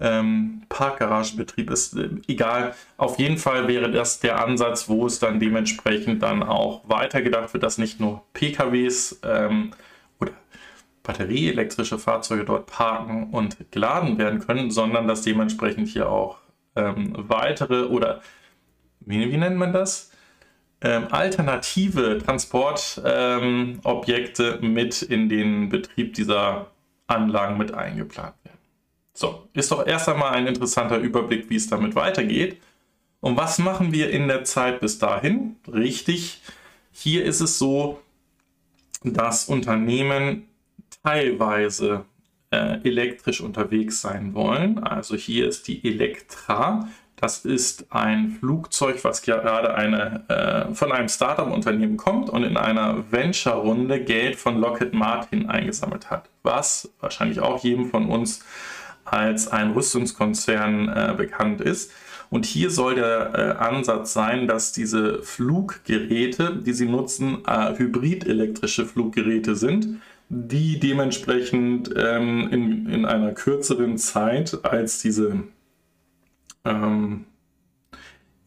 ähm, 0.00 0.62
Parkgaragenbetrieb 0.70 1.70
ist. 1.70 1.94
Äh, 1.98 2.08
egal, 2.26 2.74
auf 2.96 3.18
jeden 3.18 3.36
Fall 3.36 3.68
wäre 3.68 3.90
das 3.90 4.20
der 4.20 4.42
Ansatz, 4.42 4.88
wo 4.88 5.06
es 5.06 5.18
dann 5.18 5.38
dementsprechend 5.38 6.22
dann 6.22 6.42
auch 6.42 6.80
weitergedacht 6.88 7.52
wird, 7.52 7.62
dass 7.62 7.76
nicht 7.76 8.00
nur 8.00 8.22
PKWs 8.32 9.20
ähm, 9.22 9.72
batterieelektrische 11.02 11.98
Fahrzeuge 11.98 12.44
dort 12.44 12.66
parken 12.66 13.30
und 13.30 13.56
geladen 13.70 14.18
werden 14.18 14.40
können, 14.40 14.70
sondern 14.70 15.08
dass 15.08 15.22
dementsprechend 15.22 15.88
hier 15.88 16.10
auch 16.10 16.36
ähm, 16.76 17.14
weitere 17.16 17.84
oder 17.84 18.20
wie, 19.00 19.32
wie, 19.32 19.36
nennt 19.36 19.56
man 19.56 19.72
das? 19.72 20.10
Ähm, 20.82 21.08
alternative 21.10 22.18
Transportobjekte 22.18 24.60
ähm, 24.62 24.72
mit 24.72 25.02
in 25.02 25.28
den 25.28 25.68
Betrieb 25.68 26.14
dieser 26.14 26.68
Anlagen 27.06 27.58
mit 27.58 27.74
eingeplant 27.74 28.34
werden. 28.44 28.56
So, 29.12 29.46
ist 29.52 29.70
doch 29.70 29.86
erst 29.86 30.08
einmal 30.08 30.32
ein 30.32 30.46
interessanter 30.46 30.96
Überblick, 30.98 31.50
wie 31.50 31.56
es 31.56 31.68
damit 31.68 31.94
weitergeht. 31.94 32.62
Und 33.20 33.36
was 33.36 33.58
machen 33.58 33.92
wir 33.92 34.08
in 34.10 34.28
der 34.28 34.44
Zeit 34.44 34.80
bis 34.80 34.98
dahin? 34.98 35.56
Richtig, 35.70 36.40
hier 36.92 37.24
ist 37.24 37.40
es 37.40 37.58
so, 37.58 38.00
dass 39.02 39.48
Unternehmen 39.48 40.46
teilweise 41.02 42.04
äh, 42.50 42.78
elektrisch 42.82 43.40
unterwegs 43.40 44.00
sein 44.00 44.34
wollen. 44.34 44.82
Also 44.82 45.16
hier 45.16 45.48
ist 45.48 45.68
die 45.68 45.84
Elektra. 45.84 46.88
Das 47.16 47.44
ist 47.44 47.86
ein 47.90 48.30
Flugzeug, 48.30 49.04
was 49.04 49.22
gerade 49.22 49.74
eine, 49.74 50.24
äh, 50.28 50.74
von 50.74 50.90
einem 50.90 51.08
Startup-Unternehmen 51.08 51.96
kommt 51.96 52.30
und 52.30 52.44
in 52.44 52.56
einer 52.56 53.04
Venture-Runde 53.12 54.02
Geld 54.02 54.36
von 54.36 54.58
Lockheed 54.58 54.94
Martin 54.94 55.48
eingesammelt 55.48 56.10
hat. 56.10 56.30
Was 56.42 56.90
wahrscheinlich 57.00 57.40
auch 57.40 57.62
jedem 57.62 57.90
von 57.90 58.08
uns 58.08 58.42
als 59.04 59.48
ein 59.48 59.72
Rüstungskonzern 59.72 60.88
äh, 60.88 61.14
bekannt 61.16 61.60
ist. 61.60 61.92
Und 62.30 62.46
hier 62.46 62.70
soll 62.70 62.94
der 62.94 63.32
äh, 63.34 63.62
Ansatz 63.62 64.12
sein, 64.12 64.46
dass 64.46 64.72
diese 64.72 65.22
Fluggeräte, 65.22 66.56
die 66.64 66.72
sie 66.72 66.86
nutzen, 66.86 67.38
äh, 67.46 67.76
hybrid-elektrische 67.76 68.86
Fluggeräte 68.86 69.56
sind 69.56 70.00
die 70.30 70.78
dementsprechend 70.78 71.92
ähm, 71.96 72.48
in, 72.52 72.88
in 72.88 73.04
einer 73.04 73.32
kürzeren 73.32 73.98
Zeit 73.98 74.64
als 74.64 75.02
diese 75.02 75.42
ähm, 76.64 77.24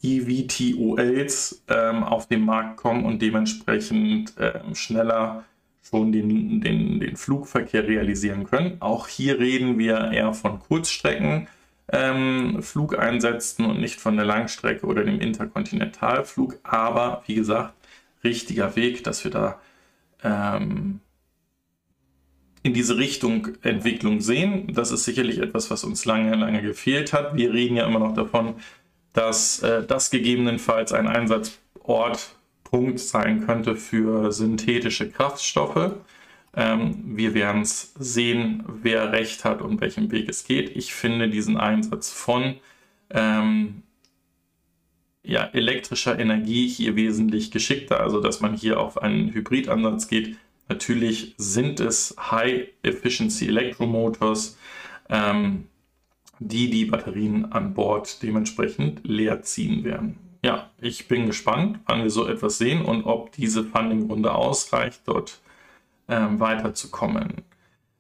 EVTOLs 0.02 1.64
ähm, 1.68 2.04
auf 2.04 2.28
den 2.28 2.46
Markt 2.46 2.78
kommen 2.78 3.04
und 3.04 3.22
dementsprechend 3.22 4.34
ähm, 4.40 4.76
schneller 4.76 5.44
schon 5.82 6.14
den, 6.14 6.62
den, 6.62 7.02
den 7.02 7.18
Flugverkehr 7.18 7.86
realisieren 7.86 8.46
können. 8.46 8.78
Auch 8.80 9.10
hier 9.10 9.40
reden 9.40 9.78
wir 9.78 10.12
eher 10.12 10.34
von 10.34 10.60
Kurzstrecken. 10.60 11.48
Ähm, 11.92 12.64
Flugeinsätzen 12.64 13.66
und 13.66 13.82
nicht 13.82 14.00
von 14.00 14.16
der 14.16 14.26
Langstrecke 14.26 14.86
oder 14.86 15.04
dem 15.04 15.20
Interkontinentalflug. 15.20 16.58
Aber 16.64 17.24
wie 17.28 17.36
gesagt, 17.36 17.74
richtiger 18.24 18.78
Weg, 18.78 19.04
dass 19.04 19.26
wir 19.26 19.32
da 19.32 19.60
ähm, 20.24 21.02
in 22.64 22.74
diese 22.74 22.98
Richtung 22.98 23.50
Entwicklung 23.62 24.22
sehen. 24.22 24.74
Das 24.74 24.92
ist 24.92 25.04
sicherlich 25.04 25.40
etwas, 25.40 25.70
was 25.70 25.84
uns 25.84 26.06
lange, 26.06 26.34
lange 26.36 26.62
gefehlt 26.62 27.12
hat. 27.14 27.36
Wir 27.36 27.54
reden 27.54 27.76
ja 27.76 27.86
immer 27.86 28.00
noch 28.00 28.14
davon, 28.14 28.56
dass 29.12 29.62
äh, 29.62 29.86
das 29.86 30.10
gegebenenfalls 30.10 30.94
ein 30.94 31.08
Einsatzortpunkt 31.08 33.00
sein 33.00 33.46
könnte 33.46 33.76
für 33.76 34.32
synthetische 34.32 35.10
Kraftstoffe. 35.10 35.96
Ähm, 36.56 37.18
wir 37.18 37.34
werden 37.34 37.64
es 37.64 37.94
sehen, 38.00 38.64
wer 38.68 39.12
recht 39.12 39.44
hat 39.44 39.62
und 39.62 39.82
welchen 39.82 40.12
Weg 40.12 40.30
es 40.30 40.46
geht. 40.46 40.76
Ich 40.76 40.94
finde 40.94 41.30
diesen 41.30 41.58
Einsatz 41.58 42.12
von 42.12 42.56
ähm, 43.10 43.84
ja, 45.24 45.46
elektrischer 45.54 46.18
Energie 46.18 46.68
hier 46.68 46.96
wesentlich 46.96 47.52
geschickter, 47.52 48.00
also 48.00 48.22
dass 48.22 48.40
man 48.42 48.56
hier 48.56 48.80
auf 48.80 49.02
einen 49.02 49.34
Hybridansatz 49.34 50.08
geht, 50.08 50.38
Natürlich 50.70 51.36
sind 51.38 51.80
es 51.80 52.16
High-Efficiency 52.20 53.48
Elektromotors, 53.48 54.58
ähm, 55.10 55.68
die 56.40 56.70
die 56.70 56.86
Batterien 56.86 57.52
an 57.52 57.74
Bord 57.74 58.22
dementsprechend 58.24 59.02
leer 59.04 59.42
ziehen 59.42 59.84
werden. 59.84 60.18
Ja, 60.44 60.72
ich 60.82 61.08
bin 61.08 61.28
gespannt, 61.28 61.80
wann 61.86 62.04
wir 62.04 62.10
so 62.10 62.28
etwas 62.28 62.58
sehen 62.58 62.84
und 62.84 63.06
ob 63.06 63.32
diese 63.32 63.64
Funding-Runde 63.64 64.34
ausreicht, 64.34 65.02
dort 65.06 65.40
ähm, 66.10 66.40
weiterzukommen. 66.40 67.44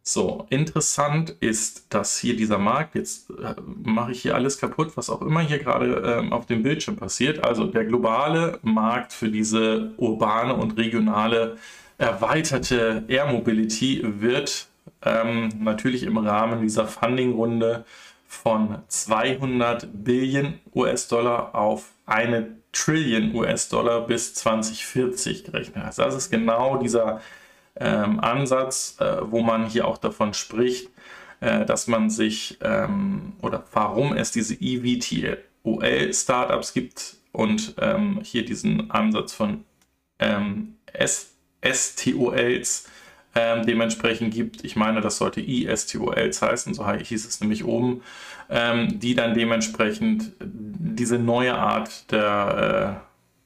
So, 0.06 0.46
interessant 0.50 1.30
ist, 1.40 1.94
dass 1.94 2.20
hier 2.20 2.36
dieser 2.36 2.58
Markt, 2.58 2.96
jetzt 2.96 3.30
äh, 3.30 3.56
mache 3.66 4.12
ich 4.12 4.22
hier 4.22 4.36
alles 4.36 4.58
kaputt, 4.58 4.98
was 4.98 5.10
auch 5.10 5.22
immer 5.22 5.40
hier 5.40 5.60
gerade 5.60 6.20
ähm, 6.20 6.34
auf 6.34 6.46
dem 6.46 6.62
Bildschirm 6.62 6.98
passiert, 6.98 7.42
also 7.42 7.66
der 7.68 7.86
globale 7.86 8.60
Markt 8.64 9.14
für 9.14 9.30
diese 9.30 9.94
urbane 9.96 10.56
und 10.56 10.76
regionale 10.76 11.58
erweiterte 12.04 13.04
Air 13.08 13.28
Mobility 13.28 14.02
wird 14.04 14.68
ähm, 15.04 15.50
natürlich 15.60 16.04
im 16.04 16.18
Rahmen 16.18 16.62
dieser 16.62 16.86
Funding-Runde 16.86 17.86
von 18.28 18.80
200 18.88 19.88
Billionen 19.94 20.60
US-Dollar 20.76 21.56
auf 21.56 21.92
eine 22.06 22.58
Trillion 22.72 23.34
US-Dollar 23.36 24.08
bis 24.08 24.34
2040 24.34 25.44
gerechnet. 25.46 25.86
Also 25.86 26.04
das 26.04 26.16
ist 26.16 26.32
genau 26.32 26.78
dieser 26.78 27.22
ähm, 27.76 28.20
Ansatz, 28.20 28.98
äh, 29.00 29.18
wo 29.22 29.42
man 29.42 29.68
hier 29.68 29.88
auch 29.88 29.98
davon 29.98 30.34
spricht, 30.34 30.90
äh, 31.40 31.66
dass 31.66 31.88
man 31.88 32.10
sich 32.10 32.58
ähm, 32.62 33.34
oder 33.42 33.64
warum 33.72 34.14
es 34.14 34.32
diese 34.32 34.56
EVTOL-Startups 34.56 36.74
gibt 36.74 37.16
und 37.32 37.76
ähm, 37.80 38.20
hier 38.24 38.44
diesen 38.44 38.92
Ansatz 38.92 39.34
von 39.34 39.64
ähm, 40.20 40.76
S 40.92 41.33
STOLs 41.64 42.88
ähm, 43.36 43.66
dementsprechend 43.66 44.34
gibt. 44.34 44.64
Ich 44.64 44.76
meine, 44.76 45.02
das 45.02 45.18
sollte 45.18 45.42
ISTOLs 45.42 46.42
heißen, 46.42 46.74
so 46.74 46.90
hieß 46.90 47.28
es 47.28 47.42
nämlich 47.42 47.66
oben, 47.66 48.02
ähm, 48.50 49.00
die 49.00 49.16
dann 49.16 49.34
dementsprechend 49.34 50.34
diese 50.40 51.18
neue 51.18 51.56
Art 51.56 52.12
der 52.12 53.00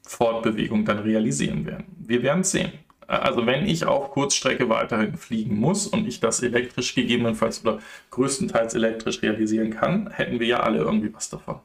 äh, 0.05 0.09
Fortbewegung 0.09 0.85
dann 0.85 0.99
realisieren 0.99 1.65
werden. 1.65 1.85
Wir 1.99 2.23
werden 2.23 2.41
es 2.41 2.51
sehen. 2.51 2.71
Also 3.07 3.45
wenn 3.45 3.65
ich 3.65 3.85
auf 3.85 4.11
Kurzstrecke 4.11 4.67
weiterhin 4.67 5.15
fliegen 5.15 5.57
muss 5.57 5.87
und 5.87 6.05
ich 6.07 6.19
das 6.19 6.43
elektrisch 6.43 6.93
gegebenenfalls 6.93 7.61
oder 7.63 7.79
größtenteils 8.11 8.73
elektrisch 8.73 9.21
realisieren 9.21 9.69
kann, 9.71 10.09
hätten 10.11 10.41
wir 10.41 10.47
ja 10.47 10.59
alle 10.59 10.79
irgendwie 10.79 11.13
was 11.13 11.29
davon. 11.29 11.59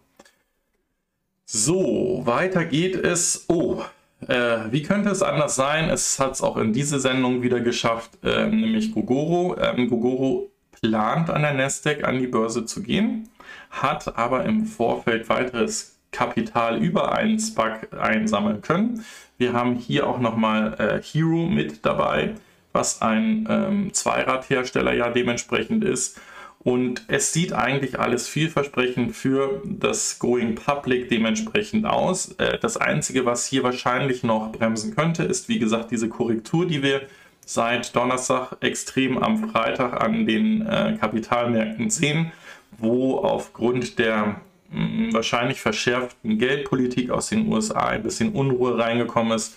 So, 1.45 2.23
weiter 2.25 2.65
geht 2.65 2.95
es. 2.95 3.47
Oh, 3.49 3.83
äh, 4.29 4.73
wie 4.73 4.83
könnte 4.83 5.11
es 5.11 5.23
anders 5.23 5.55
sein? 5.55 5.89
Es 5.91 6.19
hat 6.19 6.33
es 6.33 6.43
auch 6.43 6.57
in 6.57 6.73
diese 6.73 7.01
Sendung 7.01 7.43
wieder 7.43 7.61
geschafft, 7.61 8.11
äh, 8.23 8.47
nämlich 8.47 8.93
Gogoro. 8.93 9.57
Ähm, 9.59 9.89
Gogoro 9.89 10.51
plant 10.81 11.31
an 11.31 11.43
der 11.43 11.55
Nasdaq 11.55 12.05
an 12.05 12.19
die 12.19 12.27
Börse 12.27 12.65
zu 12.65 12.83
gehen, 12.83 13.29
hat 13.71 14.17
aber 14.17 14.45
im 14.45 14.67
Vorfeld 14.67 15.29
weiteres 15.29 15.99
Kapital 16.11 16.83
über 16.83 17.13
einen 17.13 17.39
SPAC 17.39 17.89
einsammeln 17.99 18.61
können. 18.61 19.05
Wir 19.39 19.55
haben 19.55 19.77
hier 19.77 20.07
auch 20.07 20.21
nochmal 20.21 20.75
äh, 20.79 21.03
Hero 21.03 21.47
mit 21.47 21.85
dabei, 21.85 22.35
was 22.73 23.03
ein 23.03 23.47
ähm, 23.49 23.93
Zweiradhersteller 23.93 24.93
ja 24.93 25.11
dementsprechend 25.11 25.85
ist. 25.85 26.21
Und 26.65 27.03
es 27.09 27.33
sieht 27.33 27.53
eigentlich 27.53 27.99
alles 27.99 28.29
vielversprechend 28.29 29.17
für 29.17 29.63
das 29.65 30.21
Going 30.21 30.55
Public 30.55 31.09
dementsprechend 31.09 31.87
aus. 31.87 32.33
Äh, 32.39 32.59
das 32.59 32.77
Einzige, 32.77 33.27
was 33.27 33.47
hier 33.47 33.65
wahrscheinlich 33.65 34.23
noch 34.23 34.53
bremsen 34.53 34.95
könnte, 34.95 35.25
ist 35.25 35.49
wie 35.49 35.59
gesagt 35.59 35.91
diese 35.91 36.09
Korrektur, 36.09 36.67
die 36.67 36.83
wir 36.83 37.03
seit 37.45 37.97
Donnerstag 37.97 38.57
extrem 38.61 39.19
am 39.19 39.51
Freitag 39.51 40.01
an 40.01 40.25
den 40.25 40.65
äh, 40.65 40.97
Kapitalmärkten 41.01 41.91
sehen, 41.91 42.31
wo 42.79 43.19
aufgrund 43.19 43.99
der 43.99 44.41
mh, 44.71 45.13
wahrscheinlich 45.15 45.61
verschärften 45.61 46.39
Geldpolitik 46.39 47.11
aus 47.11 47.29
den 47.29 47.49
USA 47.49 47.89
ein 47.89 48.05
bisschen 48.05 48.33
Unruhe 48.33 48.79
reingekommen 48.79 49.33
ist 49.33 49.57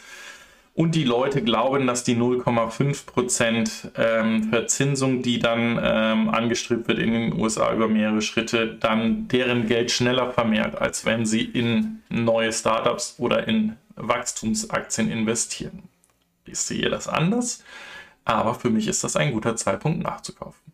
und 0.75 0.93
die 0.93 1.05
Leute 1.05 1.41
glauben, 1.41 1.87
dass 1.87 2.03
die 2.03 2.17
0,5% 2.17 3.91
ähm, 3.95 4.49
Verzinsung, 4.49 5.21
die 5.21 5.39
dann 5.39 5.79
ähm, 5.81 6.29
angestrebt 6.29 6.89
wird 6.89 6.99
in 6.99 7.13
den 7.13 7.39
USA 7.39 7.73
über 7.73 7.87
mehrere 7.87 8.21
Schritte, 8.21 8.75
dann 8.75 9.29
deren 9.29 9.67
Geld 9.67 9.89
schneller 9.89 10.33
vermehrt, 10.33 10.75
als 10.75 11.05
wenn 11.05 11.25
sie 11.25 11.45
in 11.45 12.03
neue 12.09 12.51
Startups 12.51 13.15
oder 13.19 13.47
in 13.47 13.77
Wachstumsaktien 13.95 15.09
investieren. 15.09 15.83
Ich 16.43 16.59
sehe 16.59 16.89
das 16.89 17.07
anders, 17.07 17.63
aber 18.25 18.53
für 18.53 18.69
mich 18.69 18.89
ist 18.89 19.05
das 19.05 19.15
ein 19.15 19.31
guter 19.31 19.55
Zeitpunkt 19.55 20.03
nachzukaufen. 20.03 20.73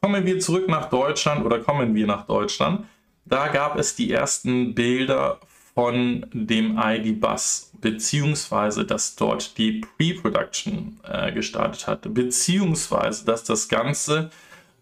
Kommen 0.00 0.24
wir 0.24 0.38
zurück 0.38 0.68
nach 0.68 0.88
Deutschland 0.88 1.44
oder 1.44 1.58
kommen 1.58 1.96
wir 1.96 2.06
nach 2.06 2.26
Deutschland. 2.26 2.86
Da 3.24 3.48
gab 3.48 3.76
es 3.76 3.96
die 3.96 4.12
ersten 4.12 4.72
Bilder 4.72 5.40
von 5.74 6.26
dem 6.32 6.78
ID-Bus, 6.78 7.72
beziehungsweise 7.80 8.84
dass 8.84 9.16
dort 9.16 9.56
die 9.58 9.80
Pre-Production 9.80 11.00
äh, 11.08 11.32
gestartet 11.32 11.86
hat, 11.86 12.12
beziehungsweise 12.12 13.24
dass 13.24 13.44
das 13.44 13.68
Ganze 13.68 14.30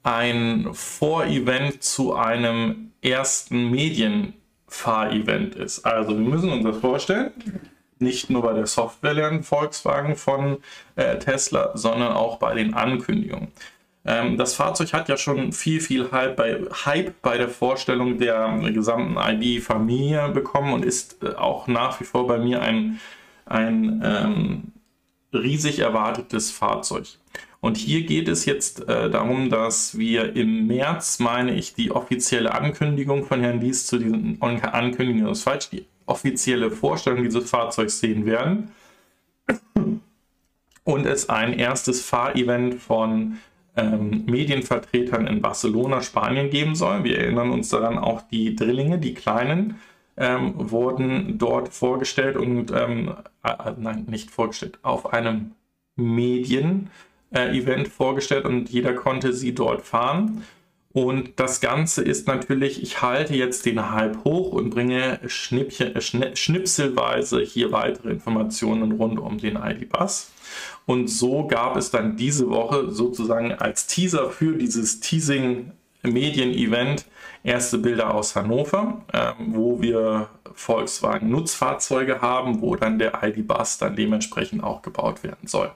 ein 0.03 0.69
Vorevent 0.73 1.83
zu 1.83 2.15
einem 2.15 2.93
ersten 3.03 3.71
Medienfahrevent 3.71 5.55
ist. 5.55 5.85
Also 5.85 6.11
wir 6.11 6.27
müssen 6.27 6.51
uns 6.51 6.65
das 6.65 6.79
vorstellen, 6.79 7.33
nicht 7.99 8.31
nur 8.31 8.43
bei 8.43 8.53
der 8.53 8.67
Software 8.67 9.15
lernen 9.15 9.43
Volkswagen 9.43 10.17
von 10.17 10.59
äh, 10.97 11.19
Tesla, 11.19 11.77
sondern 11.77 12.13
auch 12.13 12.39
bei 12.39 12.55
den 12.55 12.75
Ankündigungen. 12.75 13.49
Ähm, 14.05 14.37
das 14.37 14.55
Fahrzeug 14.55 14.93
hat 14.93 15.09
ja 15.09 15.17
schon 15.17 15.53
viel, 15.53 15.81
viel 15.81 16.11
Hype 16.11 16.37
bei, 16.37 16.61
Hype 16.85 17.21
bei 17.23 17.37
der 17.37 17.49
Vorstellung 17.49 18.19
der 18.19 18.59
gesamten 18.73 19.17
ID-Familie 19.17 20.31
bekommen 20.31 20.73
und 20.73 20.85
ist 20.85 21.23
äh, 21.23 21.35
auch 21.35 21.67
nach 21.67 22.01
wie 22.01 22.05
vor 22.05 22.27
bei 22.27 22.39
mir 22.39 22.63
ein, 22.63 23.01
ein 23.47 24.03
ähm, 24.05 24.63
riesig 25.33 25.81
erwartetes 25.81 26.51
Fahrzeug. 26.51 27.07
Und 27.61 27.77
hier 27.77 28.03
geht 28.03 28.29
es 28.29 28.45
jetzt 28.45 28.89
äh, 28.89 29.11
darum, 29.11 29.51
dass 29.51 29.99
wir 29.99 30.37
im 30.37 30.69
März, 30.69 31.19
meine 31.19 31.55
ich, 31.55 31.75
die 31.75 31.91
offizielle 31.91 32.55
Ankündigung 32.55 33.25
von 33.25 33.41
Herrn 33.41 33.61
Lies 33.61 33.87
zu 33.87 33.99
diesen 33.99 34.41
Ankündigungen, 34.41 35.33
ist 35.33 35.43
falsch, 35.43 35.71
die 35.71 35.85
offizielle 36.07 36.71
Vorstellung 36.71 37.25
dieses 37.25 37.51
Fahrzeugs 37.51 37.99
sehen 37.99 38.27
werden. 38.27 38.71
Und 40.85 41.05
es 41.05 41.29
ein 41.29 41.53
erstes 41.53 42.03
Fahrevent 42.03 42.77
von 42.77 43.39
ähm, 43.79 44.25
Medienvertretern 44.27 45.27
in 45.27 45.41
Barcelona, 45.41 46.03
Spanien 46.03 46.51
geben 46.51 46.75
soll. 46.75 47.05
Wir 47.05 47.19
erinnern 47.19 47.51
uns 47.51 47.69
daran, 47.69 47.99
auch 47.99 48.23
die 48.23 48.57
Drillinge, 48.57 48.99
die 48.99 49.15
kleinen, 49.15 49.81
ähm, 50.17 50.55
wurden 50.57 51.39
dort 51.39 51.69
vorgestellt 51.69 52.37
und, 52.37 52.73
ähm, 52.73 53.15
äh, 53.45 53.73
nein, 53.79 54.07
nicht 54.09 54.31
vorgestellt, 54.31 54.79
auf 54.83 55.13
einem 55.13 55.53
Medien-Event 55.97 57.87
äh, 57.87 57.91
vorgestellt 57.91 58.45
und 58.45 58.69
jeder 58.69 58.95
konnte 58.95 59.33
sie 59.33 59.55
dort 59.55 59.83
fahren. 59.83 60.45
Und 60.93 61.39
das 61.39 61.61
Ganze 61.61 62.03
ist 62.03 62.27
natürlich, 62.27 62.83
ich 62.83 63.03
halte 63.03 63.35
jetzt 63.37 63.67
den 63.67 63.93
Hype 63.93 64.25
hoch 64.25 64.53
und 64.53 64.71
bringe 64.71 65.21
Schnippchen, 65.27 65.95
äh, 65.95 66.37
schnipselweise 66.37 67.41
hier 67.41 67.71
weitere 67.71 68.11
Informationen 68.11 68.93
rund 68.93 69.21
um 69.21 69.39
den 69.39 69.57
ID-Bus. 69.57 70.33
Und 70.89 71.09
so 71.09 71.47
gab 71.47 71.77
es 71.77 71.91
dann 71.91 72.17
diese 72.17 72.49
Woche 72.49 72.91
sozusagen 72.91 73.53
als 73.53 73.87
Teaser 73.87 74.31
für 74.31 74.57
dieses 74.57 75.01
Teasing-Medien-Event 75.01 77.05
erste 77.45 77.77
Bilder 77.77 78.15
aus 78.15 78.35
Hannover, 78.35 79.05
ähm, 79.13 79.35
wo 79.49 79.83
wir 79.83 80.31
Volkswagen 80.55 81.29
Nutzfahrzeuge 81.29 82.23
haben, 82.23 82.63
wo 82.63 82.75
dann 82.75 82.99
der 82.99 83.23
ID-Bus 83.23 83.77
dann 83.77 83.97
dementsprechend 83.97 84.65
auch 84.65 84.81
gebaut 84.81 85.23
werden 85.23 85.47
soll. 85.47 85.71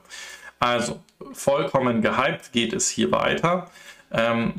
Also 0.57 0.99
vollkommen 1.31 2.01
gehypt 2.01 2.51
geht 2.51 2.73
es 2.73 2.89
hier 2.89 3.11
weiter. 3.11 3.69
Ähm, 4.13 4.53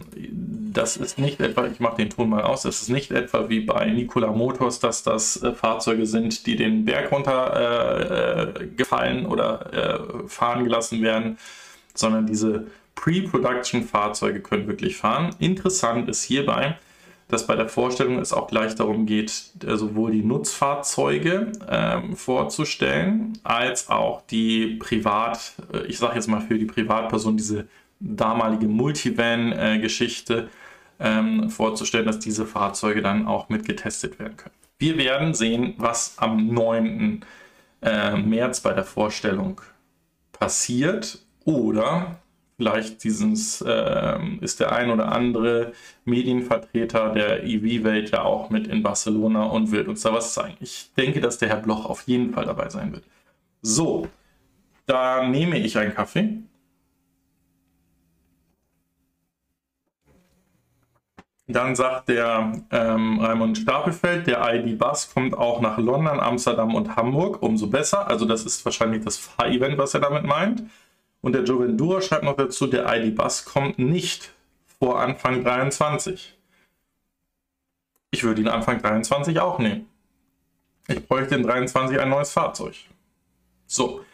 das 0.74 0.96
ist 0.96 1.18
nicht 1.18 1.40
etwa, 1.40 1.66
ich 1.66 1.80
mache 1.80 1.96
den 1.96 2.10
Ton 2.10 2.28
mal 2.28 2.42
aus, 2.42 2.62
das 2.62 2.82
ist 2.82 2.88
nicht 2.88 3.10
etwa 3.12 3.48
wie 3.48 3.60
bei 3.60 3.86
Nikola 3.86 4.32
Motors, 4.32 4.80
dass 4.80 5.04
das 5.04 5.42
äh, 5.42 5.52
Fahrzeuge 5.52 6.06
sind, 6.06 6.46
die 6.46 6.56
den 6.56 6.84
Berg 6.84 7.12
runtergefallen 7.12 9.18
äh, 9.18 9.22
äh 9.22 9.26
oder 9.26 9.72
äh, 9.72 10.00
fahren 10.28 10.64
gelassen 10.64 11.00
werden, 11.02 11.38
sondern 11.94 12.26
diese 12.26 12.66
Pre-Production-Fahrzeuge 12.96 14.40
können 14.40 14.66
wirklich 14.66 14.96
fahren. 14.96 15.30
Interessant 15.38 16.08
ist 16.08 16.24
hierbei, 16.24 16.76
dass 17.28 17.46
bei 17.46 17.54
der 17.54 17.68
Vorstellung 17.68 18.18
es 18.18 18.32
auch 18.32 18.48
gleich 18.48 18.74
darum 18.74 19.06
geht, 19.06 19.44
äh, 19.64 19.76
sowohl 19.76 20.10
die 20.10 20.24
Nutzfahrzeuge 20.24 21.52
ähm, 21.68 22.16
vorzustellen, 22.16 23.38
als 23.44 23.88
auch 23.88 24.22
die 24.26 24.74
Privat, 24.80 25.52
ich 25.86 25.98
sage 25.98 26.16
jetzt 26.16 26.26
mal 26.26 26.40
für 26.40 26.58
die 26.58 26.64
Privatperson, 26.64 27.36
diese 27.36 27.68
damalige 28.04 28.68
Multivan-Geschichte 28.68 30.48
ähm, 31.00 31.50
vorzustellen, 31.50 32.06
dass 32.06 32.18
diese 32.18 32.46
Fahrzeuge 32.46 33.02
dann 33.02 33.26
auch 33.26 33.48
mit 33.48 33.64
getestet 33.64 34.18
werden 34.18 34.36
können. 34.36 34.54
Wir 34.78 34.98
werden 34.98 35.34
sehen, 35.34 35.74
was 35.78 36.14
am 36.18 36.48
9. 36.48 37.24
Äh, 37.82 38.16
März 38.16 38.60
bei 38.60 38.72
der 38.72 38.84
Vorstellung 38.84 39.60
passiert 40.32 41.18
oder 41.44 42.18
vielleicht 42.56 43.02
dieses, 43.04 43.60
äh, 43.60 44.18
ist 44.40 44.60
der 44.60 44.72
ein 44.72 44.90
oder 44.90 45.12
andere 45.12 45.72
Medienvertreter 46.04 47.10
der 47.10 47.44
EV-Welt 47.44 48.10
ja 48.10 48.22
auch 48.22 48.50
mit 48.50 48.66
in 48.66 48.82
Barcelona 48.82 49.44
und 49.44 49.70
wird 49.70 49.88
uns 49.88 50.02
da 50.02 50.12
was 50.12 50.34
zeigen. 50.34 50.56
Ich 50.60 50.92
denke, 50.96 51.20
dass 51.20 51.38
der 51.38 51.48
Herr 51.48 51.60
Bloch 51.60 51.84
auf 51.84 52.02
jeden 52.02 52.32
Fall 52.32 52.46
dabei 52.46 52.68
sein 52.68 52.92
wird. 52.92 53.04
So, 53.62 54.08
da 54.86 55.26
nehme 55.26 55.58
ich 55.58 55.78
einen 55.78 55.94
Kaffee. 55.94 56.38
Dann 61.46 61.76
sagt 61.76 62.08
der 62.08 62.52
ähm, 62.70 63.20
Raimund 63.20 63.58
Stapelfeld, 63.58 64.26
der 64.26 64.40
ID-Bus 64.54 65.12
kommt 65.12 65.36
auch 65.36 65.60
nach 65.60 65.76
London, 65.76 66.18
Amsterdam 66.18 66.74
und 66.74 66.96
Hamburg. 66.96 67.42
Umso 67.42 67.66
besser. 67.66 68.08
Also 68.08 68.24
das 68.24 68.44
ist 68.46 68.64
wahrscheinlich 68.64 69.04
das 69.04 69.18
Fahrevent, 69.18 69.76
was 69.76 69.92
er 69.92 70.00
damit 70.00 70.24
meint. 70.24 70.62
Und 71.20 71.34
der 71.34 71.44
Jovendura 71.44 72.00
schreibt 72.00 72.24
noch 72.24 72.36
dazu, 72.36 72.66
der 72.66 72.86
ID-Bus 72.86 73.44
kommt 73.44 73.78
nicht 73.78 74.32
vor 74.78 75.00
Anfang 75.00 75.44
23. 75.44 76.34
Ich 78.10 78.24
würde 78.24 78.40
ihn 78.40 78.48
Anfang 78.48 78.80
23 78.80 79.38
auch 79.40 79.58
nehmen. 79.58 79.88
Ich 80.88 81.06
bräuchte 81.06 81.34
in 81.34 81.42
23 81.42 81.98
ein 81.98 82.10
neues 82.10 82.32
Fahrzeug. 82.32 82.74
So, 83.66 84.04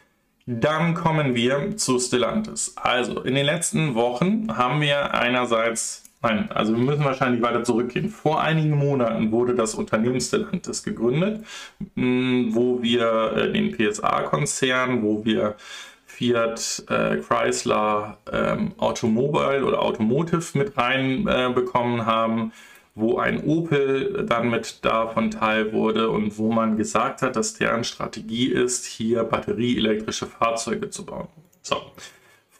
dann 0.46 0.94
kommen 0.94 1.34
wir 1.34 1.76
zu 1.76 1.98
Stellantis. 1.98 2.76
Also, 2.76 3.22
in 3.22 3.34
den 3.34 3.46
letzten 3.46 3.94
Wochen 3.94 4.56
haben 4.56 4.80
wir 4.80 5.14
einerseits 5.14 6.09
Nein, 6.22 6.50
also 6.52 6.76
wir 6.76 6.84
müssen 6.84 7.04
wahrscheinlich 7.04 7.40
weiter 7.40 7.64
zurückgehen. 7.64 8.10
Vor 8.10 8.42
einigen 8.42 8.76
Monaten 8.76 9.32
wurde 9.32 9.54
das 9.54 9.74
Unternehmen 9.74 10.20
Stellantis 10.20 10.82
gegründet, 10.82 11.46
mm, 11.94 12.54
wo 12.54 12.82
wir 12.82 13.32
äh, 13.36 13.52
den 13.52 13.72
PSA-Konzern, 13.72 15.02
wo 15.02 15.24
wir 15.24 15.56
Fiat, 16.04 16.84
äh, 16.90 17.16
Chrysler, 17.16 18.18
ähm, 18.30 18.72
Automobile 18.76 19.64
oder 19.64 19.80
Automotive 19.80 20.58
mit 20.58 20.76
reinbekommen 20.76 22.00
äh, 22.00 22.04
haben, 22.04 22.52
wo 22.94 23.18
ein 23.18 23.42
Opel 23.44 24.26
dann 24.28 24.50
mit 24.50 24.84
davon 24.84 25.30
teil 25.30 25.72
wurde 25.72 26.10
und 26.10 26.36
wo 26.36 26.52
man 26.52 26.76
gesagt 26.76 27.22
hat, 27.22 27.36
dass 27.36 27.54
deren 27.54 27.84
Strategie 27.84 28.48
ist, 28.48 28.84
hier 28.84 29.24
batterieelektrische 29.24 30.26
Fahrzeuge 30.26 30.90
zu 30.90 31.06
bauen. 31.06 31.28
So, 31.62 31.76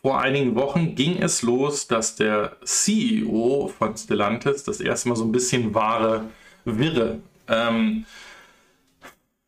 vor 0.03 0.21
einigen 0.21 0.55
Wochen 0.55 0.95
ging 0.95 1.21
es 1.23 1.43
los, 1.43 1.87
dass 1.87 2.17
der 2.17 2.57
CEO 2.65 3.71
von 3.77 3.97
Stellantis 3.97 4.65
das 4.65 4.81
erste 4.81 5.09
Mal 5.11 5.17
so 5.17 5.25
ein 5.25 5.33
bisschen 5.33 5.75
wahre 5.75 6.25
Wirre 6.65 7.21
ähm, 7.49 8.07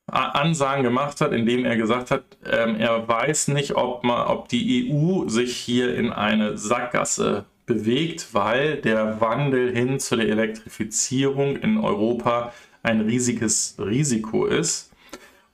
Ansagen 0.07 0.83
gemacht 0.83 1.23
hat, 1.23 1.33
indem 1.33 1.65
er 1.65 1.77
gesagt 1.77 2.11
hat, 2.11 2.25
ähm, 2.45 2.77
er 2.77 3.09
weiß 3.09 3.49
nicht, 3.49 3.77
ob, 3.77 4.05
man, 4.05 4.27
ob 4.27 4.49
die 4.49 4.93
EU 4.93 5.29
sich 5.29 5.57
hier 5.57 5.95
in 5.95 6.13
eine 6.13 6.59
Sackgasse 6.59 7.47
bewegt, 7.65 8.35
weil 8.35 8.77
der 8.77 9.23
Wandel 9.23 9.73
hin 9.75 10.01
zu 10.01 10.17
der 10.17 10.29
Elektrifizierung 10.29 11.57
in 11.57 11.79
Europa 11.79 12.53
ein 12.83 13.01
riesiges 13.01 13.77
Risiko 13.79 14.45
ist. 14.45 14.92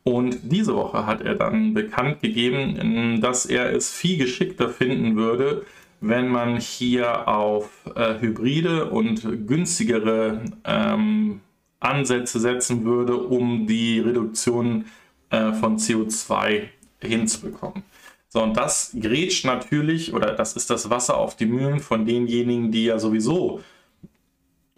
Und 0.08 0.38
diese 0.42 0.74
Woche 0.74 1.04
hat 1.04 1.20
er 1.20 1.34
dann 1.34 1.74
bekannt 1.74 2.22
gegeben, 2.22 3.20
dass 3.20 3.44
er 3.44 3.74
es 3.74 3.92
viel 3.92 4.16
geschickter 4.16 4.70
finden 4.70 5.16
würde, 5.16 5.66
wenn 6.00 6.28
man 6.28 6.56
hier 6.56 7.28
auf 7.28 7.68
äh, 7.94 8.18
Hybride 8.18 8.88
und 8.88 9.46
günstigere 9.46 10.40
ähm, 10.64 11.42
Ansätze 11.78 12.40
setzen 12.40 12.86
würde, 12.86 13.18
um 13.18 13.66
die 13.66 14.00
Reduktion 14.00 14.86
äh, 15.28 15.52
von 15.52 15.76
CO2 15.76 16.62
hinzubekommen. 17.02 17.82
So, 18.30 18.42
und 18.42 18.56
das 18.56 18.96
grätscht 18.98 19.44
natürlich, 19.44 20.14
oder 20.14 20.32
das 20.32 20.54
ist 20.54 20.70
das 20.70 20.88
Wasser 20.88 21.18
auf 21.18 21.36
die 21.36 21.44
Mühlen 21.44 21.80
von 21.80 22.06
denjenigen, 22.06 22.72
die 22.72 22.86
ja 22.86 22.98
sowieso 22.98 23.60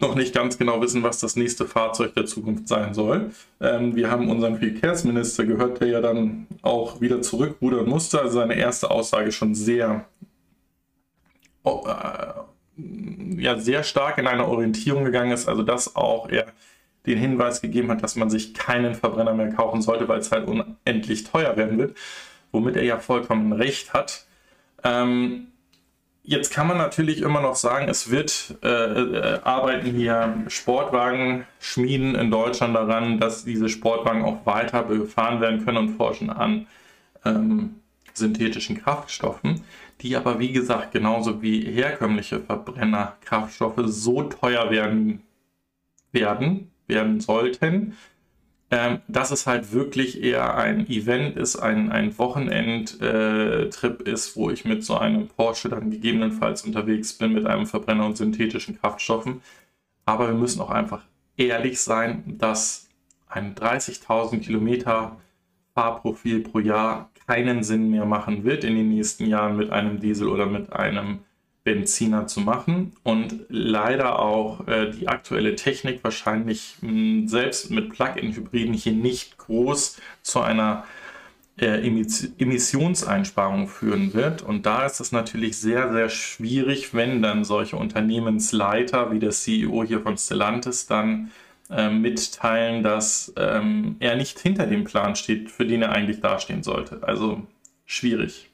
noch 0.01 0.15
nicht 0.15 0.33
ganz 0.33 0.57
genau 0.57 0.81
wissen, 0.81 1.03
was 1.03 1.19
das 1.19 1.35
nächste 1.35 1.65
Fahrzeug 1.65 2.13
der 2.15 2.25
Zukunft 2.25 2.67
sein 2.67 2.93
soll. 2.93 3.31
Ähm, 3.59 3.95
wir 3.95 4.09
haben 4.09 4.29
unseren 4.29 4.57
Verkehrsminister 4.57 5.45
gehört, 5.45 5.81
der 5.81 5.87
ja 5.87 6.01
dann 6.01 6.47
auch 6.61 7.01
wieder 7.01 7.21
zurückrudern 7.21 7.87
musste. 7.87 8.19
Also 8.19 8.39
seine 8.39 8.55
erste 8.55 8.91
Aussage 8.91 9.31
schon 9.31 9.55
sehr, 9.55 10.05
oh, 11.63 11.85
äh, 11.87 13.41
ja, 13.41 13.57
sehr 13.57 13.83
stark 13.83 14.17
in 14.17 14.27
eine 14.27 14.47
Orientierung 14.47 15.05
gegangen 15.05 15.31
ist. 15.31 15.47
Also 15.47 15.63
dass 15.63 15.95
auch 15.95 16.29
er 16.29 16.47
den 17.05 17.17
Hinweis 17.17 17.61
gegeben 17.61 17.89
hat, 17.89 18.03
dass 18.03 18.15
man 18.15 18.29
sich 18.29 18.53
keinen 18.53 18.95
Verbrenner 18.95 19.33
mehr 19.33 19.49
kaufen 19.49 19.81
sollte, 19.81 20.07
weil 20.07 20.19
es 20.19 20.31
halt 20.31 20.47
unendlich 20.47 21.23
teuer 21.23 21.57
werden 21.57 21.77
wird, 21.77 21.97
womit 22.51 22.75
er 22.75 22.83
ja 22.83 22.99
vollkommen 22.99 23.53
recht 23.53 23.93
hat. 23.93 24.25
Ähm, 24.83 25.47
Jetzt 26.23 26.53
kann 26.53 26.67
man 26.67 26.77
natürlich 26.77 27.21
immer 27.21 27.41
noch 27.41 27.55
sagen, 27.55 27.89
es 27.89 28.11
wird 28.11 28.55
äh, 28.63 28.67
äh, 28.67 29.39
arbeiten 29.43 29.91
hier 29.95 30.43
Sportwagen-Schmieden 30.47 32.13
in 32.13 32.29
Deutschland 32.29 32.75
daran, 32.75 33.19
dass 33.19 33.43
diese 33.43 33.69
Sportwagen 33.69 34.23
auch 34.23 34.45
weiter 34.45 34.83
befahren 34.83 35.41
werden 35.41 35.65
können 35.65 35.77
und 35.77 35.97
forschen 35.97 36.29
an 36.29 36.67
ähm, 37.25 37.75
synthetischen 38.13 38.77
Kraftstoffen, 38.77 39.63
die 40.01 40.15
aber 40.15 40.37
wie 40.39 40.51
gesagt 40.51 40.91
genauso 40.91 41.41
wie 41.41 41.63
herkömmliche 41.63 42.39
Verbrennerkraftstoffe 42.39 43.81
so 43.85 44.23
teuer 44.23 44.69
werden 44.69 45.23
werden, 46.11 46.71
werden 46.87 47.19
sollten, 47.19 47.97
ähm, 48.71 48.99
dass 49.09 49.31
es 49.31 49.47
halt 49.47 49.73
wirklich 49.73 50.23
eher 50.23 50.55
ein 50.55 50.87
Event 50.89 51.35
ist, 51.35 51.57
ein, 51.57 51.91
ein 51.91 52.17
Wochenendtrip 52.17 54.07
äh, 54.07 54.09
ist, 54.09 54.37
wo 54.37 54.49
ich 54.49 54.63
mit 54.63 54.85
so 54.85 54.97
einem 54.97 55.27
Porsche 55.27 55.67
dann 55.67 55.91
gegebenenfalls 55.91 56.63
unterwegs 56.63 57.13
bin 57.13 57.33
mit 57.33 57.45
einem 57.45 57.65
Verbrenner 57.65 58.05
und 58.05 58.15
synthetischen 58.15 58.79
Kraftstoffen. 58.79 59.41
Aber 60.05 60.27
wir 60.27 60.35
müssen 60.35 60.61
auch 60.61 60.69
einfach 60.69 61.03
ehrlich 61.35 61.81
sein, 61.81 62.23
dass 62.39 62.87
ein 63.27 63.55
30.000 63.55 64.39
Kilometer 64.39 65.17
Fahrprofil 65.73 66.39
pro 66.41 66.59
Jahr 66.59 67.09
keinen 67.27 67.63
Sinn 67.63 67.91
mehr 67.91 68.05
machen 68.05 68.45
wird 68.45 68.63
in 68.63 68.75
den 68.75 68.89
nächsten 68.89 69.25
Jahren 69.25 69.57
mit 69.57 69.69
einem 69.69 69.99
Diesel 69.99 70.29
oder 70.29 70.45
mit 70.45 70.71
einem 70.71 71.19
Benziner 71.63 72.25
zu 72.25 72.39
machen 72.39 72.93
und 73.03 73.45
leider 73.49 74.19
auch 74.19 74.67
äh, 74.67 74.89
die 74.89 75.07
aktuelle 75.07 75.55
Technik 75.55 76.03
wahrscheinlich 76.03 76.77
mh, 76.81 76.89
hm, 76.89 77.27
selbst 77.27 77.69
mit 77.69 77.91
Plug-in-Hybriden 77.91 78.73
hier 78.73 78.93
nicht 78.93 79.37
groß 79.37 79.97
zu 80.23 80.39
einer 80.41 80.85
äh, 81.59 81.87
Emissionseinsparung 82.39 83.67
führen 83.67 84.13
wird. 84.13 84.41
Und 84.41 84.65
da 84.65 84.85
ist 84.85 84.99
es 84.99 85.11
natürlich 85.11 85.57
sehr, 85.57 85.91
sehr 85.91 86.09
schwierig, 86.09 86.93
wenn 86.93 87.21
dann 87.21 87.43
solche 87.43 87.75
Unternehmensleiter 87.75 89.11
wie 89.11 89.19
der 89.19 89.31
CEO 89.31 89.83
hier 89.83 90.01
von 90.01 90.17
Stellantis 90.17 90.87
dann 90.87 91.31
äh, 91.69 91.89
mitteilen, 91.89 92.83
dass 92.83 93.33
ähm, 93.37 93.97
er 93.99 94.15
nicht 94.15 94.39
hinter 94.39 94.65
dem 94.65 94.83
Plan 94.83 95.15
steht, 95.15 95.51
für 95.51 95.65
den 95.65 95.83
er 95.83 95.91
eigentlich 95.91 96.21
dastehen 96.21 96.63
sollte. 96.63 97.01
Also 97.03 97.45
schwierig. 97.85 98.50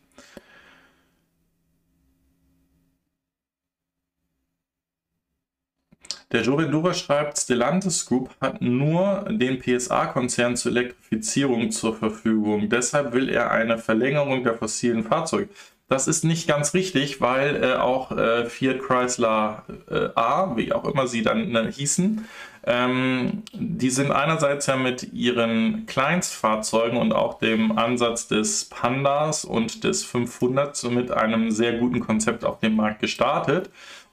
Der 6.33 6.41
Joven 6.41 6.93
schreibt, 6.93 7.37
Stellantis 7.37 8.05
Group 8.05 8.29
hat 8.41 8.61
nur 8.61 9.25
den 9.29 9.59
PSA-Konzern 9.59 10.57
zur 10.57 10.73
Elektrifizierung 10.73 11.71
zur 11.71 11.95
Verfügung. 11.95 12.67
Deshalb 12.67 13.13
will 13.13 13.29
er 13.29 13.51
eine 13.51 13.77
Verlängerung 13.77 14.43
der 14.43 14.55
fossilen 14.55 15.03
Fahrzeuge. 15.03 15.47
Das 15.89 16.09
ist 16.09 16.25
nicht 16.25 16.45
ganz 16.45 16.73
richtig, 16.73 17.21
weil 17.21 17.63
äh, 17.63 17.75
auch 17.75 18.11
äh, 18.11 18.45
Fiat 18.47 18.79
Chrysler 18.79 19.63
äh, 19.89 20.09
A, 20.15 20.57
wie 20.57 20.73
auch 20.73 20.83
immer 20.83 21.07
sie 21.07 21.21
dann 21.21 21.55
äh, 21.55 21.71
hießen, 21.71 22.27
ähm, 22.65 23.43
die 23.53 23.89
sind 23.89 24.11
einerseits 24.11 24.65
ja 24.65 24.75
mit 24.75 25.13
ihren 25.13 25.85
Kleinstfahrzeugen 25.85 26.97
und 26.97 27.13
auch 27.13 27.39
dem 27.39 27.77
Ansatz 27.77 28.27
des 28.27 28.65
Pandas 28.65 29.45
und 29.45 29.85
des 29.85 30.03
500 30.03 30.83
mit 30.91 31.09
einem 31.09 31.51
sehr 31.51 31.77
guten 31.77 32.01
Konzept 32.01 32.43
auf 32.43 32.59
den 32.59 32.75
Markt 32.75 32.99
gestartet 32.99 33.69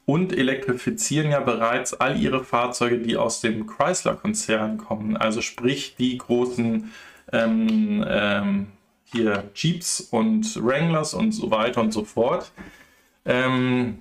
und 0.06 0.36
elektrifizieren 0.36 1.30
ja 1.30 1.40
bereits 1.40 1.94
all 1.94 2.20
ihre 2.20 2.44
Fahrzeuge, 2.44 2.98
die 2.98 3.16
aus 3.16 3.40
dem 3.40 3.66
Chrysler-Konzern 3.66 4.78
kommen. 4.78 5.16
Also 5.16 5.40
sprich 5.40 5.96
die 5.96 6.18
großen 6.18 6.92
ähm, 7.32 8.04
ähm, 8.06 8.66
hier 9.04 9.44
Jeeps 9.54 10.00
und 10.00 10.62
Wranglers 10.62 11.14
und 11.14 11.32
so 11.32 11.50
weiter 11.50 11.80
und 11.80 11.92
so 11.92 12.04
fort. 12.04 12.52
Ähm, 13.24 13.98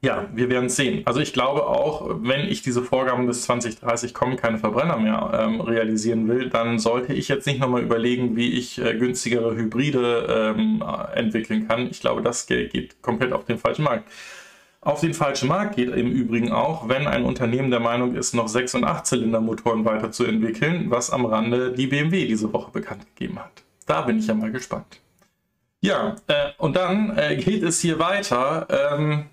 ja, 0.00 0.28
wir 0.32 0.48
werden 0.48 0.68
sehen. 0.68 1.02
Also 1.06 1.18
ich 1.18 1.32
glaube 1.32 1.66
auch, 1.66 2.08
wenn 2.20 2.46
ich 2.46 2.62
diese 2.62 2.82
Vorgaben 2.82 3.26
bis 3.26 3.42
2030 3.42 4.14
kommen, 4.14 4.36
keine 4.36 4.58
Verbrenner 4.58 4.96
mehr 4.96 5.30
ähm, 5.34 5.60
realisieren 5.60 6.28
will, 6.28 6.50
dann 6.50 6.78
sollte 6.78 7.14
ich 7.14 7.26
jetzt 7.28 7.46
nicht 7.46 7.58
nochmal 7.58 7.82
überlegen, 7.82 8.36
wie 8.36 8.52
ich 8.52 8.78
äh, 8.78 8.94
günstigere 8.96 9.56
Hybride 9.56 10.54
ähm, 10.56 10.84
entwickeln 11.14 11.66
kann. 11.66 11.88
Ich 11.90 12.00
glaube, 12.00 12.22
das 12.22 12.46
geht 12.46 13.02
komplett 13.02 13.32
auf 13.32 13.44
den 13.44 13.58
falschen 13.58 13.82
Markt. 13.82 14.08
Auf 14.88 15.00
den 15.00 15.12
falschen 15.12 15.48
Markt 15.48 15.76
geht 15.76 15.90
im 15.90 16.10
Übrigen 16.10 16.50
auch, 16.50 16.88
wenn 16.88 17.06
ein 17.06 17.26
Unternehmen 17.26 17.70
der 17.70 17.78
Meinung 17.78 18.14
ist, 18.14 18.32
noch 18.34 18.48
6- 18.48 18.74
und 18.74 18.86
8-Zylinder-Motoren 18.86 19.84
weiterzuentwickeln, 19.84 20.90
was 20.90 21.10
am 21.10 21.26
Rande 21.26 21.74
die 21.74 21.88
BMW 21.88 22.26
diese 22.26 22.50
Woche 22.54 22.70
bekannt 22.70 23.04
gegeben 23.14 23.38
hat. 23.38 23.52
Da 23.84 24.00
bin 24.00 24.18
ich 24.18 24.28
ja 24.28 24.32
mal 24.32 24.50
gespannt. 24.50 25.02
Ja, 25.82 26.16
äh, 26.26 26.52
und 26.56 26.74
dann 26.74 27.14
äh, 27.18 27.36
geht 27.36 27.64
es 27.64 27.80
hier 27.80 27.98
weiter. 27.98 28.66
Ähm, 28.70 29.26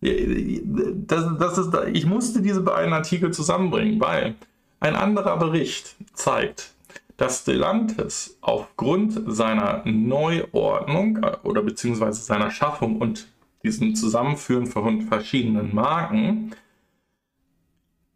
das, 1.06 1.26
das 1.38 1.58
ist, 1.58 1.76
ich 1.92 2.06
musste 2.06 2.40
diese 2.40 2.62
beiden 2.62 2.94
Artikel 2.94 3.30
zusammenbringen, 3.30 4.00
weil 4.00 4.36
ein 4.80 4.96
anderer 4.96 5.36
Bericht 5.36 5.96
zeigt, 6.14 6.70
dass 7.18 7.42
Stellantis 7.42 8.38
aufgrund 8.40 9.20
seiner 9.26 9.82
Neuordnung 9.84 11.22
äh, 11.22 11.36
oder 11.42 11.60
beziehungsweise 11.60 12.22
seiner 12.22 12.50
Schaffung 12.50 13.02
und 13.02 13.28
diesem 13.68 13.94
Zusammenführen 13.94 14.66
von 14.66 15.02
verschiedenen 15.02 15.74
Marken 15.74 16.54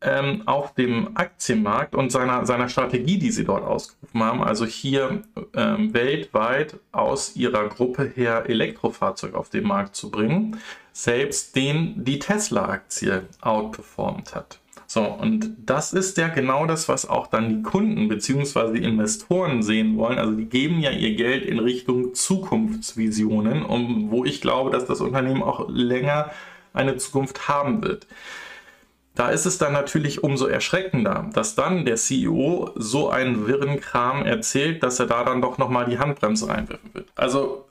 ähm, 0.00 0.42
auf 0.46 0.74
dem 0.74 1.16
Aktienmarkt 1.16 1.94
und 1.94 2.10
seiner, 2.10 2.44
seiner 2.46 2.68
Strategie, 2.68 3.18
die 3.18 3.30
sie 3.30 3.44
dort 3.44 3.64
ausgerufen 3.64 4.22
haben, 4.22 4.42
also 4.42 4.64
hier 4.64 5.22
ähm, 5.54 5.92
weltweit 5.94 6.78
aus 6.90 7.36
ihrer 7.36 7.68
Gruppe 7.68 8.10
her 8.14 8.44
Elektrofahrzeuge 8.48 9.36
auf 9.36 9.50
den 9.50 9.64
Markt 9.64 9.94
zu 9.94 10.10
bringen, 10.10 10.58
selbst 10.92 11.54
den 11.54 12.04
die 12.04 12.18
Tesla-Aktie 12.18 13.28
outperformt 13.40 14.34
hat. 14.34 14.58
So, 14.92 15.04
und 15.04 15.54
das 15.56 15.94
ist 15.94 16.18
ja 16.18 16.28
genau 16.28 16.66
das, 16.66 16.86
was 16.86 17.08
auch 17.08 17.26
dann 17.26 17.48
die 17.48 17.62
Kunden 17.62 18.08
bzw. 18.08 18.78
die 18.78 18.84
Investoren 18.84 19.62
sehen 19.62 19.96
wollen. 19.96 20.18
Also 20.18 20.34
die 20.34 20.44
geben 20.44 20.80
ja 20.80 20.90
ihr 20.90 21.14
Geld 21.14 21.46
in 21.46 21.60
Richtung 21.60 22.12
Zukunftsvisionen, 22.12 23.64
um, 23.64 24.10
wo 24.10 24.26
ich 24.26 24.42
glaube, 24.42 24.68
dass 24.68 24.84
das 24.84 25.00
Unternehmen 25.00 25.42
auch 25.42 25.66
länger 25.70 26.30
eine 26.74 26.98
Zukunft 26.98 27.48
haben 27.48 27.82
wird. 27.82 28.06
Da 29.14 29.30
ist 29.30 29.46
es 29.46 29.56
dann 29.56 29.72
natürlich 29.72 30.22
umso 30.22 30.44
erschreckender, 30.44 31.30
dass 31.32 31.54
dann 31.54 31.86
der 31.86 31.96
CEO 31.96 32.72
so 32.74 33.08
einen 33.08 33.46
wirren 33.46 33.80
Kram 33.80 34.26
erzählt, 34.26 34.82
dass 34.82 35.00
er 35.00 35.06
da 35.06 35.24
dann 35.24 35.40
doch 35.40 35.56
nochmal 35.56 35.86
die 35.86 35.98
Handbremse 35.98 36.48
reinwerfen 36.48 36.92
wird. 36.92 37.08
Also, 37.14 37.64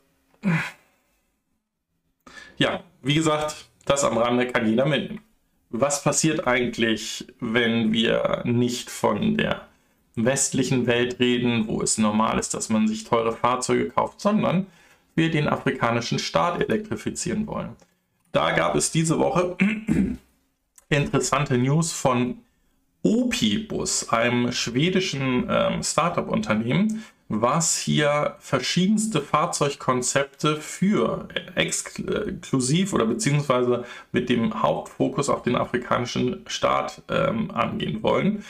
ja, 2.57 2.80
wie 3.03 3.13
gesagt, 3.13 3.69
das 3.86 4.03
am 4.03 4.17
Rande 4.17 4.47
kann 4.47 4.67
jeder 4.67 4.88
mitnehmen 4.88 5.22
was 5.72 6.03
passiert 6.03 6.47
eigentlich, 6.47 7.28
wenn 7.39 7.93
wir 7.93 8.41
nicht 8.45 8.89
von 8.89 9.38
der 9.38 9.67
westlichen 10.15 10.88
Welt 10.88 11.19
reden, 11.19 11.67
wo 11.67 11.82
es 11.82 11.97
normal 11.97 12.38
ist, 12.38 12.53
dass 12.53 12.69
man 12.69 12.88
sich 12.88 13.05
teure 13.05 13.32
Fahrzeuge 13.32 13.89
kauft, 13.89 14.19
sondern 14.19 14.67
wir 15.15 15.32
den 15.32 15.47
afrikanischen 15.47 16.19
Staat 16.19 16.61
elektrifizieren 16.61 17.47
wollen. 17.47 17.76
Da 18.32 18.51
gab 18.51 18.76
es 18.76 18.91
diese 18.91 19.19
Woche 19.19 19.57
interessante 20.89 21.57
News 21.57 21.91
von 21.91 22.38
Opibus, 23.03 24.09
einem 24.09 24.51
schwedischen 24.51 25.47
ähm, 25.49 25.84
Startup-Unternehmen, 25.84 27.03
was 27.34 27.77
hier 27.77 28.36
verschiedenste 28.39 29.21
Fahrzeugkonzepte 29.21 30.57
für 30.57 31.27
exklusiv 31.55 32.93
oder 32.93 33.05
beziehungsweise 33.05 33.86
mit 34.11 34.29
dem 34.29 34.61
Hauptfokus 34.61 35.29
auf 35.29 35.41
den 35.43 35.55
afrikanischen 35.55 36.43
Staat 36.47 37.01
ähm, 37.09 37.51
angehen 37.51 38.03
wollen. 38.03 38.43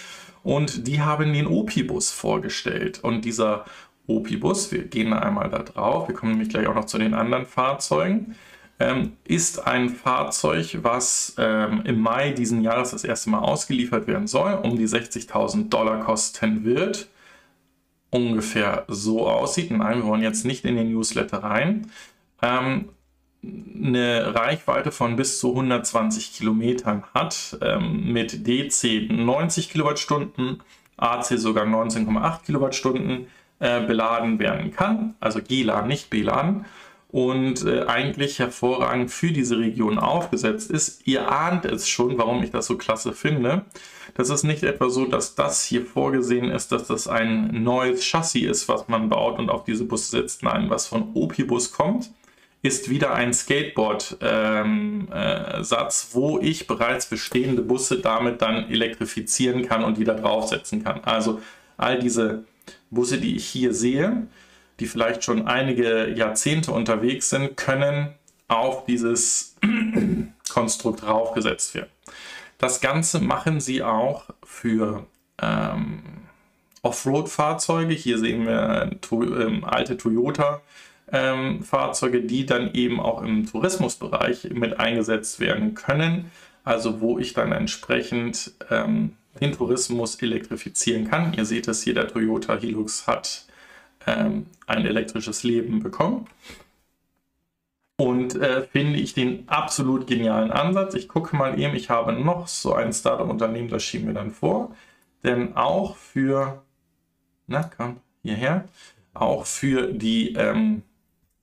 Und 0.44 0.88
die 0.88 1.02
haben 1.02 1.34
den 1.34 1.46
Opibus 1.46 2.12
vorgestellt. 2.12 3.04
Und 3.04 3.24
dieser 3.24 3.66
Opibus, 4.08 4.72
wir 4.72 4.84
gehen 4.86 5.14
einmal 5.14 5.50
da 5.50 5.60
drauf, 5.60 6.08
wir 6.08 6.16
kommen 6.16 6.32
nämlich 6.32 6.50
gleich 6.50 6.68
auch 6.68 6.76
noch 6.76 6.86
zu 6.86 6.98
den 6.98 7.14
anderen 7.14 7.46
Fahrzeugen, 7.46 8.36
ähm, 8.80 9.14
ist 9.26 9.68
ein 9.68 9.90
Fahrzeug, 9.90 10.80
was 10.82 11.36
ähm, 11.38 11.84
im 11.86 12.02
Mai 12.02 12.32
diesen 12.32 12.62
Jahres 12.62 12.92
das 12.92 13.04
erste 13.04 13.30
Mal 13.30 13.40
ausgeliefert 13.40 14.08
werden 14.08 14.28
soll, 14.28 14.56
um 14.56 14.76
die 14.76 14.88
60.000 14.88 15.70
Dollar 15.70 16.00
kosten 16.00 16.66
wird. 16.66 17.08
Ungefähr 18.12 18.86
so 18.88 19.28
aussieht. 19.28 19.72
Nein, 19.72 19.98
wir 19.98 20.06
wollen 20.06 20.22
jetzt 20.22 20.46
nicht 20.46 20.66
in 20.66 20.76
den 20.76 20.92
Newsletter 20.92 21.44
rein. 21.44 21.90
Ähm, 22.42 22.90
eine 23.44 24.36
Reichweite 24.36 24.92
von 24.92 25.16
bis 25.16 25.40
zu 25.40 25.50
120 25.50 26.34
Kilometern 26.34 27.04
hat, 27.14 27.58
ähm, 27.62 28.12
mit 28.14 28.46
DC 28.46 29.10
90 29.10 29.72
Kilowattstunden, 29.72 30.62
AC 30.98 31.40
sogar 31.40 31.66
19,8 31.66 32.46
Kilowattstunden 32.46 33.28
äh, 33.60 33.82
beladen 33.82 34.38
werden 34.38 34.72
kann, 34.72 35.16
also 35.20 35.40
GLAN, 35.42 35.88
nicht 35.88 36.10
BLAN 36.10 36.66
und 37.12 37.66
äh, 37.66 37.84
eigentlich 37.88 38.40
hervorragend 38.40 39.12
für 39.12 39.32
diese 39.32 39.58
Region 39.58 40.00
aufgesetzt 40.00 40.72
ist. 40.72 41.06
Ihr 41.06 41.30
ahnt 41.30 41.66
es 41.66 41.90
schon, 41.90 42.18
warum 42.18 42.42
ich 42.42 42.52
das 42.52 42.68
so 42.68 42.78
klasse 42.78 43.12
finde. 43.12 43.66
Das 44.16 44.30
ist 44.30 44.44
nicht 44.44 44.64
etwa 44.64 44.90
so, 44.90 45.06
dass 45.06 45.36
das 45.36 45.66
hier 45.66 45.86
vorgesehen 45.86 46.50
ist, 46.50 46.72
dass 46.72 46.88
das 46.88 47.08
ein 47.08 47.64
neues 47.64 48.04
Chassis 48.04 48.50
ist, 48.50 48.70
was 48.70 48.88
man 48.88 49.10
baut 49.10 49.40
und 49.40 49.50
auf 49.50 49.66
diese 49.66 49.84
Busse 49.84 50.12
setzt. 50.12 50.44
Nein, 50.44 50.70
was 50.70 50.88
von 50.88 51.12
Opibus 51.14 51.74
kommt, 51.74 52.12
ist 52.62 52.90
wieder 52.90 53.14
ein 53.14 53.34
Skateboard-Satz, 53.34 54.18
ähm, 54.22 55.08
äh, 55.12 56.14
wo 56.14 56.40
ich 56.40 56.68
bereits 56.68 57.08
bestehende 57.08 57.62
Busse 57.62 58.00
damit 58.00 58.42
dann 58.42 58.70
elektrifizieren 58.70 59.68
kann 59.68 59.84
und 59.84 60.00
wieder 60.00 60.14
draufsetzen 60.14 60.84
kann. 60.84 61.02
Also 61.04 61.42
all 61.76 62.00
diese 62.00 62.46
Busse, 62.90 63.18
die 63.18 63.36
ich 63.36 63.48
hier 63.48 63.74
sehe, 63.74 64.28
die 64.82 64.88
vielleicht 64.88 65.24
schon 65.24 65.48
einige 65.48 66.10
Jahrzehnte 66.10 66.72
unterwegs 66.72 67.30
sind, 67.30 67.56
können 67.56 68.10
auf 68.48 68.86
dieses 68.86 69.56
Konstrukt 70.50 71.04
draufgesetzt 71.04 71.76
werden. 71.76 71.92
Das 72.58 72.82
Ganze 72.82 73.20
machen 73.22 73.62
sie 73.62 73.84
auch 73.84 74.24
für 74.44 75.06
ähm, 75.40 76.02
Offroad-Fahrzeuge. 76.82 77.94
Hier 77.94 78.18
sehen 78.18 78.48
wir 78.48 78.98
to 79.02 79.22
ähm, 79.24 79.64
alte 79.64 79.98
Toyota-Fahrzeuge, 79.98 82.18
ähm, 82.18 82.28
die 82.28 82.48
dann 82.48 82.74
eben 82.74 83.00
auch 83.00 83.22
im 83.22 83.46
Tourismusbereich 83.46 84.50
mit 84.52 84.80
eingesetzt 84.80 85.40
werden 85.40 85.76
können. 85.76 86.32
Also 86.64 87.02
wo 87.02 87.20
ich 87.20 87.34
dann 87.34 87.52
entsprechend 87.52 88.54
ähm, 88.72 89.16
den 89.40 89.52
Tourismus 89.52 90.16
elektrifizieren 90.16 91.08
kann. 91.08 91.34
Ihr 91.34 91.46
seht 91.46 91.68
es 91.68 91.84
hier, 91.84 91.94
der 91.94 92.08
Toyota 92.08 92.58
Hilux 92.58 93.06
hat 93.08 93.46
ähm, 94.08 94.46
ein 94.68 94.86
elektrisches 94.86 95.44
Leben 95.44 95.82
bekommen. 95.82 96.28
Und 97.98 98.36
äh, 98.36 98.64
finde 98.64 99.00
ich 99.00 99.14
den 99.14 99.48
absolut 99.48 100.08
genialen 100.08 100.52
Ansatz. 100.52 100.96
Ich 100.96 101.08
gucke 101.08 101.36
mal 101.36 101.60
eben, 101.60 101.76
ich 101.76 101.92
habe 101.92 102.14
noch 102.14 102.48
so 102.48 102.74
ein 102.74 102.94
Startup-Unternehmen, 102.94 103.70
das 103.70 103.84
schieben 103.84 104.08
wir 104.08 104.16
dann 104.16 104.32
vor. 104.32 104.76
Denn 105.24 105.56
auch 105.56 105.96
für, 105.98 106.64
na 107.46 107.70
komm, 107.78 107.98
hierher, 108.24 108.66
auch 109.14 109.46
für 109.46 109.94
die 109.94 110.34
ähm, 110.34 110.82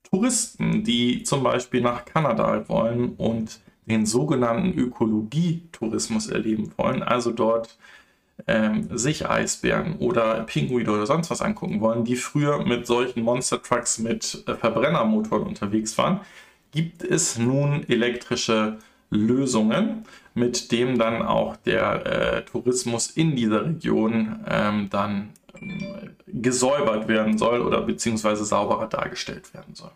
Touristen, 0.02 0.84
die 0.84 1.22
zum 1.22 1.42
Beispiel 1.42 1.80
nach 1.80 2.04
Kanada 2.04 2.68
wollen 2.68 3.14
und 3.16 3.60
den 3.86 4.04
sogenannten 4.06 4.78
Ökologietourismus 4.78 6.28
erleben 6.28 6.72
wollen, 6.76 7.02
also 7.02 7.30
dort 7.32 7.78
ähm, 8.46 8.96
sich 8.96 9.28
Eisbären 9.28 9.96
oder 9.96 10.44
Pinguine 10.44 10.90
oder 10.90 11.06
sonst 11.06 11.30
was 11.30 11.42
angucken 11.42 11.80
wollen, 11.80 12.04
die 12.04 12.16
früher 12.16 12.64
mit 12.64 12.86
solchen 12.86 13.22
Monster 13.22 13.62
Trucks 13.62 13.98
mit 13.98 14.44
äh, 14.46 14.54
Verbrennermotoren 14.54 15.46
unterwegs 15.46 15.98
waren, 15.98 16.20
gibt 16.70 17.02
es 17.02 17.38
nun 17.38 17.88
elektrische 17.88 18.78
Lösungen, 19.10 20.04
mit 20.34 20.70
dem 20.70 20.98
dann 20.98 21.22
auch 21.22 21.56
der 21.56 22.06
äh, 22.06 22.44
Tourismus 22.44 23.10
in 23.10 23.34
dieser 23.34 23.64
Region 23.64 24.44
ähm, 24.46 24.88
dann 24.90 25.30
ähm, 25.60 26.14
gesäubert 26.26 27.08
werden 27.08 27.38
soll 27.38 27.60
oder 27.60 27.82
beziehungsweise 27.82 28.44
sauberer 28.44 28.86
dargestellt 28.86 29.52
werden 29.54 29.74
soll. 29.74 29.90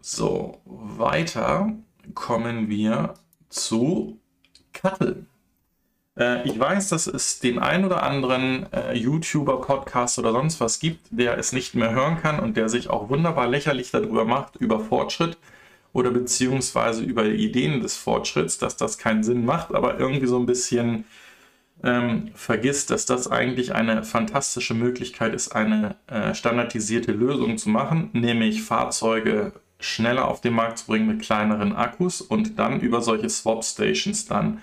So, 0.00 0.60
weiter 0.64 1.72
kommen 2.14 2.68
wir 2.68 3.14
zu 3.48 4.18
Kattel. 4.72 5.26
Äh, 6.18 6.48
ich 6.48 6.58
weiß, 6.58 6.88
dass 6.90 7.06
es 7.06 7.40
den 7.40 7.58
ein 7.58 7.84
oder 7.84 8.02
anderen 8.02 8.72
äh, 8.72 8.94
YouTuber, 8.94 9.60
Podcast 9.60 10.18
oder 10.18 10.32
sonst 10.32 10.60
was 10.60 10.78
gibt, 10.78 11.06
der 11.10 11.38
es 11.38 11.52
nicht 11.52 11.74
mehr 11.74 11.92
hören 11.92 12.20
kann 12.20 12.40
und 12.40 12.56
der 12.56 12.68
sich 12.68 12.90
auch 12.90 13.08
wunderbar 13.08 13.48
lächerlich 13.48 13.90
darüber 13.90 14.24
macht, 14.24 14.56
über 14.56 14.80
Fortschritt 14.80 15.38
oder 15.92 16.10
beziehungsweise 16.10 17.02
über 17.02 17.24
Ideen 17.26 17.80
des 17.80 17.96
Fortschritts, 17.96 18.58
dass 18.58 18.76
das 18.76 18.98
keinen 18.98 19.24
Sinn 19.24 19.44
macht, 19.44 19.74
aber 19.74 19.98
irgendwie 19.98 20.26
so 20.26 20.38
ein 20.38 20.46
bisschen 20.46 21.04
ähm, 21.84 22.30
vergisst, 22.34 22.90
dass 22.90 23.06
das 23.06 23.30
eigentlich 23.30 23.74
eine 23.74 24.04
fantastische 24.04 24.74
Möglichkeit 24.74 25.34
ist, 25.34 25.54
eine 25.54 25.96
äh, 26.06 26.34
standardisierte 26.34 27.12
Lösung 27.12 27.58
zu 27.58 27.68
machen, 27.70 28.10
nämlich 28.12 28.62
Fahrzeuge 28.62 29.52
schneller 29.80 30.28
auf 30.28 30.40
den 30.40 30.54
Markt 30.54 30.78
zu 30.78 30.86
bringen 30.86 31.08
mit 31.08 31.22
kleineren 31.22 31.74
Akkus 31.74 32.20
und 32.20 32.58
dann 32.58 32.80
über 32.80 33.02
solche 33.02 33.28
Swap 33.28 33.64
Stations 33.64 34.26
dann 34.26 34.62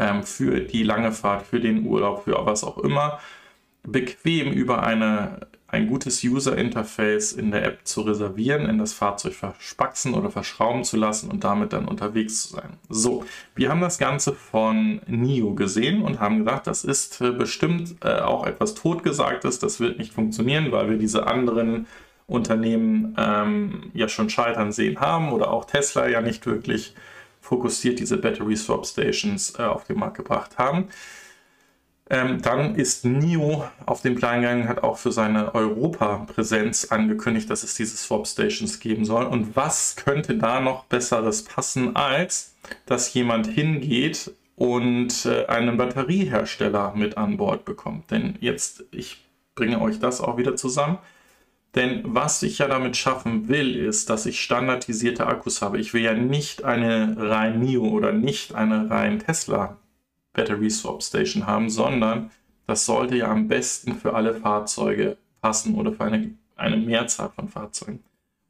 ähm, 0.00 0.24
für 0.24 0.60
die 0.60 0.82
lange 0.82 1.12
Fahrt, 1.12 1.46
für 1.46 1.60
den 1.60 1.86
Urlaub, 1.86 2.24
für 2.24 2.34
was 2.44 2.64
auch 2.64 2.78
immer, 2.78 3.20
bequem 3.82 4.50
über 4.50 4.82
eine, 4.82 5.46
ein 5.68 5.86
gutes 5.86 6.24
User-Interface 6.24 7.32
in 7.32 7.50
der 7.50 7.64
App 7.64 7.80
zu 7.84 8.00
reservieren, 8.00 8.66
in 8.66 8.78
das 8.78 8.94
Fahrzeug 8.94 9.34
verspaxen 9.34 10.14
oder 10.14 10.30
verschrauben 10.30 10.84
zu 10.84 10.96
lassen 10.96 11.30
und 11.30 11.44
damit 11.44 11.72
dann 11.74 11.86
unterwegs 11.86 12.42
zu 12.42 12.56
sein. 12.56 12.78
So, 12.88 13.24
wir 13.54 13.68
haben 13.68 13.80
das 13.82 13.98
Ganze 13.98 14.32
von 14.32 15.02
NIO 15.06 15.54
gesehen 15.54 16.02
und 16.02 16.18
haben 16.18 16.38
gesagt, 16.38 16.66
das 16.66 16.82
ist 16.84 17.20
äh, 17.20 17.30
bestimmt 17.30 17.96
äh, 18.02 18.20
auch 18.20 18.46
etwas 18.46 18.74
Totgesagtes, 18.74 19.58
das 19.58 19.80
wird 19.80 19.98
nicht 19.98 20.14
funktionieren, 20.14 20.72
weil 20.72 20.90
wir 20.90 20.98
diese 20.98 21.26
anderen 21.26 21.86
Unternehmen 22.26 23.14
ähm, 23.18 23.90
ja 23.92 24.08
schon 24.08 24.30
scheitern 24.30 24.72
sehen 24.72 25.00
haben 25.00 25.32
oder 25.32 25.50
auch 25.50 25.64
Tesla 25.64 26.08
ja 26.08 26.20
nicht 26.20 26.46
wirklich 26.46 26.94
fokussiert 27.50 27.98
diese 27.98 28.16
Battery 28.16 28.56
Swap 28.56 28.86
Stations 28.86 29.54
äh, 29.58 29.62
auf 29.62 29.82
den 29.84 29.98
Markt 29.98 30.18
gebracht 30.18 30.56
haben. 30.56 30.88
Ähm, 32.08 32.40
dann 32.42 32.76
ist 32.76 33.04
NIO 33.04 33.64
auf 33.86 34.02
den 34.02 34.14
Plan 34.14 34.40
gegangen, 34.40 34.68
hat 34.68 34.84
auch 34.84 34.98
für 34.98 35.10
seine 35.10 35.52
Europa-Präsenz 35.52 36.86
angekündigt, 36.92 37.50
dass 37.50 37.64
es 37.64 37.74
diese 37.74 37.96
Swap 37.96 38.28
Stations 38.28 38.78
geben 38.78 39.04
soll. 39.04 39.24
Und 39.24 39.56
was 39.56 39.96
könnte 39.96 40.36
da 40.36 40.60
noch 40.60 40.84
Besseres 40.84 41.42
passen, 41.42 41.96
als 41.96 42.54
dass 42.86 43.12
jemand 43.14 43.48
hingeht 43.48 44.30
und 44.54 45.26
äh, 45.26 45.46
einen 45.46 45.76
Batteriehersteller 45.76 46.92
mit 46.94 47.16
an 47.16 47.36
Bord 47.36 47.64
bekommt? 47.64 48.12
Denn 48.12 48.36
jetzt, 48.40 48.84
ich 48.92 49.24
bringe 49.56 49.80
euch 49.80 49.98
das 49.98 50.20
auch 50.20 50.36
wieder 50.36 50.54
zusammen. 50.54 50.98
Denn 51.74 52.02
was 52.04 52.42
ich 52.42 52.58
ja 52.58 52.66
damit 52.66 52.96
schaffen 52.96 53.48
will, 53.48 53.76
ist, 53.76 54.10
dass 54.10 54.26
ich 54.26 54.40
standardisierte 54.40 55.26
Akkus 55.26 55.62
habe. 55.62 55.78
Ich 55.78 55.94
will 55.94 56.02
ja 56.02 56.14
nicht 56.14 56.64
eine 56.64 57.14
rein 57.16 57.60
NIO 57.60 57.88
oder 57.88 58.12
nicht 58.12 58.54
eine 58.54 58.90
rein 58.90 59.20
Tesla 59.20 59.76
Battery 60.32 60.70
Swap 60.70 61.02
Station 61.02 61.46
haben, 61.46 61.70
sondern 61.70 62.30
das 62.66 62.86
sollte 62.86 63.16
ja 63.16 63.30
am 63.30 63.48
besten 63.48 63.94
für 63.94 64.14
alle 64.14 64.34
Fahrzeuge 64.34 65.16
passen 65.40 65.74
oder 65.74 65.92
für 65.92 66.04
eine, 66.04 66.34
eine 66.56 66.76
Mehrzahl 66.76 67.30
von 67.34 67.48
Fahrzeugen. 67.48 68.00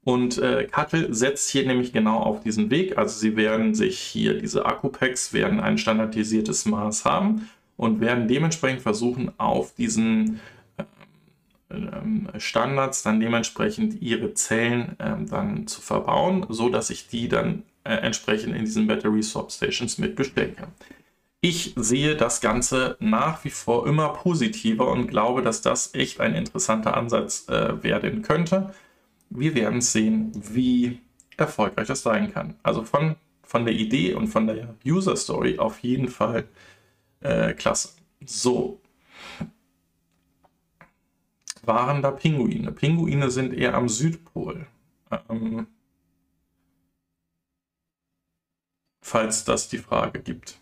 Und 0.02 0.38
äh, 0.38 0.66
Cuttle 0.70 1.12
setzt 1.14 1.50
hier 1.50 1.66
nämlich 1.66 1.92
genau 1.92 2.18
auf 2.20 2.40
diesen 2.40 2.70
Weg. 2.70 2.96
Also 2.96 3.18
sie 3.18 3.36
werden 3.36 3.74
sich 3.74 3.98
hier, 3.98 4.34
diese 4.38 4.64
Akku-Packs 4.64 5.32
werden 5.32 5.60
ein 5.60 5.76
standardisiertes 5.76 6.64
Maß 6.64 7.04
haben 7.04 7.48
und 7.76 8.00
werden 8.00 8.28
dementsprechend 8.28 8.80
versuchen, 8.80 9.30
auf 9.38 9.74
diesen 9.74 10.40
Standards 12.38 13.02
dann 13.02 13.20
dementsprechend 13.20 14.00
ihre 14.02 14.34
Zellen 14.34 14.96
ähm, 14.98 15.28
dann 15.28 15.66
zu 15.66 15.80
verbauen, 15.80 16.46
so 16.48 16.68
dass 16.68 16.90
ich 16.90 17.08
die 17.08 17.28
dann 17.28 17.62
äh, 17.84 17.94
entsprechend 17.94 18.54
in 18.54 18.64
diesen 18.64 18.86
Battery 18.86 19.22
Swap 19.22 19.50
Stations 19.52 19.98
mit 19.98 20.16
bestellen 20.16 20.56
kann. 20.56 20.72
Ich 21.40 21.72
sehe 21.76 22.16
das 22.16 22.40
Ganze 22.42 22.96
nach 23.00 23.44
wie 23.44 23.50
vor 23.50 23.86
immer 23.86 24.10
positiver 24.10 24.88
und 24.88 25.06
glaube, 25.06 25.42
dass 25.42 25.62
das 25.62 25.94
echt 25.94 26.20
ein 26.20 26.34
interessanter 26.34 26.96
Ansatz 26.96 27.48
äh, 27.48 27.82
werden 27.82 28.22
könnte. 28.22 28.74
Wir 29.30 29.54
werden 29.54 29.80
sehen, 29.80 30.32
wie 30.34 31.00
erfolgreich 31.38 31.86
das 31.86 32.02
sein 32.02 32.32
kann. 32.32 32.56
Also 32.62 32.84
von, 32.84 33.16
von 33.42 33.64
der 33.64 33.74
Idee 33.74 34.12
und 34.14 34.26
von 34.28 34.46
der 34.46 34.74
User 34.84 35.16
Story 35.16 35.58
auf 35.58 35.78
jeden 35.78 36.08
Fall 36.08 36.44
äh, 37.20 37.54
klasse. 37.54 37.90
So, 38.26 38.80
waren 41.66 42.02
da 42.02 42.10
Pinguine. 42.10 42.72
Pinguine 42.72 43.30
sind 43.30 43.52
eher 43.54 43.74
am 43.74 43.88
Südpol. 43.88 44.66
Ähm, 45.28 45.66
falls 49.02 49.44
das 49.44 49.68
die 49.68 49.78
Frage 49.78 50.20
gibt. 50.20 50.58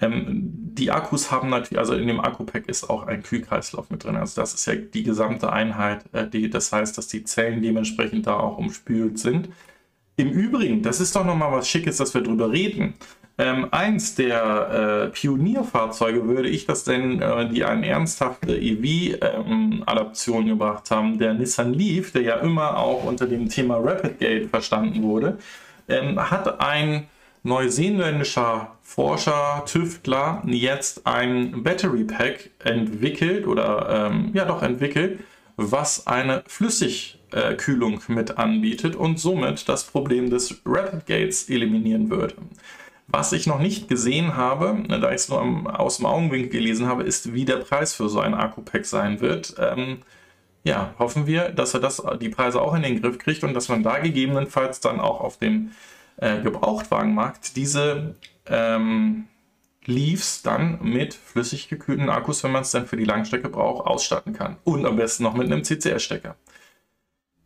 Ähm, 0.00 0.74
die 0.74 0.90
Akkus 0.92 1.30
haben 1.30 1.48
natürlich, 1.50 1.78
also 1.78 1.94
in 1.94 2.06
dem 2.06 2.20
Akku-Pack 2.20 2.68
ist 2.68 2.88
auch 2.88 3.06
ein 3.06 3.22
Kühlkreislauf 3.22 3.90
mit 3.90 4.04
drin. 4.04 4.16
Also 4.16 4.40
das 4.40 4.54
ist 4.54 4.66
ja 4.66 4.74
die 4.76 5.02
gesamte 5.02 5.52
Einheit. 5.52 6.04
Äh, 6.12 6.28
die, 6.28 6.50
das 6.50 6.72
heißt, 6.72 6.96
dass 6.96 7.08
die 7.08 7.24
Zellen 7.24 7.62
dementsprechend 7.62 8.26
da 8.26 8.38
auch 8.38 8.58
umspült 8.58 9.18
sind. 9.18 9.48
Im 10.16 10.30
Übrigen, 10.30 10.82
das 10.82 11.00
ist 11.00 11.14
doch 11.16 11.24
nochmal 11.24 11.52
was 11.52 11.68
Schickes, 11.68 11.96
dass 11.98 12.14
wir 12.14 12.22
drüber 12.22 12.50
reden. 12.50 12.94
Ähm, 13.40 13.68
eins 13.70 14.16
der 14.16 15.06
äh, 15.06 15.08
Pionierfahrzeuge 15.10 16.26
würde 16.26 16.48
ich 16.48 16.66
das 16.66 16.82
denn, 16.82 17.22
äh, 17.22 17.48
die 17.48 17.64
eine 17.64 17.86
ernsthafte 17.86 18.56
EV-Adaption 18.58 20.42
ähm, 20.42 20.48
gebracht 20.48 20.90
haben, 20.90 21.20
der 21.20 21.34
Nissan 21.34 21.72
Leaf, 21.72 22.10
der 22.10 22.22
ja 22.22 22.36
immer 22.38 22.76
auch 22.76 23.04
unter 23.04 23.28
dem 23.28 23.48
Thema 23.48 23.76
Rapid 23.76 24.18
Gate 24.18 24.50
verstanden 24.50 25.04
wurde, 25.04 25.38
ähm, 25.88 26.18
hat 26.18 26.60
ein 26.60 27.06
neuseeländischer 27.44 28.72
Forscher, 28.82 29.62
Tüftler 29.66 30.42
jetzt 30.46 31.06
ein 31.06 31.62
Battery 31.62 32.02
Pack 32.02 32.50
entwickelt 32.64 33.46
oder 33.46 34.10
ähm, 34.10 34.30
ja 34.34 34.46
doch 34.46 34.64
entwickelt, 34.64 35.20
was 35.56 36.08
eine 36.08 36.42
Flüssigkühlung 36.48 38.00
mit 38.08 38.36
anbietet 38.36 38.96
und 38.96 39.20
somit 39.20 39.68
das 39.68 39.84
Problem 39.84 40.28
des 40.28 40.60
Rapid 40.66 41.06
Gates 41.06 41.48
eliminieren 41.48 42.10
würde. 42.10 42.34
Was 43.10 43.32
ich 43.32 43.46
noch 43.46 43.58
nicht 43.58 43.88
gesehen 43.88 44.36
habe, 44.36 44.82
da 44.86 45.08
ich 45.08 45.16
es 45.16 45.28
nur 45.30 45.80
aus 45.80 45.96
dem 45.96 46.06
Augenwinkel 46.06 46.50
gelesen 46.50 46.86
habe, 46.86 47.04
ist, 47.04 47.32
wie 47.32 47.46
der 47.46 47.56
Preis 47.56 47.94
für 47.94 48.10
so 48.10 48.20
ein 48.20 48.34
Akku-Pack 48.34 48.84
sein 48.84 49.20
wird. 49.20 49.54
Ähm, 49.58 50.02
ja, 50.62 50.94
hoffen 50.98 51.26
wir, 51.26 51.48
dass 51.48 51.72
er 51.72 51.80
das, 51.80 52.02
die 52.20 52.28
Preise 52.28 52.60
auch 52.60 52.74
in 52.74 52.82
den 52.82 53.00
Griff 53.00 53.18
kriegt 53.18 53.44
und 53.44 53.54
dass 53.54 53.70
man 53.70 53.82
da 53.82 53.98
gegebenenfalls 53.98 54.80
dann 54.80 55.00
auch 55.00 55.20
auf 55.20 55.38
dem 55.38 55.70
äh, 56.18 56.42
Gebrauchtwagenmarkt 56.42 57.56
diese 57.56 58.14
ähm, 58.44 59.28
Leafs 59.86 60.42
dann 60.42 60.78
mit 60.82 61.14
flüssig 61.14 61.68
gekühlten 61.70 62.10
Akkus, 62.10 62.44
wenn 62.44 62.52
man 62.52 62.62
es 62.62 62.72
dann 62.72 62.86
für 62.86 62.98
die 62.98 63.06
Langstrecke 63.06 63.48
braucht, 63.48 63.86
ausstatten 63.86 64.34
kann. 64.34 64.58
Und 64.64 64.84
am 64.84 64.96
besten 64.96 65.22
noch 65.22 65.34
mit 65.34 65.46
einem 65.46 65.64
CCR-Stecker. 65.64 66.36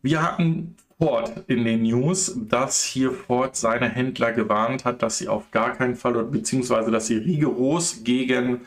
Wir 0.03 0.23
hatten 0.23 0.77
Ford 1.03 1.33
in 1.49 1.65
den 1.65 1.83
News, 1.83 2.33
dass 2.37 2.85
hier 2.85 3.11
Ford 3.11 3.57
seine 3.57 3.89
Händler 3.89 4.31
gewarnt 4.31 4.85
hat, 4.85 5.03
dass 5.03 5.19
sie 5.19 5.27
auf 5.27 5.51
gar 5.51 5.73
keinen 5.73 5.97
Fall 5.97 6.17
oder 6.17 6.29
beziehungsweise 6.29 6.93
dass 6.93 7.09
sie 7.09 7.17
rigoros 7.17 8.05
gegen 8.05 8.61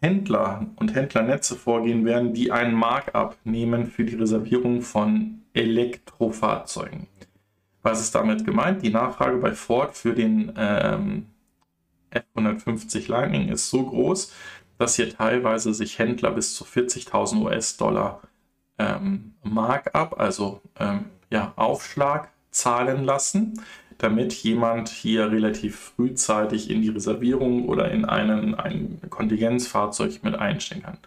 Händler 0.00 0.66
und 0.76 0.94
Händlernetze 0.94 1.56
vorgehen 1.56 2.04
werden, 2.04 2.32
die 2.32 2.52
einen 2.52 2.74
Markup 2.74 3.36
nehmen 3.42 3.88
für 3.88 4.04
die 4.04 4.14
Reservierung 4.14 4.82
von 4.82 5.42
Elektrofahrzeugen. 5.52 7.08
Was 7.82 8.00
ist 8.00 8.14
damit 8.14 8.44
gemeint? 8.44 8.82
Die 8.82 8.90
Nachfrage 8.90 9.38
bei 9.38 9.50
Ford 9.50 9.96
für 9.96 10.14
den 10.14 10.52
ähm, 10.56 11.26
F150 12.12 13.10
Lightning 13.10 13.48
ist 13.48 13.68
so 13.68 13.84
groß, 13.84 14.32
dass 14.78 14.94
hier 14.94 15.12
teilweise 15.12 15.74
sich 15.74 15.98
Händler 15.98 16.30
bis 16.30 16.54
zu 16.54 16.62
40.000 16.62 17.42
US-Dollar 17.42 18.20
ähm, 18.78 19.34
Markup, 19.42 20.20
also 20.20 20.62
ähm, 20.78 21.06
ja, 21.30 21.52
Aufschlag 21.56 22.28
zahlen 22.50 23.04
lassen, 23.04 23.62
damit 23.98 24.32
jemand 24.32 24.88
hier 24.88 25.30
relativ 25.30 25.92
frühzeitig 25.96 26.70
in 26.70 26.82
die 26.82 26.88
Reservierung 26.88 27.68
oder 27.68 27.90
in 27.90 28.04
einen, 28.04 28.54
ein 28.54 29.00
Kontingenzfahrzeug 29.08 30.22
mit 30.22 30.34
einstellen 30.34 30.82
kann. 30.82 30.98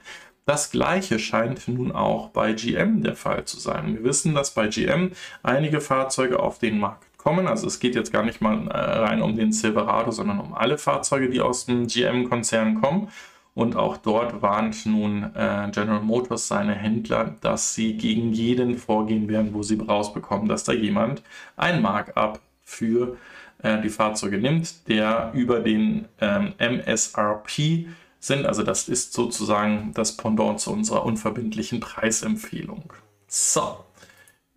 Das 0.45 0.71
gleiche 0.71 1.19
scheint 1.19 1.67
nun 1.69 1.91
auch 1.93 2.29
bei 2.29 2.53
GM 2.53 3.01
der 3.01 3.15
Fall 3.15 3.45
zu 3.45 3.59
sein. 3.59 3.95
Wir 3.95 4.03
wissen, 4.03 4.35
dass 4.35 4.53
bei 4.53 4.67
GM 4.67 5.11
einige 5.41 5.79
Fahrzeuge 5.79 6.39
auf 6.39 6.59
den 6.59 6.79
Markt 6.79 7.05
kommen. 7.17 7.47
Also 7.47 7.67
es 7.67 7.79
geht 7.79 7.95
jetzt 7.95 8.11
gar 8.11 8.23
nicht 8.23 8.41
mal 8.41 8.67
äh, 8.67 8.77
rein 8.77 9.21
um 9.21 9.37
den 9.37 9.53
Silverado, 9.53 10.11
sondern 10.11 10.39
um 10.39 10.53
alle 10.53 10.77
Fahrzeuge, 10.77 11.29
die 11.29 11.39
aus 11.39 11.65
dem 11.65 11.87
GM-Konzern 11.87 12.81
kommen. 12.81 13.07
Und 13.55 13.75
auch 13.75 13.97
dort 13.97 14.41
warnt 14.41 14.85
nun 14.85 15.23
äh, 15.35 15.69
General 15.71 16.01
Motors 16.01 16.47
seine 16.47 16.73
Händler, 16.73 17.35
dass 17.41 17.75
sie 17.75 17.97
gegen 17.97 18.33
jeden 18.33 18.77
vorgehen 18.77 19.27
werden, 19.29 19.53
wo 19.53 19.61
sie 19.61 19.77
rausbekommen, 19.77 20.47
dass 20.47 20.63
da 20.63 20.73
jemand 20.73 21.21
ein 21.55 21.81
Markup 21.81 22.39
für 22.63 23.17
äh, 23.61 23.79
die 23.81 23.89
Fahrzeuge 23.89 24.39
nimmt, 24.39 24.87
der 24.87 25.31
über 25.35 25.59
den 25.59 26.05
ähm, 26.19 26.53
MSRP 26.57 27.87
sind. 28.19 28.45
Also 28.47 28.63
das 28.63 28.89
ist 28.89 29.13
sozusagen 29.13 29.91
das 29.93 30.17
Pendant 30.17 30.59
zu 30.59 30.71
unserer 30.71 31.05
unverbindlichen 31.05 31.79
Preisempfehlung. 31.79 32.91
So, 33.27 33.83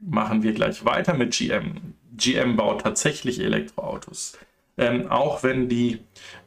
machen 0.01 0.42
wir 0.42 0.55
gleich 0.55 0.84
weiter 0.86 1.14
mit 1.14 1.36
GM. 1.36 1.94
GM 2.16 2.57
baut 2.57 2.80
tatsächlich 2.80 3.40
Elektroautos. 3.40 4.38
Ähm, 4.78 5.11
auch 5.11 5.42
wenn 5.42 5.68
die 5.68 6.01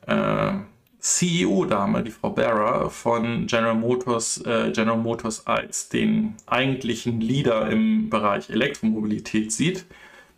äh, 0.07 0.53
CEO-Dame, 0.99 2.03
die 2.03 2.11
Frau 2.11 2.31
Barra 2.31 2.89
von 2.89 3.47
General 3.47 3.75
Motors, 3.75 4.37
äh, 4.45 4.71
General 4.71 4.97
Motors 4.97 5.47
als 5.47 5.89
den 5.89 6.35
eigentlichen 6.45 7.21
Leader 7.21 7.69
im 7.69 8.09
Bereich 8.09 8.49
Elektromobilität 8.49 9.51
sieht, 9.51 9.85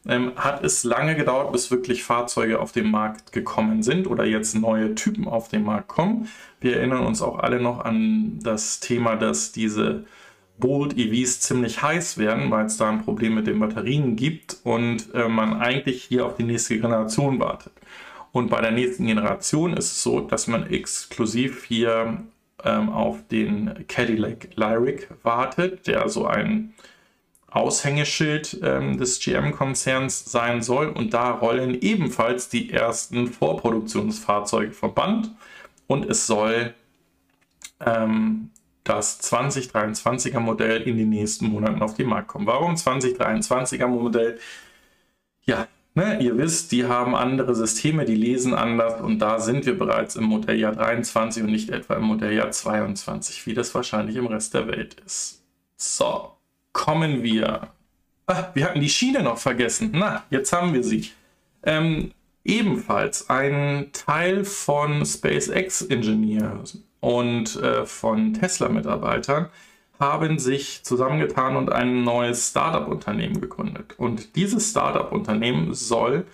ähm, 0.07 0.33
hat 0.35 0.63
es 0.63 0.83
lange 0.83 1.15
gedauert, 1.15 1.51
bis 1.51 1.71
wirklich 1.71 2.03
Fahrzeuge 2.03 2.59
auf 2.59 2.71
den 2.71 2.89
Markt 2.89 3.31
gekommen 3.31 3.83
sind 3.83 4.07
oder 4.07 4.25
jetzt 4.25 4.55
neue 4.55 4.95
Typen 4.95 5.27
auf 5.27 5.47
den 5.47 5.63
Markt 5.63 5.87
kommen. 5.87 6.27
Wir 6.59 6.77
erinnern 6.77 7.05
uns 7.05 7.21
auch 7.21 7.39
alle 7.39 7.59
noch 7.59 7.79
an 7.79 8.39
das 8.41 8.79
Thema, 8.79 9.15
dass 9.15 9.51
diese 9.51 10.05
Bolt 10.59 10.97
EVs 10.97 11.41
ziemlich 11.41 11.81
heiß 11.81 12.17
werden, 12.17 12.51
weil 12.51 12.67
es 12.67 12.77
da 12.77 12.89
ein 12.89 13.03
Problem 13.03 13.35
mit 13.35 13.47
den 13.47 13.59
Batterien 13.59 14.15
gibt 14.15 14.57
und 14.63 15.13
äh, 15.13 15.27
man 15.27 15.59
eigentlich 15.59 16.03
hier 16.03 16.25
auf 16.25 16.35
die 16.35 16.43
nächste 16.43 16.79
Generation 16.79 17.39
wartet. 17.39 17.73
Und 18.31 18.49
bei 18.49 18.61
der 18.61 18.71
nächsten 18.71 19.05
Generation 19.05 19.73
ist 19.73 19.91
es 19.91 20.03
so, 20.03 20.21
dass 20.21 20.47
man 20.47 20.69
exklusiv 20.69 21.65
hier 21.65 22.23
ähm, 22.63 22.89
auf 22.89 23.27
den 23.27 23.85
Cadillac 23.87 24.49
Lyric 24.55 25.09
wartet, 25.23 25.87
der 25.87 26.07
so 26.07 26.25
ein 26.25 26.73
Aushängeschild 27.47 28.59
ähm, 28.63 28.97
des 28.97 29.19
GM-Konzerns 29.19 30.31
sein 30.31 30.61
soll. 30.61 30.87
Und 30.87 31.13
da 31.13 31.31
rollen 31.31 31.79
ebenfalls 31.81 32.47
die 32.47 32.71
ersten 32.71 33.27
Vorproduktionsfahrzeuge 33.27 34.71
vom 34.71 34.93
Band. 34.93 35.31
Und 35.87 36.05
es 36.05 36.25
soll 36.25 36.73
ähm, 37.85 38.51
das 38.85 39.21
2023er 39.21 40.39
Modell 40.39 40.81
in 40.83 40.97
den 40.97 41.09
nächsten 41.09 41.47
Monaten 41.47 41.81
auf 41.81 41.95
den 41.95 42.07
Markt 42.07 42.29
kommen. 42.29 42.47
Warum 42.47 42.75
2023er 42.75 43.87
Modell? 43.87 44.39
Ja, 45.45 45.67
Ne, 45.93 46.19
ihr 46.21 46.37
wisst, 46.37 46.71
die 46.71 46.85
haben 46.85 47.15
andere 47.15 47.53
Systeme, 47.53 48.05
die 48.05 48.15
lesen 48.15 48.53
anders 48.53 49.01
und 49.01 49.19
da 49.19 49.39
sind 49.39 49.65
wir 49.65 49.77
bereits 49.77 50.15
im 50.15 50.23
Modelljahr 50.23 50.71
23 50.71 51.43
und 51.43 51.51
nicht 51.51 51.69
etwa 51.69 51.95
im 51.95 52.03
Modelljahr 52.03 52.49
22, 52.49 53.45
wie 53.45 53.53
das 53.53 53.75
wahrscheinlich 53.75 54.15
im 54.15 54.27
Rest 54.27 54.53
der 54.53 54.67
Welt 54.67 54.95
ist. 55.05 55.43
So, 55.75 56.31
kommen 56.71 57.23
wir. 57.23 57.67
Ah, 58.25 58.45
wir 58.53 58.65
hatten 58.65 58.79
die 58.79 58.89
Schiene 58.89 59.21
noch 59.21 59.37
vergessen. 59.37 59.91
Na, 59.93 60.23
jetzt 60.29 60.53
haben 60.53 60.73
wir 60.73 60.83
sie. 60.83 61.11
Ähm, 61.63 62.11
ebenfalls 62.45 63.29
ein 63.29 63.89
Teil 63.91 64.45
von 64.45 65.05
SpaceX 65.05 65.81
Engineers 65.81 66.77
und 67.01 67.57
äh, 67.57 67.85
von 67.85 68.33
Tesla-Mitarbeitern 68.33 69.49
haben 70.01 70.39
sich 70.39 70.83
zusammengetan 70.83 71.55
und 71.55 71.71
ein 71.71 72.03
neues 72.03 72.49
Startup-Unternehmen 72.49 73.39
gegründet. 73.39 73.93
Und 73.97 74.35
dieses 74.35 74.71
Startup-Unternehmen 74.71 75.73
soll 75.73 76.25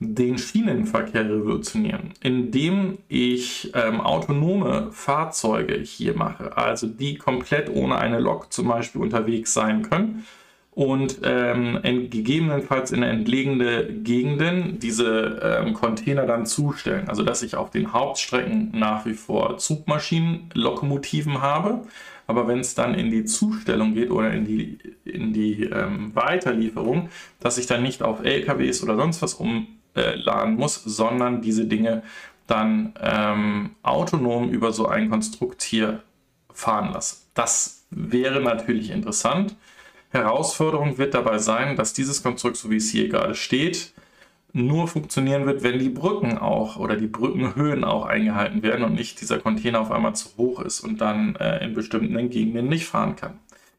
den 0.00 0.38
Schienenverkehr 0.38 1.26
revolutionieren, 1.26 2.14
indem 2.22 2.98
ich 3.08 3.70
ähm, 3.74 4.00
autonome 4.00 4.88
Fahrzeuge 4.92 5.74
hier 5.74 6.16
mache, 6.16 6.56
also 6.56 6.86
die 6.86 7.16
komplett 7.16 7.68
ohne 7.68 7.98
eine 7.98 8.18
Lok 8.18 8.50
zum 8.50 8.68
Beispiel 8.68 9.02
unterwegs 9.02 9.52
sein 9.52 9.82
können 9.82 10.24
und 10.72 11.18
ähm, 11.24 11.80
gegebenenfalls 11.82 12.92
in 12.92 13.02
entlegene 13.02 13.84
Gegenden 13.84 14.78
diese 14.78 15.62
ähm, 15.62 15.74
Container 15.74 16.24
dann 16.24 16.46
zustellen. 16.46 17.08
Also 17.10 17.22
dass 17.22 17.42
ich 17.42 17.54
auf 17.56 17.70
den 17.70 17.92
Hauptstrecken 17.92 18.70
nach 18.72 19.04
wie 19.04 19.12
vor 19.12 19.58
Zugmaschinen, 19.58 20.48
Lokomotiven 20.54 21.42
habe, 21.42 21.82
aber 22.30 22.46
wenn 22.46 22.60
es 22.60 22.76
dann 22.76 22.94
in 22.94 23.10
die 23.10 23.24
Zustellung 23.24 23.92
geht 23.92 24.12
oder 24.12 24.30
in 24.30 24.44
die, 24.44 24.78
in 25.04 25.32
die 25.32 25.64
ähm, 25.64 26.14
Weiterlieferung, 26.14 27.08
dass 27.40 27.58
ich 27.58 27.66
dann 27.66 27.82
nicht 27.82 28.04
auf 28.04 28.24
LKWs 28.24 28.84
oder 28.84 28.94
sonst 28.94 29.20
was 29.20 29.34
umladen 29.34 30.54
muss, 30.54 30.76
sondern 30.76 31.42
diese 31.42 31.64
Dinge 31.64 32.04
dann 32.46 32.94
ähm, 33.00 33.70
autonom 33.82 34.48
über 34.48 34.72
so 34.72 34.86
ein 34.86 35.10
Konstrukt 35.10 35.62
hier 35.62 36.04
fahren 36.52 36.92
lasse. 36.92 37.16
Das 37.34 37.84
wäre 37.90 38.40
natürlich 38.40 38.90
interessant. 38.90 39.56
Herausforderung 40.10 40.98
wird 40.98 41.14
dabei 41.14 41.38
sein, 41.38 41.74
dass 41.74 41.94
dieses 41.94 42.22
Konstrukt, 42.22 42.56
so 42.58 42.70
wie 42.70 42.76
es 42.76 42.90
hier 42.90 43.08
gerade 43.08 43.34
steht, 43.34 43.92
nur 44.52 44.88
funktionieren 44.88 45.46
wird, 45.46 45.62
wenn 45.62 45.78
die 45.78 45.88
Brücken 45.88 46.38
auch 46.38 46.76
oder 46.76 46.96
die 46.96 47.06
Brückenhöhen 47.06 47.84
auch 47.84 48.04
eingehalten 48.06 48.62
werden 48.62 48.84
und 48.84 48.94
nicht 48.94 49.20
dieser 49.20 49.38
Container 49.38 49.80
auf 49.80 49.90
einmal 49.90 50.14
zu 50.14 50.28
hoch 50.36 50.60
ist 50.60 50.80
und 50.80 51.00
dann 51.00 51.36
äh, 51.36 51.64
in 51.64 51.74
bestimmten 51.74 52.30
Gegenden 52.30 52.68
nicht 52.68 52.86
fahren 52.86 53.16
kann. 53.16 53.38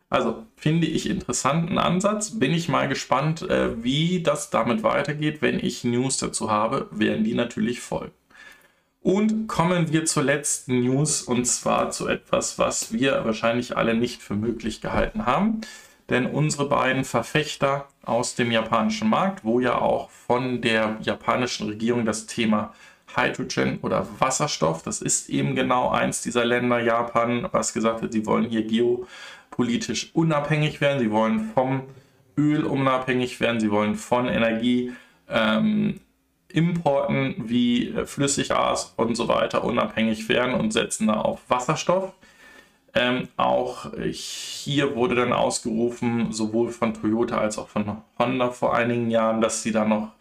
Also 0.09 0.45
finde 0.57 0.87
ich 0.87 1.09
interessanten 1.09 1.77
Ansatz. 1.77 2.37
Bin 2.37 2.51
ich 2.51 2.67
mal 2.67 2.89
gespannt, 2.89 3.43
äh, 3.49 3.81
wie 3.81 4.21
das 4.21 4.49
damit 4.49 4.83
weitergeht. 4.83 5.41
Wenn 5.41 5.57
ich 5.59 5.85
News 5.85 6.17
dazu 6.17 6.51
habe, 6.51 6.87
werden 6.91 7.23
die 7.23 7.33
natürlich 7.33 7.79
voll. 7.79 8.11
Und 9.01 9.47
kommen 9.47 9.91
wir 9.91 10.05
zur 10.05 10.23
letzten 10.23 10.81
News 10.81 11.21
und 11.23 11.45
zwar 11.45 11.91
zu 11.91 12.07
etwas, 12.07 12.59
was 12.59 12.93
wir 12.93 13.23
wahrscheinlich 13.25 13.77
alle 13.77 13.95
nicht 13.95 14.21
für 14.21 14.35
möglich 14.35 14.81
gehalten 14.81 15.25
haben. 15.25 15.61
Denn 16.11 16.25
unsere 16.25 16.67
beiden 16.67 17.05
Verfechter 17.05 17.87
aus 18.03 18.35
dem 18.35 18.51
japanischen 18.51 19.09
Markt, 19.09 19.45
wo 19.45 19.61
ja 19.61 19.79
auch 19.79 20.09
von 20.09 20.61
der 20.61 20.97
japanischen 21.01 21.67
Regierung 21.67 22.05
das 22.05 22.25
Thema 22.25 22.73
Hydrogen 23.15 23.79
oder 23.81 24.05
Wasserstoff, 24.19 24.83
das 24.83 25.01
ist 25.01 25.29
eben 25.29 25.55
genau 25.55 25.89
eins 25.89 26.21
dieser 26.21 26.43
Länder, 26.43 26.81
Japan, 26.81 27.47
was 27.53 27.73
gesagt 27.73 28.01
hat, 28.01 28.11
sie 28.11 28.25
wollen 28.25 28.43
hier 28.43 28.63
geopolitisch 28.63 30.11
unabhängig 30.13 30.81
werden, 30.81 30.99
sie 30.99 31.11
wollen 31.11 31.49
vom 31.53 31.83
Öl 32.37 32.65
unabhängig 32.65 33.39
werden, 33.39 33.61
sie 33.61 33.71
wollen 33.71 33.95
von 33.95 34.27
Energie 34.27 34.91
ähm, 35.29 36.01
Importen 36.49 37.35
wie 37.37 37.93
Flüssiggas 38.05 38.93
und 38.97 39.15
so 39.15 39.29
weiter 39.29 39.63
unabhängig 39.63 40.27
werden 40.27 40.55
und 40.55 40.71
setzen 40.71 41.07
da 41.07 41.21
auf 41.21 41.39
Wasserstoff. 41.47 42.11
Ähm, 42.93 43.29
auch 43.37 43.91
hier 44.11 44.95
wurde 44.95 45.15
dann 45.15 45.31
ausgerufen, 45.31 46.31
sowohl 46.33 46.69
von 46.69 46.93
Toyota 46.93 47.37
als 47.37 47.57
auch 47.57 47.69
von 47.69 48.01
Honda 48.19 48.51
vor 48.51 48.75
einigen 48.75 49.09
Jahren, 49.09 49.39
dass 49.39 49.63
sie 49.63 49.71
da 49.71 49.85
noch 49.85 50.11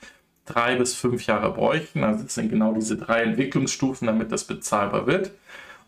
drei 0.45 0.77
bis 0.77 0.95
fünf 0.95 1.27
Jahre 1.27 1.53
bräuchten. 1.53 2.05
Also 2.05 2.25
es 2.25 2.35
sind 2.35 2.51
genau 2.51 2.73
diese 2.73 2.97
drei 2.97 3.23
Entwicklungsstufen, 3.23 4.07
damit 4.07 4.31
das 4.33 4.45
bezahlbar 4.45 5.07
wird. 5.07 5.33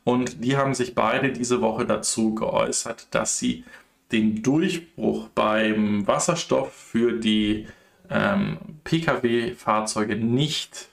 Und 0.04 0.44
die 0.44 0.56
haben 0.56 0.74
sich 0.74 0.94
beide 0.94 1.32
diese 1.32 1.60
Woche 1.60 1.86
dazu 1.86 2.34
geäußert, 2.34 3.06
dass 3.12 3.38
sie 3.38 3.64
den 4.10 4.42
Durchbruch 4.42 5.28
beim 5.28 6.06
Wasserstoff 6.06 6.72
für 6.72 7.12
die 7.12 7.66
ähm, 8.10 8.58
Pkw-Fahrzeuge 8.84 10.16
nicht 10.16 10.88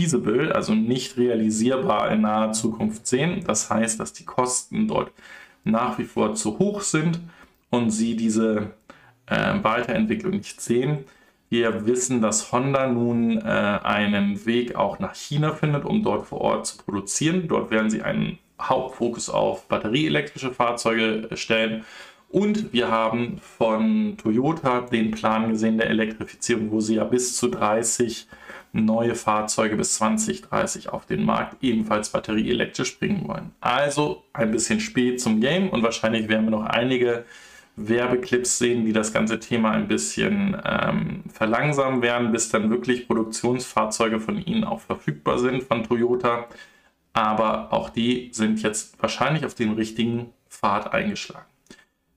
feasible, 0.00 0.54
also 0.54 0.74
nicht 0.74 1.16
realisierbar 1.18 2.10
in 2.10 2.22
naher 2.22 2.52
Zukunft 2.52 3.06
sehen. 3.06 3.44
Das 3.46 3.70
heißt, 3.70 4.00
dass 4.00 4.12
die 4.12 4.24
Kosten 4.24 4.88
dort 4.88 5.12
nach 5.64 5.98
wie 5.98 6.04
vor 6.04 6.34
zu 6.34 6.58
hoch 6.58 6.80
sind 6.80 7.20
und 7.68 7.90
sie 7.90 8.16
diese 8.16 8.72
äh, 9.26 9.54
Weiterentwicklung 9.62 10.32
nicht 10.32 10.60
sehen. 10.60 11.04
Wir 11.50 11.86
wissen, 11.86 12.22
dass 12.22 12.52
Honda 12.52 12.86
nun 12.86 13.38
äh, 13.38 13.42
einen 13.42 14.46
Weg 14.46 14.76
auch 14.76 15.00
nach 15.00 15.14
China 15.14 15.52
findet, 15.52 15.84
um 15.84 16.02
dort 16.02 16.26
vor 16.26 16.40
Ort 16.40 16.66
zu 16.66 16.78
produzieren. 16.78 17.48
Dort 17.48 17.70
werden 17.70 17.90
sie 17.90 18.02
einen 18.02 18.38
Hauptfokus 18.60 19.28
auf 19.28 19.66
batterieelektrische 19.68 20.52
Fahrzeuge 20.52 21.28
stellen 21.34 21.84
und 22.30 22.72
wir 22.72 22.88
haben 22.90 23.38
von 23.38 24.16
Toyota 24.16 24.82
den 24.82 25.10
Plan 25.10 25.50
gesehen 25.50 25.78
der 25.78 25.90
Elektrifizierung, 25.90 26.70
wo 26.70 26.80
sie 26.80 26.94
ja 26.94 27.04
bis 27.04 27.36
zu 27.36 27.48
30 27.48 28.28
neue 28.72 29.14
Fahrzeuge 29.14 29.76
bis 29.76 29.96
2030 29.96 30.88
auf 30.88 31.06
den 31.06 31.24
Markt 31.24 31.62
ebenfalls 31.62 32.10
batterieelektrisch 32.10 32.98
bringen 32.98 33.26
wollen. 33.26 33.52
Also 33.60 34.24
ein 34.32 34.50
bisschen 34.50 34.80
spät 34.80 35.20
zum 35.20 35.40
Game 35.40 35.68
und 35.70 35.82
wahrscheinlich 35.82 36.28
werden 36.28 36.46
wir 36.46 36.50
noch 36.50 36.66
einige 36.66 37.24
Werbeclips 37.76 38.58
sehen, 38.58 38.84
die 38.84 38.92
das 38.92 39.12
ganze 39.12 39.40
Thema 39.40 39.70
ein 39.72 39.88
bisschen 39.88 40.60
ähm, 40.64 41.24
verlangsamen 41.32 42.02
werden, 42.02 42.32
bis 42.32 42.48
dann 42.48 42.70
wirklich 42.70 43.06
Produktionsfahrzeuge 43.06 44.20
von 44.20 44.38
ihnen 44.44 44.64
auch 44.64 44.80
verfügbar 44.80 45.38
sind 45.38 45.62
von 45.62 45.84
Toyota. 45.84 46.46
Aber 47.12 47.72
auch 47.72 47.90
die 47.90 48.30
sind 48.32 48.62
jetzt 48.62 49.00
wahrscheinlich 49.02 49.44
auf 49.44 49.54
dem 49.54 49.72
richtigen 49.72 50.32
Pfad 50.48 50.92
eingeschlagen. 50.92 51.46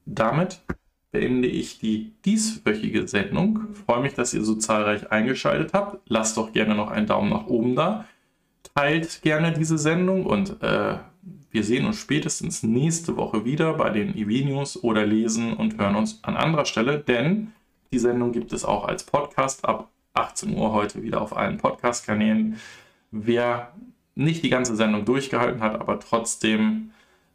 Damit 0.06 0.62
beende 1.14 1.48
ich 1.48 1.80
die 1.80 2.12
dieswöchige 2.26 3.08
Sendung. 3.08 3.68
Ich 3.72 3.80
freue 3.80 4.02
mich, 4.02 4.16
dass 4.16 4.34
ihr 4.34 4.44
so 4.44 4.56
zahlreich 4.56 5.12
eingeschaltet 5.12 5.72
habt. 5.74 6.02
Lasst 6.10 6.36
doch 6.36 6.52
gerne 6.52 6.76
noch 6.76 6.90
einen 6.90 7.08
Daumen 7.08 7.30
nach 7.30 7.46
oben 7.46 7.76
da. 7.76 8.06
Teilt 8.76 9.22
gerne 9.22 9.54
diese 9.54 9.78
Sendung 9.78 10.26
und 10.26 10.62
äh, 10.64 10.98
wir 11.52 11.64
sehen 11.64 11.86
uns 11.86 12.00
spätestens 12.00 12.64
nächste 12.64 13.16
Woche 13.16 13.46
wieder 13.46 13.76
bei 13.76 13.92
den 13.92 14.18
EV-News 14.18 14.84
oder 14.84 15.06
lesen 15.06 15.54
und 15.54 15.78
hören 15.78 15.96
uns 15.96 16.20
an 16.24 16.36
anderer 16.36 16.66
Stelle, 16.66 16.98
denn 16.98 17.54
die 17.92 18.00
Sendung 18.00 18.32
gibt 18.32 18.52
es 18.52 18.66
auch 18.66 18.86
als 18.86 19.04
Podcast 19.04 19.66
ab 19.66 19.92
18 20.16 20.58
Uhr 20.58 20.74
heute 20.74 21.04
wieder 21.04 21.22
auf 21.22 21.38
allen 21.38 21.58
Podcast-Kanälen. 21.58 22.60
Wer 23.12 23.72
nicht 24.16 24.44
die 24.44 24.50
ganze 24.50 24.76
Sendung 24.76 25.06
durchgehalten 25.06 25.62
hat, 25.62 25.80
aber 25.80 26.00
trotzdem 26.00 26.92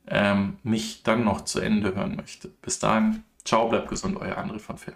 ähm, 0.09 0.57
mich 0.64 1.05
dann 1.05 1.24
noch 1.24 1.43
zu 1.43 1.61
Ende 1.61 1.95
hören 1.95 2.16
möchte. 2.16 2.49
Bis 2.61 2.81
dahin, 2.81 3.22
ciao, 3.49 3.66
bleibt 3.68 3.88
gesund, 3.88 4.18
euer 4.18 4.36
André 4.36 4.59
von 4.59 4.76
Fair. 4.76 4.94